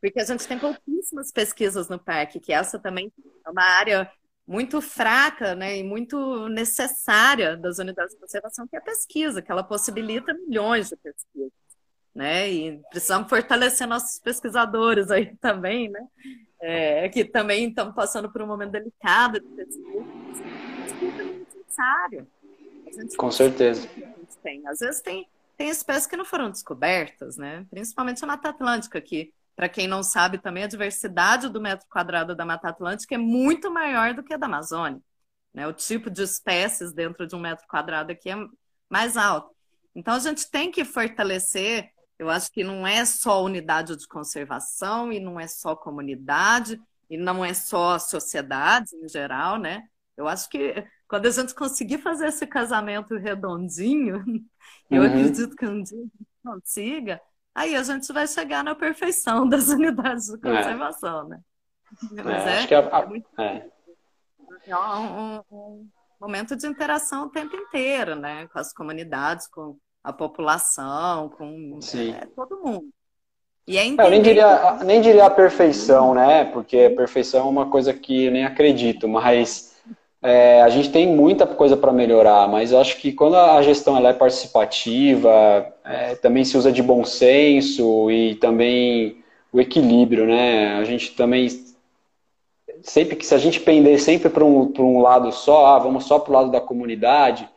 [0.00, 3.12] Porque a gente tem pouquíssimas pesquisas no parque, que essa também
[3.46, 4.10] é uma área
[4.50, 9.52] muito fraca né, e muito necessária das unidades de conservação, que é a pesquisa, que
[9.52, 11.52] ela possibilita milhões de pesquisas.
[12.12, 12.50] Né?
[12.50, 16.04] E precisamos fortalecer nossos pesquisadores aí também, né?
[16.60, 20.04] É, que também estão passando por um momento delicado de pesquisa.
[20.82, 22.26] Pesquisa é necessário.
[23.16, 23.88] Com certeza.
[24.42, 24.66] Tem.
[24.66, 27.64] Às vezes tem, tem espécies que não foram descobertas, né?
[27.70, 32.34] Principalmente a Mata Atlântica, que para quem não sabe também, a diversidade do metro quadrado
[32.34, 35.02] da Mata Atlântica é muito maior do que a da Amazônia.
[35.52, 35.66] Né?
[35.66, 38.36] O tipo de espécies dentro de um metro quadrado aqui é
[38.88, 39.54] mais alto.
[39.94, 41.90] Então, a gente tem que fortalecer.
[42.18, 46.80] Eu acho que não é só unidade de conservação e não é só comunidade
[47.10, 49.82] e não é só sociedade em geral, né?
[50.16, 54.24] Eu acho que quando a gente conseguir fazer esse casamento redondinho,
[54.90, 55.06] eu uhum.
[55.06, 57.20] acredito que um dia a gente consiga,
[57.54, 61.28] aí a gente vai chegar na perfeição das unidades de conservação, é.
[61.28, 61.40] né?
[62.12, 63.28] Mas é, acho que a, a, é muito...
[63.38, 63.66] é.
[64.66, 65.88] é um, um,
[66.20, 68.46] momento de interação o tempo inteiro, né?
[68.48, 72.88] Com as comunidades, com a população, com é, todo mundo.
[73.66, 76.44] E é eu nem diria, nem diria a perfeição, né?
[76.46, 79.69] Porque a perfeição é uma coisa que eu nem acredito, mas
[80.22, 83.96] é, a gente tem muita coisa para melhorar, mas eu acho que quando a gestão
[83.96, 89.22] ela é participativa, é, também se usa de bom senso e também
[89.52, 90.76] o equilíbrio, né?
[90.76, 91.48] A gente também
[92.82, 96.18] sempre que se a gente pender sempre para um, um lado só, ah, vamos só
[96.18, 97.48] para o lado da comunidade,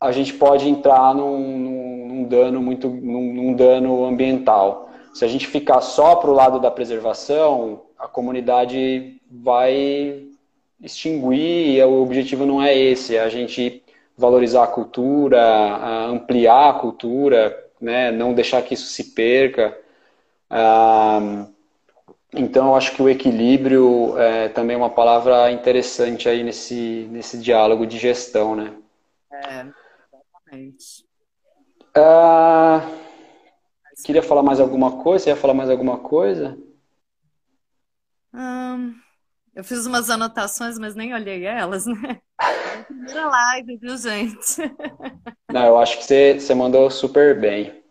[0.00, 4.90] a gente pode entrar num, num dano muito num, num, dano ambiental.
[5.14, 10.26] Se a gente ficar só para o lado da preservação, a comunidade vai
[10.80, 13.82] extinguir, o objetivo não é esse, é a gente
[14.16, 19.76] valorizar a cultura, a ampliar a cultura, né, não deixar que isso se perca.
[20.48, 21.46] Ah,
[22.32, 27.86] então, eu acho que o equilíbrio é também uma palavra interessante aí nesse, nesse diálogo
[27.86, 28.74] de gestão, né?
[29.30, 29.66] É,
[30.12, 31.06] exatamente.
[31.94, 32.82] Ah,
[34.04, 35.24] queria falar mais alguma coisa?
[35.24, 36.58] Você ia falar mais alguma coisa?
[38.34, 39.05] Um...
[39.56, 42.20] Eu fiz umas anotações, mas nem olhei elas, né?
[42.86, 44.70] Primeira live, viu, gente?
[45.50, 47.82] Não, eu acho que você, você mandou super bem.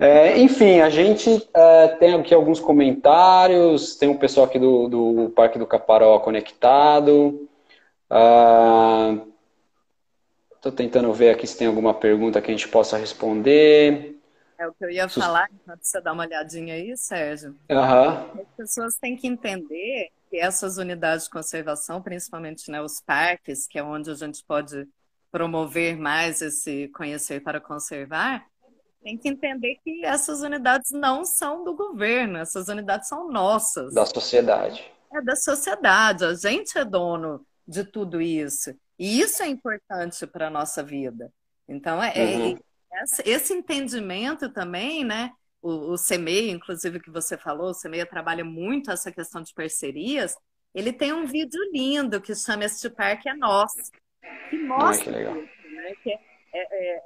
[0.00, 4.88] É, é enfim, a gente é, tem aqui alguns comentários, tem um pessoal aqui do,
[4.88, 7.46] do Parque do Caparó conectado.
[10.56, 14.18] Estou ah, tentando ver aqui se tem alguma pergunta que a gente possa responder.
[14.58, 17.54] É o que eu ia falar, enquanto você dá uma olhadinha aí, Sérgio.
[17.68, 18.40] Uhum.
[18.40, 23.82] As pessoas têm que entender essas unidades de conservação, principalmente né, os parques, que é
[23.82, 24.86] onde a gente pode
[25.30, 28.46] promover mais esse conhecer para conservar,
[29.02, 33.94] tem que entender que essas unidades não são do governo, essas unidades são nossas.
[33.94, 34.84] Da sociedade.
[35.12, 38.74] É da sociedade, a gente é dono de tudo isso.
[38.98, 41.32] E isso é importante para a nossa vida.
[41.66, 42.58] Então, é, é uhum.
[43.24, 45.32] esse entendimento também, né?
[45.62, 50.36] O, o CEMEI, inclusive, que você falou, o CEMEI trabalha muito essa questão de parcerias,
[50.74, 53.90] ele tem um vídeo lindo que chama Este Parque é Nosso,
[54.48, 55.94] que mostra que isso, né?
[56.02, 56.18] Que é,
[56.52, 57.02] é, é,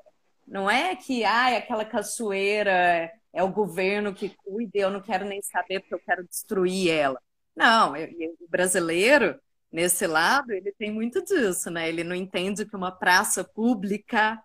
[0.47, 5.01] não é que ah, aquela cachoeira é, é o governo que cuida e eu não
[5.01, 7.21] quero nem saber porque eu quero destruir ela.
[7.57, 8.09] Não, eu,
[8.41, 9.41] o brasileiro,
[9.73, 11.89] nesse lado, ele tem muito disso, né?
[11.89, 14.43] Ele não entende que uma praça pública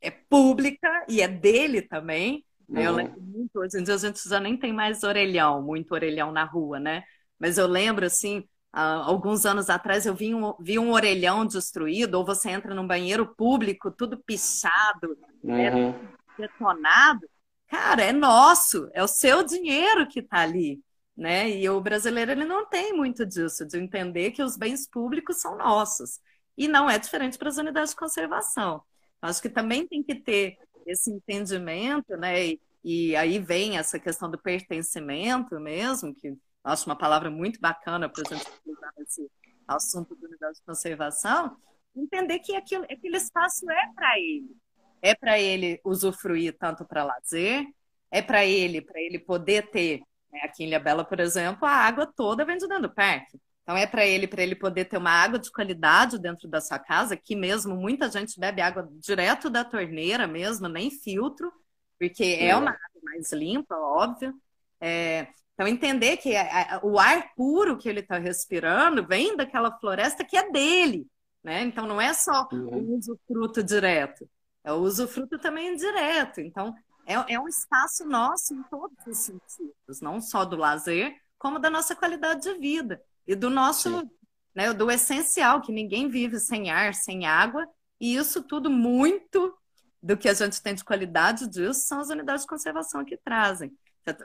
[0.00, 2.44] é pública e é dele também,
[2.74, 2.80] Uhum.
[2.80, 6.32] Eu lembro muito, hoje em dia a gente já nem tem mais orelhão, muito orelhão
[6.32, 7.02] na rua, né?
[7.38, 12.24] Mas eu lembro, assim, alguns anos atrás eu vi um, vi um orelhão destruído, ou
[12.24, 15.94] você entra num banheiro público, tudo pichado, né, uhum.
[16.38, 17.28] detonado.
[17.68, 20.80] Cara, é nosso, é o seu dinheiro que está ali.
[21.16, 21.50] né?
[21.50, 25.56] E o brasileiro ele não tem muito disso, de entender que os bens públicos são
[25.56, 26.18] nossos.
[26.56, 28.82] E não é diferente para as unidades de conservação.
[29.22, 30.56] Acho que também tem que ter
[30.86, 32.46] esse entendimento, né?
[32.46, 38.08] E, e aí vem essa questão do pertencimento mesmo, que acho uma palavra muito bacana
[38.08, 39.30] para a gente utilizar nesse
[39.66, 41.56] assunto da unidade de conservação,
[41.94, 44.56] entender que aquilo, aquele espaço é para ele.
[45.02, 47.64] É para ele usufruir tanto para lazer,
[48.10, 50.02] é para ele, para ele poder ter,
[50.32, 53.38] né, aqui em Ilha Bela, por exemplo, a água toda vem de dentro do parque.
[53.70, 56.76] Então é para ele, para ele poder ter uma água de qualidade dentro da sua
[56.76, 61.52] casa, que mesmo muita gente bebe água direto da torneira mesmo, nem filtro,
[61.96, 64.34] porque é, é uma água mais limpa, óbvio.
[64.80, 69.70] É, então entender que a, a, o ar puro que ele está respirando vem daquela
[69.78, 71.06] floresta que é dele,
[71.40, 71.62] né?
[71.62, 72.76] Então não é só uhum.
[72.76, 74.28] o usufruto direto,
[74.64, 76.40] é o usufruto também indireto.
[76.40, 76.74] Então
[77.06, 81.70] é, é um espaço nosso em todos os sentidos, não só do lazer, como da
[81.70, 83.00] nossa qualidade de vida
[83.30, 84.10] e do nosso,
[84.52, 87.64] né, do essencial, que ninguém vive sem ar, sem água,
[88.00, 89.56] e isso tudo muito
[90.02, 93.70] do que a gente tem de qualidade disso são as unidades de conservação que trazem.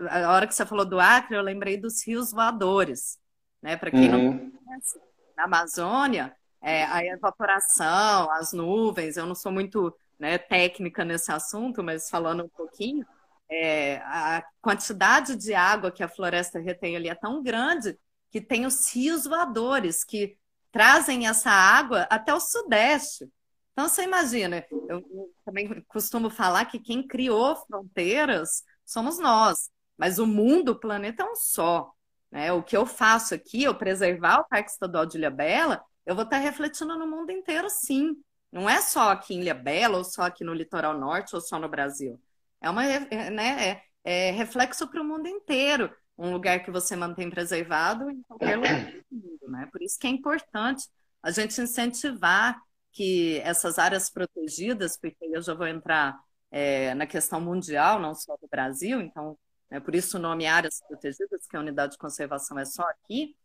[0.10, 3.20] A hora que você falou do Acre, eu lembrei dos rios voadores,
[3.62, 3.78] né?
[3.78, 4.34] Para quem uhum.
[4.34, 5.00] não conhece,
[5.38, 11.84] na Amazônia, é, a evaporação, as nuvens, eu não sou muito né, técnica nesse assunto,
[11.84, 13.06] mas falando um pouquinho,
[13.52, 17.96] é, a quantidade de água que a floresta retém ali é tão grande
[18.36, 20.38] que tem os rios voadores que
[20.70, 23.32] trazem essa água até o sudeste.
[23.72, 30.28] Então, você imagina, eu também costumo falar que quem criou fronteiras somos nós, mas o
[30.28, 31.94] mundo, o planeta é um só.
[32.30, 32.52] Né?
[32.52, 36.26] O que eu faço aqui, eu preservar o Parque Estadual de Ilha Bela, eu vou
[36.26, 38.22] estar refletindo no mundo inteiro, sim.
[38.52, 41.58] Não é só aqui em Ilha Bela, ou só aqui no litoral norte, ou só
[41.58, 42.22] no Brasil.
[42.60, 45.90] É, uma, é, né, é, é reflexo para o mundo inteiro.
[46.18, 49.48] Um lugar que você mantém preservado em qualquer lugar do mundo.
[49.50, 49.68] Né?
[49.72, 50.88] Por isso que é importante
[51.22, 52.60] a gente incentivar
[52.92, 56.18] que essas áreas protegidas, porque eu já vou entrar
[56.50, 59.38] é, na questão mundial, não só do Brasil, então,
[59.70, 63.36] é por isso o nome Áreas Protegidas, que a unidade de conservação é só aqui.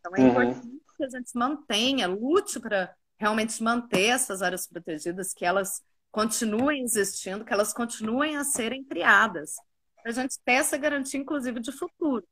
[0.00, 0.28] Então, é uhum.
[0.28, 6.82] importante que a gente mantenha, lute para realmente manter essas áreas protegidas, que elas continuem
[6.82, 9.56] existindo, que elas continuem a serem criadas.
[10.06, 12.24] A gente ter essa garantia, inclusive, de futuro,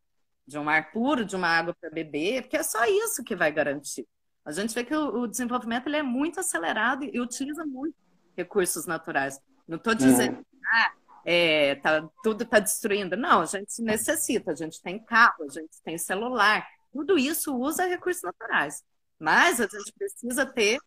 [0.47, 3.51] de um ar puro, de uma água para beber, porque é só isso que vai
[3.51, 4.07] garantir.
[4.45, 7.97] A gente vê que o, desenvolvimento ele é muito acelerado e utiliza muito
[8.37, 9.41] recursos naturais.
[9.67, 10.45] Não estou dizendo, uhum.
[10.73, 10.93] ah,
[11.25, 13.17] é, tá, tudo está destruindo.
[13.17, 17.87] Não, a gente necessita, a gente tem carro, a gente tem celular, tudo isso usa
[17.87, 18.85] recursos naturais.
[19.19, 20.79] Mas a gente precisa ter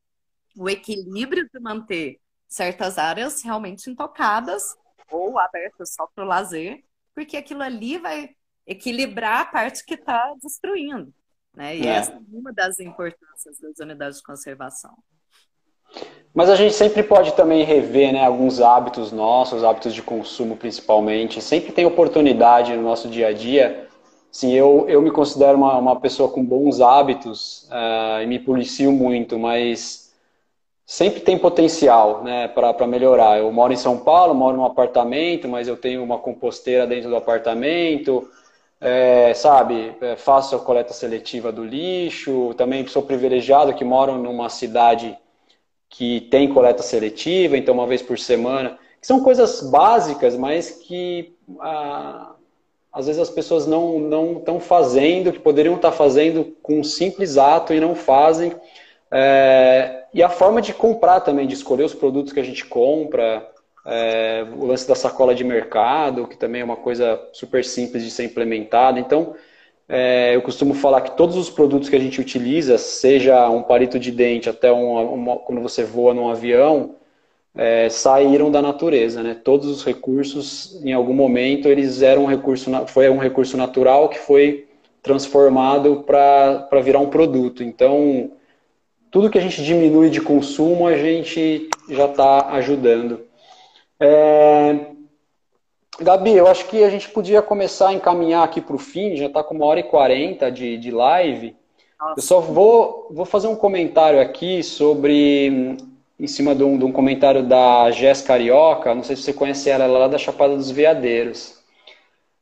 [0.56, 4.78] o equilíbrio de manter certas áreas realmente intocadas
[5.12, 8.30] ou abertas só para o lazer, porque aquilo ali vai
[8.66, 11.14] equilibrar a parte que está destruindo.
[11.54, 11.78] Né?
[11.78, 11.92] E é.
[11.92, 14.94] essa é uma das importâncias das unidades de conservação.
[16.34, 21.42] Mas a gente sempre pode também rever né, alguns hábitos nossos, hábitos de consumo principalmente.
[21.42, 23.88] Sempre tem oportunidade no nosso dia a dia
[24.38, 28.92] Sim, eu, eu me considero uma, uma pessoa com bons hábitos uh, e me policio
[28.92, 30.07] muito, mas
[30.88, 33.40] sempre tem potencial né, para melhorar.
[33.40, 37.18] Eu moro em São Paulo, moro num apartamento, mas eu tenho uma composteira dentro do
[37.18, 38.26] apartamento,
[38.80, 39.94] é, sabe?
[40.00, 45.18] É, faço a coleta seletiva do lixo, também sou privilegiado que moro numa cidade
[45.90, 48.80] que tem coleta seletiva, então uma vez por semana.
[49.02, 51.36] são coisas básicas, mas que.
[51.60, 52.34] Ah,
[52.94, 57.74] às vezes as pessoas não estão fazendo, que poderiam estar fazendo com um simples ato
[57.74, 58.56] e não fazem.
[59.12, 63.48] É, e a forma de comprar também, de escolher os produtos que a gente compra,
[63.86, 68.10] é, o lance da sacola de mercado, que também é uma coisa super simples de
[68.10, 69.00] ser implementada.
[69.00, 69.36] Então,
[69.88, 74.00] é, eu costumo falar que todos os produtos que a gente utiliza, seja um palito
[74.00, 76.96] de dente até um, uma, quando você voa num avião,
[77.54, 79.40] é, saíram da natureza, né?
[79.44, 84.18] Todos os recursos, em algum momento, eles eram um recurso, foi um recurso natural que
[84.18, 84.68] foi
[85.04, 87.64] transformado para virar um produto.
[87.64, 88.32] Então,
[89.12, 93.22] tudo que a gente diminui de consumo, a gente já está ajudando.
[94.00, 94.88] É...
[96.00, 99.26] Gabi, eu acho que a gente podia começar a encaminhar aqui para o fim, já
[99.26, 101.56] está com uma hora e quarenta de, de live.
[102.00, 102.20] Nossa.
[102.20, 105.78] Eu só vou, vou fazer um comentário aqui sobre
[106.20, 109.70] em cima de um, de um comentário da Jess Carioca, não sei se você conhece
[109.70, 111.57] ela, ela é lá da Chapada dos Veadeiros.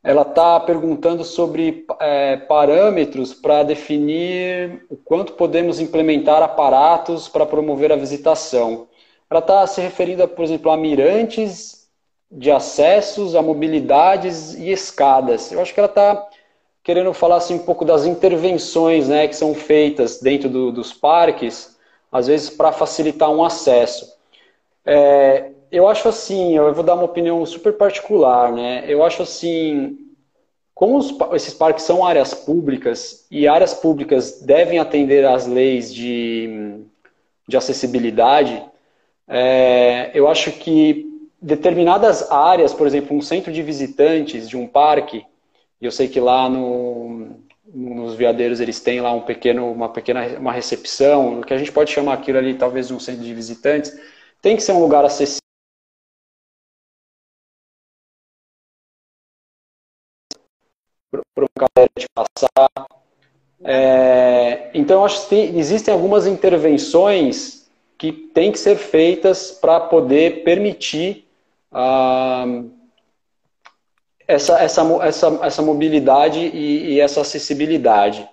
[0.05, 7.91] Ela está perguntando sobre é, parâmetros para definir o quanto podemos implementar aparatos para promover
[7.91, 8.87] a visitação.
[9.27, 11.89] Ela está se referindo, por exemplo, a mirantes
[12.29, 15.51] de acessos, a mobilidades e escadas.
[15.51, 16.29] Eu acho que ela está
[16.83, 21.79] querendo falar assim, um pouco das intervenções né, que são feitas dentro do, dos parques,
[22.11, 24.15] às vezes para facilitar um acesso.
[24.85, 28.83] É, eu acho assim, eu vou dar uma opinião super particular, né?
[28.87, 29.97] Eu acho assim,
[30.73, 36.81] como os, esses parques são áreas públicas e áreas públicas devem atender às leis de,
[37.47, 38.61] de acessibilidade,
[39.27, 41.05] é, eu acho que
[41.41, 45.25] determinadas áreas, por exemplo, um centro de visitantes de um parque,
[45.81, 47.37] eu sei que lá no,
[47.73, 51.91] nos veadeiros eles têm lá um pequeno, uma pequena uma recepção, que a gente pode
[51.91, 53.97] chamar aquilo ali talvez de um centro de visitantes,
[54.41, 55.44] tem que ser um lugar acessível
[61.33, 62.87] para um galera de passar.
[63.63, 67.67] É, então, acho que tem, existem algumas intervenções
[67.97, 71.25] que têm que ser feitas para poder permitir
[71.71, 72.45] ah,
[74.27, 78.27] essa, essa, essa, essa mobilidade e, e essa acessibilidade.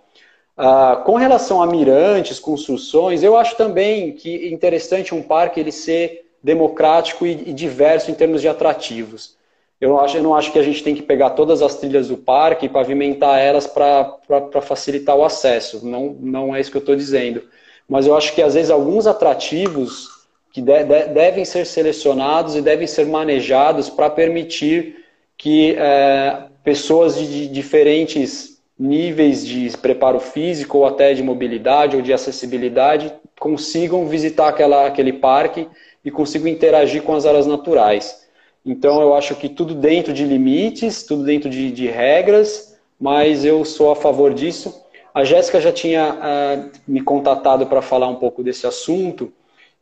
[0.56, 5.72] Ah, com relação a mirantes, construções, eu acho também que é interessante um parque ele
[5.72, 9.36] ser democrático e, e diverso em termos de atrativos.
[9.82, 12.06] Eu não, acho, eu não acho que a gente tem que pegar todas as trilhas
[12.06, 14.16] do parque e pavimentar elas para
[14.62, 15.84] facilitar o acesso.
[15.84, 17.42] Não, não é isso que eu estou dizendo.
[17.88, 20.06] Mas eu acho que às vezes alguns atrativos
[20.52, 25.04] que de, de, devem ser selecionados e devem ser manejados para permitir
[25.36, 32.02] que é, pessoas de, de diferentes níveis de preparo físico ou até de mobilidade ou
[32.02, 35.66] de acessibilidade consigam visitar aquela, aquele parque
[36.04, 38.21] e consigam interagir com as áreas naturais.
[38.64, 43.64] Então eu acho que tudo dentro de limites, tudo dentro de, de regras, mas eu
[43.64, 44.84] sou a favor disso.
[45.12, 49.32] A Jéssica já tinha uh, me contatado para falar um pouco desse assunto,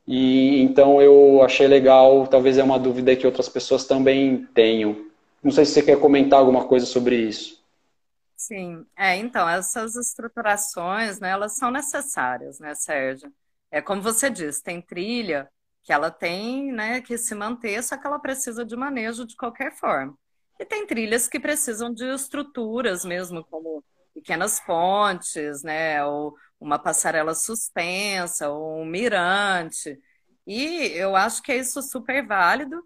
[0.06, 5.06] e então eu achei legal, talvez é uma dúvida que outras pessoas também tenham.
[5.42, 7.60] Não sei se você quer comentar alguma coisa sobre isso.
[8.36, 13.30] Sim, é, então, essas estruturações, né, elas são necessárias, né, Sérgio?
[13.70, 15.48] É como você disse, tem trilha
[15.82, 19.74] que ela tem, né, que se manter, só que ela precisa de manejo de qualquer
[19.76, 20.14] forma.
[20.58, 23.82] E tem trilhas que precisam de estruturas mesmo, como
[24.14, 29.98] pequenas pontes, né, ou uma passarela suspensa, ou um mirante.
[30.46, 32.82] E eu acho que é isso super válido,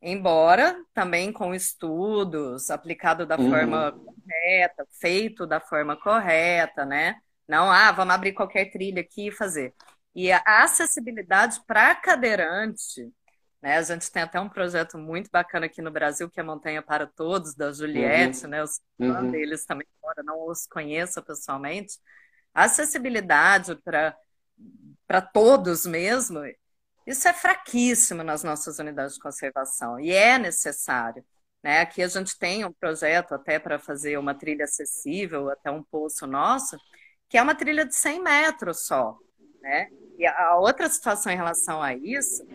[0.00, 3.50] embora também com estudos, aplicado da uhum.
[3.50, 7.16] forma correta, feito da forma correta, né?
[7.48, 9.74] Não, ah, vamos abrir qualquer trilha aqui e fazer.
[10.16, 13.12] E a acessibilidade para cadeirante,
[13.60, 13.76] né?
[13.76, 17.06] A gente tem até um projeto muito bacana aqui no Brasil, que é Montanha para
[17.06, 18.50] Todos, da Juliette, uhum.
[18.50, 18.62] né?
[18.62, 19.30] Os uhum.
[19.30, 21.98] deles também, embora não os conheça pessoalmente.
[22.54, 26.40] A acessibilidade para todos mesmo,
[27.06, 31.22] isso é fraquíssimo nas nossas unidades de conservação e é necessário.
[31.62, 31.80] Né?
[31.82, 36.26] Aqui a gente tem um projeto até para fazer uma trilha acessível até um poço
[36.26, 36.78] nosso,
[37.28, 39.18] que é uma trilha de 100 metros só.
[39.66, 39.88] Né?
[40.16, 42.46] E a outra situação em relação a isso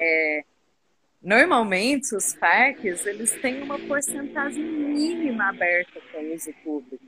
[0.00, 0.44] é
[1.20, 7.04] normalmente os parques eles têm uma porcentagem mínima aberta para uso público.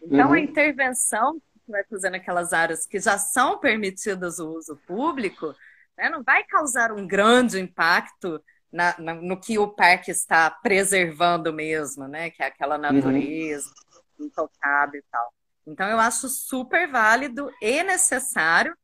[0.00, 0.34] Então uhum.
[0.34, 5.52] a intervenção que vai fazer naquelas áreas que já são permitidas o uso público
[5.96, 6.08] né?
[6.08, 12.06] Não vai causar um grande impacto na, na, no que o parque está preservando mesmo,
[12.08, 12.30] né?
[12.30, 12.82] Que é aquela uhum.
[12.82, 13.70] natureza
[14.18, 14.26] uhum.
[14.26, 15.32] intocável e tal.
[15.66, 18.76] Então, eu acho super válido e necessário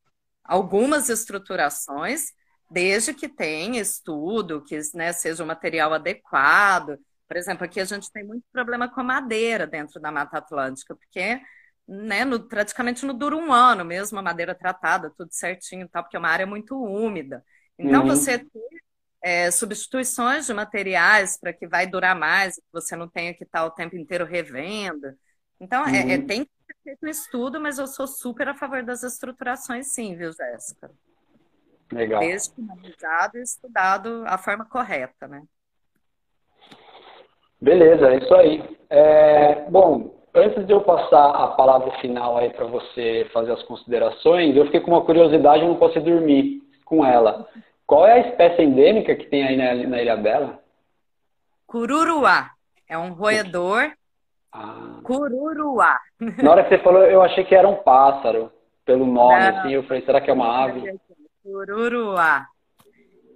[0.44, 2.32] algumas estruturações,
[2.70, 6.98] desde que tenha estudo, que né, seja um material adequado.
[7.28, 11.40] Por exemplo, aqui a gente tem muito problema com madeira dentro da Mata Atlântica, porque
[11.86, 16.16] né, no, praticamente não dura um ano mesmo, a madeira tratada, tudo certinho, tal, porque
[16.16, 17.44] é uma área muito úmida.
[17.78, 18.08] Então, uhum.
[18.08, 18.80] você ter
[19.22, 23.64] é, substituições de materiais para que vai durar mais, que você não tenha que estar
[23.64, 25.12] o tempo inteiro revendo.
[25.60, 25.94] Então, uhum.
[25.94, 26.26] é, é, uhum.
[26.26, 26.50] tem que
[26.82, 30.90] feito um estudo, mas eu sou super a favor das estruturações, sim, viu, Jéssica?
[31.92, 32.20] Legal.
[32.20, 35.42] Desde finalizado e estudado a forma correta, né?
[37.60, 38.78] Beleza, é isso aí.
[38.88, 44.56] É, bom, antes de eu passar a palavra final aí para você fazer as considerações,
[44.56, 47.48] eu fiquei com uma curiosidade e não posso dormir com ela.
[47.86, 50.62] Qual é a espécie endêmica que tem aí na, na Ilha Bela?
[51.66, 52.50] Cururuá.
[52.88, 53.92] É um roedor.
[54.52, 55.00] Ah.
[55.04, 55.98] Cururuá.
[56.42, 58.50] Na hora que você falou, eu achei que era um pássaro.
[58.84, 60.98] Pelo nome, não, assim, eu falei, será que é uma ave?
[61.42, 62.46] Cururuá.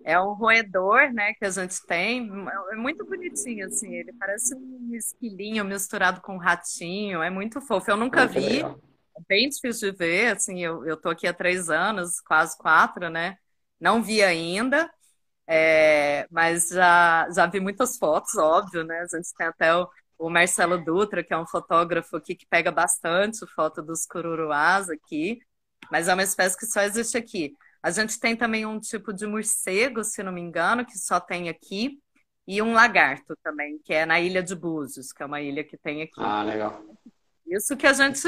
[0.04, 2.30] É um roedor, né, que a gente tem.
[2.72, 3.94] É muito bonitinho, assim.
[3.94, 7.22] Ele parece um esquilinho misturado com um ratinho.
[7.22, 7.90] É muito fofo.
[7.90, 8.60] Eu nunca vi.
[8.62, 10.62] É bem difícil de ver, assim.
[10.62, 13.36] Eu, eu tô aqui há três anos, quase quatro, né?
[13.80, 14.90] Não vi ainda.
[15.46, 19.00] É, mas já, já vi muitas fotos, óbvio, né?
[19.00, 19.88] A gente tem até o,
[20.24, 25.38] o Marcelo Dutra, que é um fotógrafo aqui que pega bastante foto dos cururuás aqui,
[25.92, 27.54] mas é uma espécie que só existe aqui.
[27.82, 31.50] A gente tem também um tipo de morcego, se não me engano, que só tem
[31.50, 32.00] aqui,
[32.48, 35.76] e um lagarto também, que é na Ilha de Búzios, que é uma ilha que
[35.76, 36.14] tem aqui.
[36.16, 36.82] Ah, legal.
[37.46, 38.26] Isso que a gente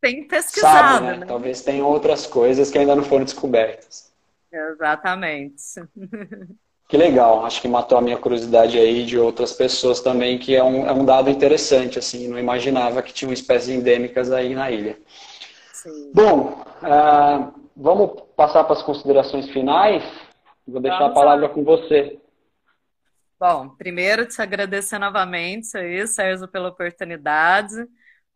[0.00, 0.98] tem pesquisado.
[0.98, 1.16] Sabe, né?
[1.16, 1.26] Né?
[1.26, 4.12] Talvez tenham outras coisas que ainda não foram descobertas.
[4.52, 5.80] Exatamente.
[6.88, 10.62] Que legal, acho que matou a minha curiosidade aí de outras pessoas também, que é
[10.62, 14.98] um, é um dado interessante, assim, não imaginava que tinham espécies endêmicas aí na ilha.
[15.72, 16.12] Sim.
[16.14, 20.04] Bom, uh, vamos passar para as considerações finais?
[20.66, 21.52] Vou deixar vamos a palavra lá.
[21.52, 22.18] com você.
[23.40, 27.74] Bom, primeiro te agradecer novamente aí, Sérgio, pela oportunidade.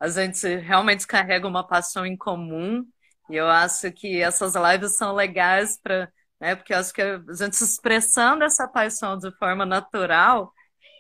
[0.01, 2.85] A gente realmente carrega uma paixão em comum
[3.31, 6.55] e eu acho que essas lives são legais para né?
[6.55, 10.53] Porque acho que a gente expressando essa paixão de forma natural,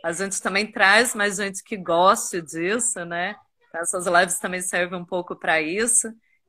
[0.04, 3.36] a gente também traz mais gente que goste disso, né?
[3.68, 6.08] Então, essas lives também servem um pouco para isso.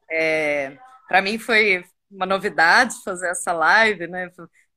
[0.09, 4.29] É, para mim foi uma novidade fazer essa live, né?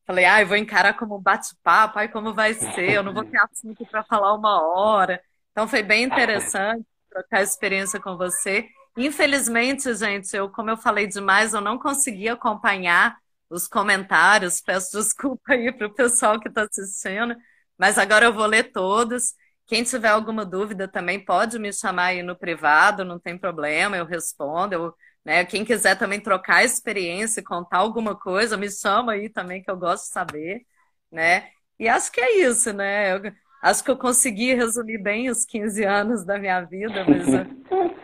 [0.06, 2.90] Falei, ah, vou encarar como um bate-papo, ai, como vai ser?
[2.90, 5.22] Eu não vou ter assunto para falar uma hora.
[5.52, 8.66] Então foi bem interessante trocar experiência com você.
[8.96, 13.16] Infelizmente, gente, eu, como eu falei demais, eu não consegui acompanhar
[13.52, 14.60] os comentários.
[14.60, 17.36] Peço desculpa aí para o pessoal que está assistindo,
[17.78, 19.34] mas agora eu vou ler todos.
[19.66, 24.06] Quem tiver alguma dúvida também pode me chamar aí no privado, não tem problema, eu
[24.06, 24.74] respondo.
[24.74, 29.70] Eu, né, quem quiser também trocar experiência contar alguma coisa, me chama aí também, que
[29.70, 30.66] eu gosto de saber.
[31.10, 31.50] Né?
[31.78, 33.14] E acho que é isso, né?
[33.14, 37.26] Eu, acho que eu consegui resumir bem os 15 anos da minha vida, mas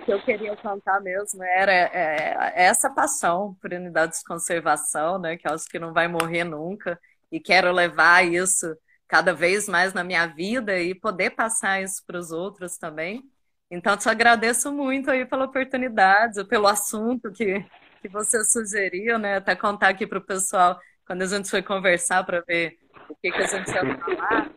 [0.08, 5.46] que eu queria contar mesmo era é, essa paixão por unidades de conservação, né, que
[5.46, 6.98] eu acho que não vai morrer nunca,
[7.30, 8.74] e quero levar isso
[9.06, 13.22] cada vez mais na minha vida e poder passar isso para os outros também.
[13.70, 17.62] Então, te agradeço muito aí pela oportunidade, pelo assunto que,
[18.00, 19.36] que você sugeriu, né?
[19.36, 22.78] Até contar aqui para o pessoal, quando a gente foi conversar para ver
[23.10, 24.50] o que, que a gente ia falar.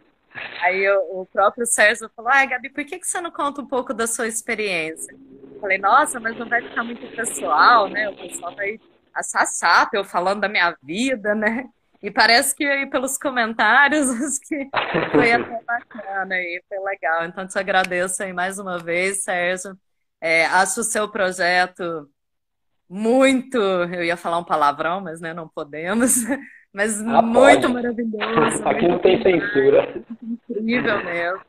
[0.62, 3.94] Aí o, próprio Sérgio falou: ai, Gabi, por que, que você não conta um pouco
[3.94, 5.14] da sua experiência?
[5.62, 8.10] Eu falei: nossa, mas não vai ficar muito pessoal, né?
[8.10, 8.80] O pessoal vai
[9.14, 11.70] achar chato eu falando da minha vida, né?
[12.02, 14.68] E parece que aí pelos comentários que
[15.12, 17.26] foi até bacana e foi legal.
[17.26, 19.78] Então te agradeço aí mais uma vez, Sérgio.
[20.20, 22.10] É, acho o seu projeto
[22.90, 26.16] muito, eu ia falar um palavrão, mas né, não podemos,
[26.74, 27.68] mas ah, muito pode.
[27.68, 28.68] maravilhoso.
[28.68, 30.04] Aqui não tem censura.
[30.24, 31.42] Incrível mesmo.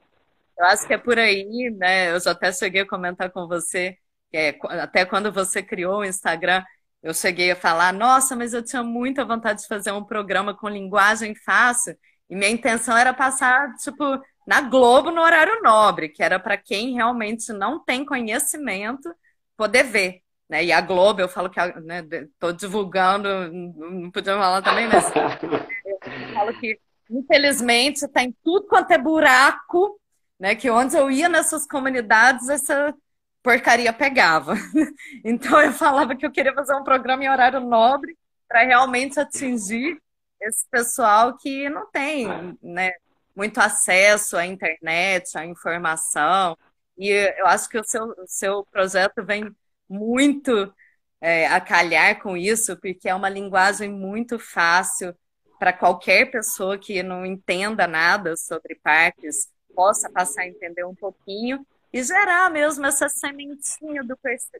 [0.59, 2.13] Eu acho que é por aí, né?
[2.13, 3.99] Eu já até cheguei a comentar com você,
[4.37, 6.65] é, até quando você criou o Instagram,
[7.03, 10.69] eu cheguei a falar, nossa, mas eu tinha muita vontade de fazer um programa com
[10.69, 11.97] linguagem fácil,
[12.31, 14.05] e minha intenção era passar, tipo,
[14.47, 19.13] na Globo no horário nobre, que era para quem realmente não tem conhecimento
[19.57, 20.23] poder ver.
[20.49, 20.65] Né?
[20.65, 26.35] E a Globo, eu falo que estou né, divulgando, não podia falar também, mas eu
[26.35, 26.79] falo que,
[27.11, 29.99] infelizmente, está em tudo quanto é buraco,
[30.39, 30.55] né?
[30.55, 32.95] Que onde eu ia nessas comunidades, essa
[33.43, 34.55] porcaria pegava.
[35.24, 38.16] Então eu falava que eu queria fazer um programa em horário nobre
[38.48, 40.01] para realmente atingir
[40.40, 42.27] esse pessoal que não tem
[42.62, 42.93] né,
[43.35, 46.56] muito acesso à internet, à informação.
[46.98, 49.55] E eu acho que o seu, o seu projeto vem
[49.89, 50.73] muito
[51.20, 55.14] é, a calhar com isso, porque é uma linguagem muito fácil
[55.59, 61.64] para qualquer pessoa que não entenda nada sobre parques possa passar a entender um pouquinho
[61.93, 64.16] e gerar mesmo essa sementinha do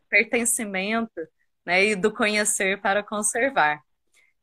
[0.09, 1.20] pertencimento
[1.64, 3.80] né, e do conhecer para conservar.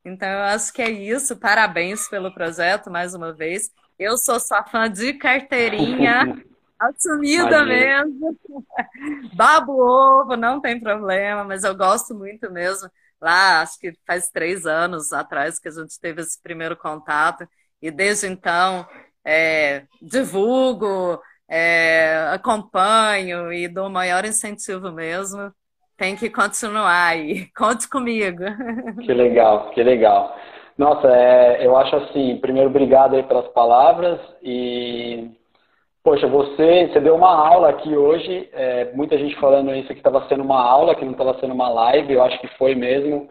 [0.03, 1.37] Então, eu acho que é isso.
[1.37, 3.69] Parabéns pelo projeto, mais uma vez.
[3.97, 6.41] Eu sou sua fã de carteirinha.
[6.79, 8.37] Assumida mesmo.
[9.35, 12.89] Babo ovo, não tem problema, mas eu gosto muito mesmo.
[13.21, 17.45] Lá, acho que faz três anos atrás que a gente teve esse primeiro contato,
[17.81, 18.87] e desde então
[19.25, 25.51] é, divulgo, é, acompanho e dou maior incentivo mesmo.
[25.97, 27.47] Tem que continuar aí.
[27.57, 28.43] Conte comigo.
[29.03, 30.35] Que legal, que legal.
[30.77, 35.31] Nossa, é, eu acho assim, primeiro, obrigado aí pelas palavras e
[36.09, 40.25] Poxa, você, você deu uma aula aqui hoje, é, muita gente falando isso que estava
[40.29, 43.27] sendo uma aula, que não estava sendo uma live, eu acho que foi mesmo.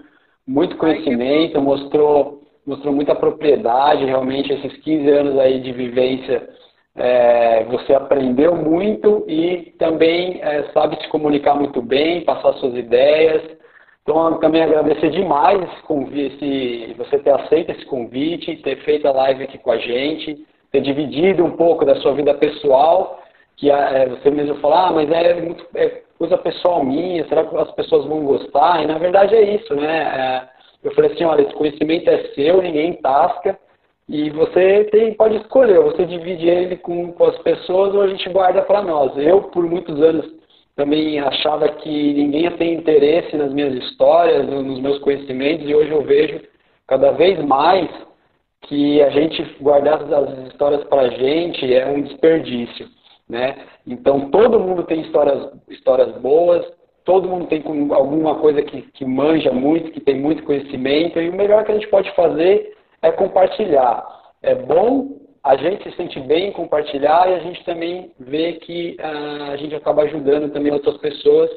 [0.46, 6.48] Muito conhecimento, mostrou, mostrou muita propriedade, realmente esses 15 anos aí de vivência,
[6.98, 13.42] é, você aprendeu muito e também é, sabe se comunicar muito bem, passar suas ideias.
[14.02, 19.44] Então, também agradecer demais esse convite, você ter aceito esse convite, ter feito a live
[19.44, 23.22] aqui com a gente ter dividido um pouco da sua vida pessoal,
[23.56, 27.56] que é, você mesmo fala, ah, mas é, muito, é coisa pessoal minha, será que
[27.56, 28.82] as pessoas vão gostar?
[28.82, 30.02] E na verdade é isso, né?
[30.02, 30.48] É,
[30.84, 33.58] eu falei assim, olha, esse conhecimento é seu, ninguém tasca,
[34.08, 38.28] e você tem, pode escolher, você divide ele com, com as pessoas ou a gente
[38.30, 39.12] guarda para nós.
[39.18, 40.26] Eu, por muitos anos,
[40.74, 45.90] também achava que ninguém ia ter interesse nas minhas histórias, nos meus conhecimentos, e hoje
[45.90, 46.40] eu vejo
[46.86, 47.86] cada vez mais
[48.62, 52.88] que a gente guardar as histórias para a gente é um desperdício.
[53.28, 53.56] Né?
[53.86, 56.64] Então, todo mundo tem histórias, histórias boas,
[57.04, 61.34] todo mundo tem alguma coisa que, que manja muito, que tem muito conhecimento, e o
[61.34, 64.06] melhor que a gente pode fazer é compartilhar.
[64.42, 68.96] É bom a gente se sente bem em compartilhar e a gente também vê que
[69.00, 71.50] uh, a gente acaba ajudando também outras pessoas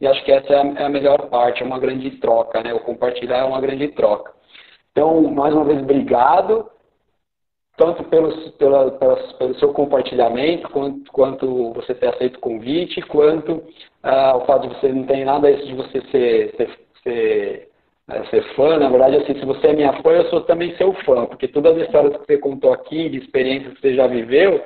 [0.00, 2.74] e acho que essa é a, é a, melhor parte, é uma grande troca, né?
[2.74, 4.32] O compartilhar é uma grande troca.
[4.92, 6.70] Então, mais uma vez, obrigado
[7.78, 13.62] tanto pelo, pela, pelo seu compartilhamento, quanto, quanto você ter aceito o convite, quanto
[14.02, 17.67] ah, o fato de você não ter nada isso de você ser, ser, ser,
[18.10, 18.78] é, ser, fã.
[18.78, 21.76] Na verdade, assim, se você é minha fã, eu sou também seu fã, porque todas
[21.76, 24.62] as histórias que você contou aqui, de experiências que você já viveu,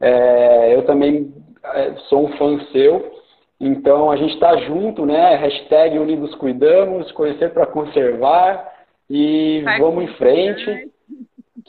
[0.00, 1.32] é, eu também
[1.74, 3.12] é, sou um fã seu.
[3.60, 5.36] Então, a gente está junto, né?
[5.36, 8.72] Hashtag Unidos Cuidamos, conhecer para conservar
[9.08, 10.90] e vamos em frente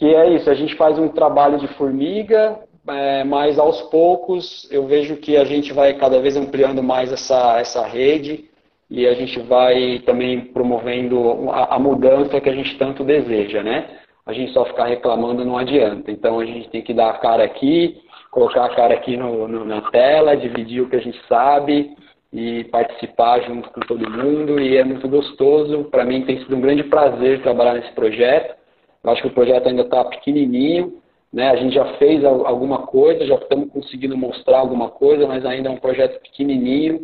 [0.02, 4.88] que é isso, a gente faz um trabalho de formiga, é, mas aos poucos eu
[4.88, 8.50] vejo que a gente vai cada vez ampliando mais essa, essa rede
[8.92, 13.88] e a gente vai também promovendo a, a mudança que a gente tanto deseja, né?
[14.26, 16.12] A gente só ficar reclamando não adianta.
[16.12, 19.64] Então a gente tem que dar a cara aqui, colocar a cara aqui no, no,
[19.64, 21.96] na tela, dividir o que a gente sabe
[22.34, 24.60] e participar junto com todo mundo.
[24.60, 25.86] E é muito gostoso.
[25.86, 28.58] Para mim tem sido um grande prazer trabalhar nesse projeto.
[29.02, 31.02] Eu acho que o projeto ainda está pequenininho,
[31.32, 31.50] né?
[31.50, 35.72] A gente já fez alguma coisa, já estamos conseguindo mostrar alguma coisa, mas ainda é
[35.72, 37.00] um projeto pequenininho.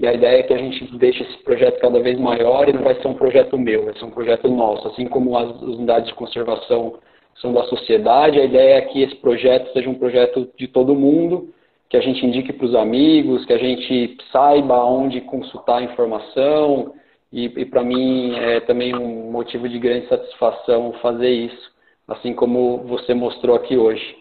[0.00, 2.82] E a ideia é que a gente deixe esse projeto cada vez maior e não
[2.82, 4.88] vai ser um projeto meu, vai ser um projeto nosso.
[4.88, 6.94] Assim como as unidades de conservação
[7.40, 11.52] são da sociedade, a ideia é que esse projeto seja um projeto de todo mundo,
[11.90, 16.94] que a gente indique para os amigos, que a gente saiba onde consultar informação,
[17.30, 21.70] e, e para mim é também um motivo de grande satisfação fazer isso,
[22.08, 24.16] assim como você mostrou aqui hoje.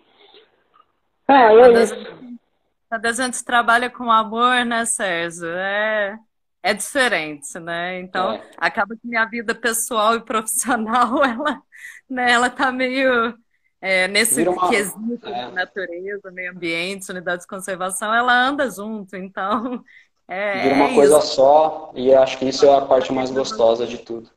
[1.29, 2.28] É, é isso.
[2.89, 5.47] Quando a gente trabalha com amor, né, Sérgio?
[5.47, 6.17] É,
[6.63, 7.99] é diferente, né?
[7.99, 8.49] Então, é.
[8.57, 11.61] acaba que minha vida pessoal e profissional, ela,
[12.09, 13.37] né, ela tá meio
[13.79, 14.69] é, nesse uma...
[14.69, 15.45] quesito é.
[15.45, 19.15] de natureza, meio ambiente, unidade de conservação, ela anda junto.
[19.15, 19.83] Então,
[20.27, 21.35] é, Vira uma é coisa isso.
[21.35, 24.31] só e acho que isso é a parte mais gostosa de tudo.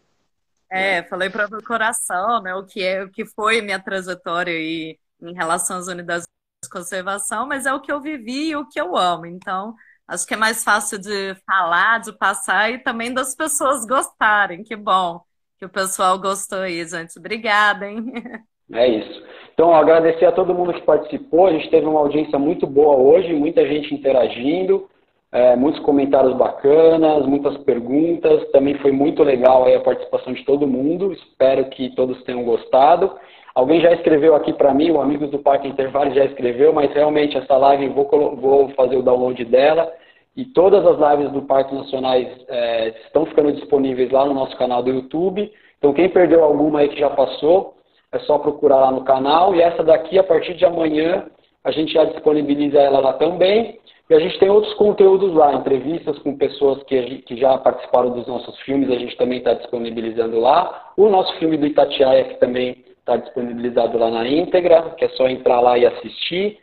[0.70, 4.98] É, falei para o coração, né, o que é, o que foi minha trajetória aí
[5.20, 6.31] em relação às unidades de
[6.70, 9.26] conservação, mas é o que eu vivi e o que eu amo.
[9.26, 9.74] Então,
[10.06, 14.62] acho que é mais fácil de falar, de passar e também das pessoas gostarem.
[14.62, 15.20] Que bom
[15.59, 17.18] que o pessoal gostou aí, gente.
[17.18, 18.05] Obrigada, hein?
[18.74, 19.22] É isso.
[19.52, 21.47] Então, agradecer a todo mundo que participou.
[21.47, 24.89] A gente teve uma audiência muito boa hoje, muita gente interagindo
[25.32, 28.47] é, muitos comentários bacanas, muitas perguntas.
[28.52, 31.12] Também foi muito legal a participação de todo mundo.
[31.12, 33.10] Espero que todos tenham gostado.
[33.54, 37.36] Alguém já escreveu aqui para mim, o Amigos do Parque Intervalo já escreveu, mas realmente
[37.36, 39.92] essa live vou, vou fazer o download dela.
[40.34, 44.82] E todas as lives do Parque Nacionais é, estão ficando disponíveis lá no nosso canal
[44.82, 45.52] do YouTube.
[45.78, 47.74] Então, quem perdeu alguma aí que já passou,
[48.10, 49.54] é só procurar lá no canal.
[49.54, 51.26] E essa daqui, a partir de amanhã,
[51.62, 53.78] a gente já disponibiliza ela lá também.
[54.08, 58.26] E a gente tem outros conteúdos lá, entrevistas com pessoas que, que já participaram dos
[58.26, 60.92] nossos filmes, a gente também está disponibilizando lá.
[60.96, 65.28] O nosso filme do Itatiaia, que também está disponibilizado lá na íntegra, que é só
[65.28, 66.58] entrar lá e assistir.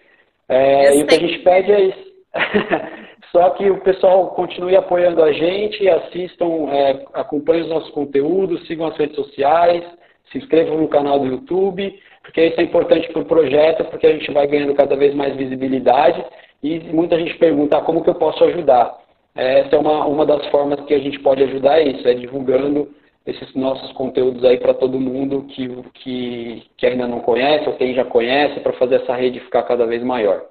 [0.48, 2.10] É, e o que a gente pede é isso.
[3.32, 8.88] só que o pessoal continue apoiando a gente, assistam, é, acompanhem os nossos conteúdos, sigam
[8.88, 9.84] as redes sociais,
[10.32, 14.12] se inscrevam no canal do YouTube, porque isso é importante para o projeto, porque a
[14.12, 16.24] gente vai ganhando cada vez mais visibilidade
[16.64, 18.98] e muita gente pergunta ah, como que eu posso ajudar.
[19.36, 22.90] Essa é uma, uma das formas que a gente pode ajudar é isso, é divulgando
[23.30, 27.94] esses nossos conteúdos aí para todo mundo que, que, que ainda não conhece ou quem
[27.94, 30.46] já conhece, para fazer essa rede ficar cada vez maior.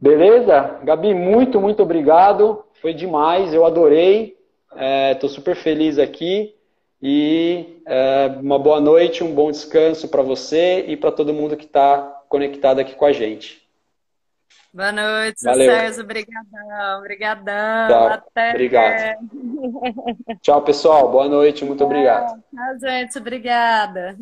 [0.00, 0.80] Beleza?
[0.82, 2.64] Gabi, muito, muito obrigado.
[2.80, 4.36] Foi demais, eu adorei.
[5.12, 6.54] Estou é, super feliz aqui.
[7.00, 11.64] E é, uma boa noite, um bom descanso para você e para todo mundo que
[11.64, 13.61] está conectado aqui com a gente.
[14.72, 15.66] Boa noite, Valeu.
[15.70, 16.02] Sérgio.
[16.02, 17.88] Obrigadão, obrigadão.
[17.88, 18.06] Tchau.
[18.08, 18.50] Até.
[18.50, 19.18] Obrigado.
[20.40, 21.10] Tchau, pessoal.
[21.10, 21.64] Boa noite.
[21.64, 22.42] Muito obrigado.
[22.50, 23.18] Tchau, gente.
[23.18, 24.16] Obrigada.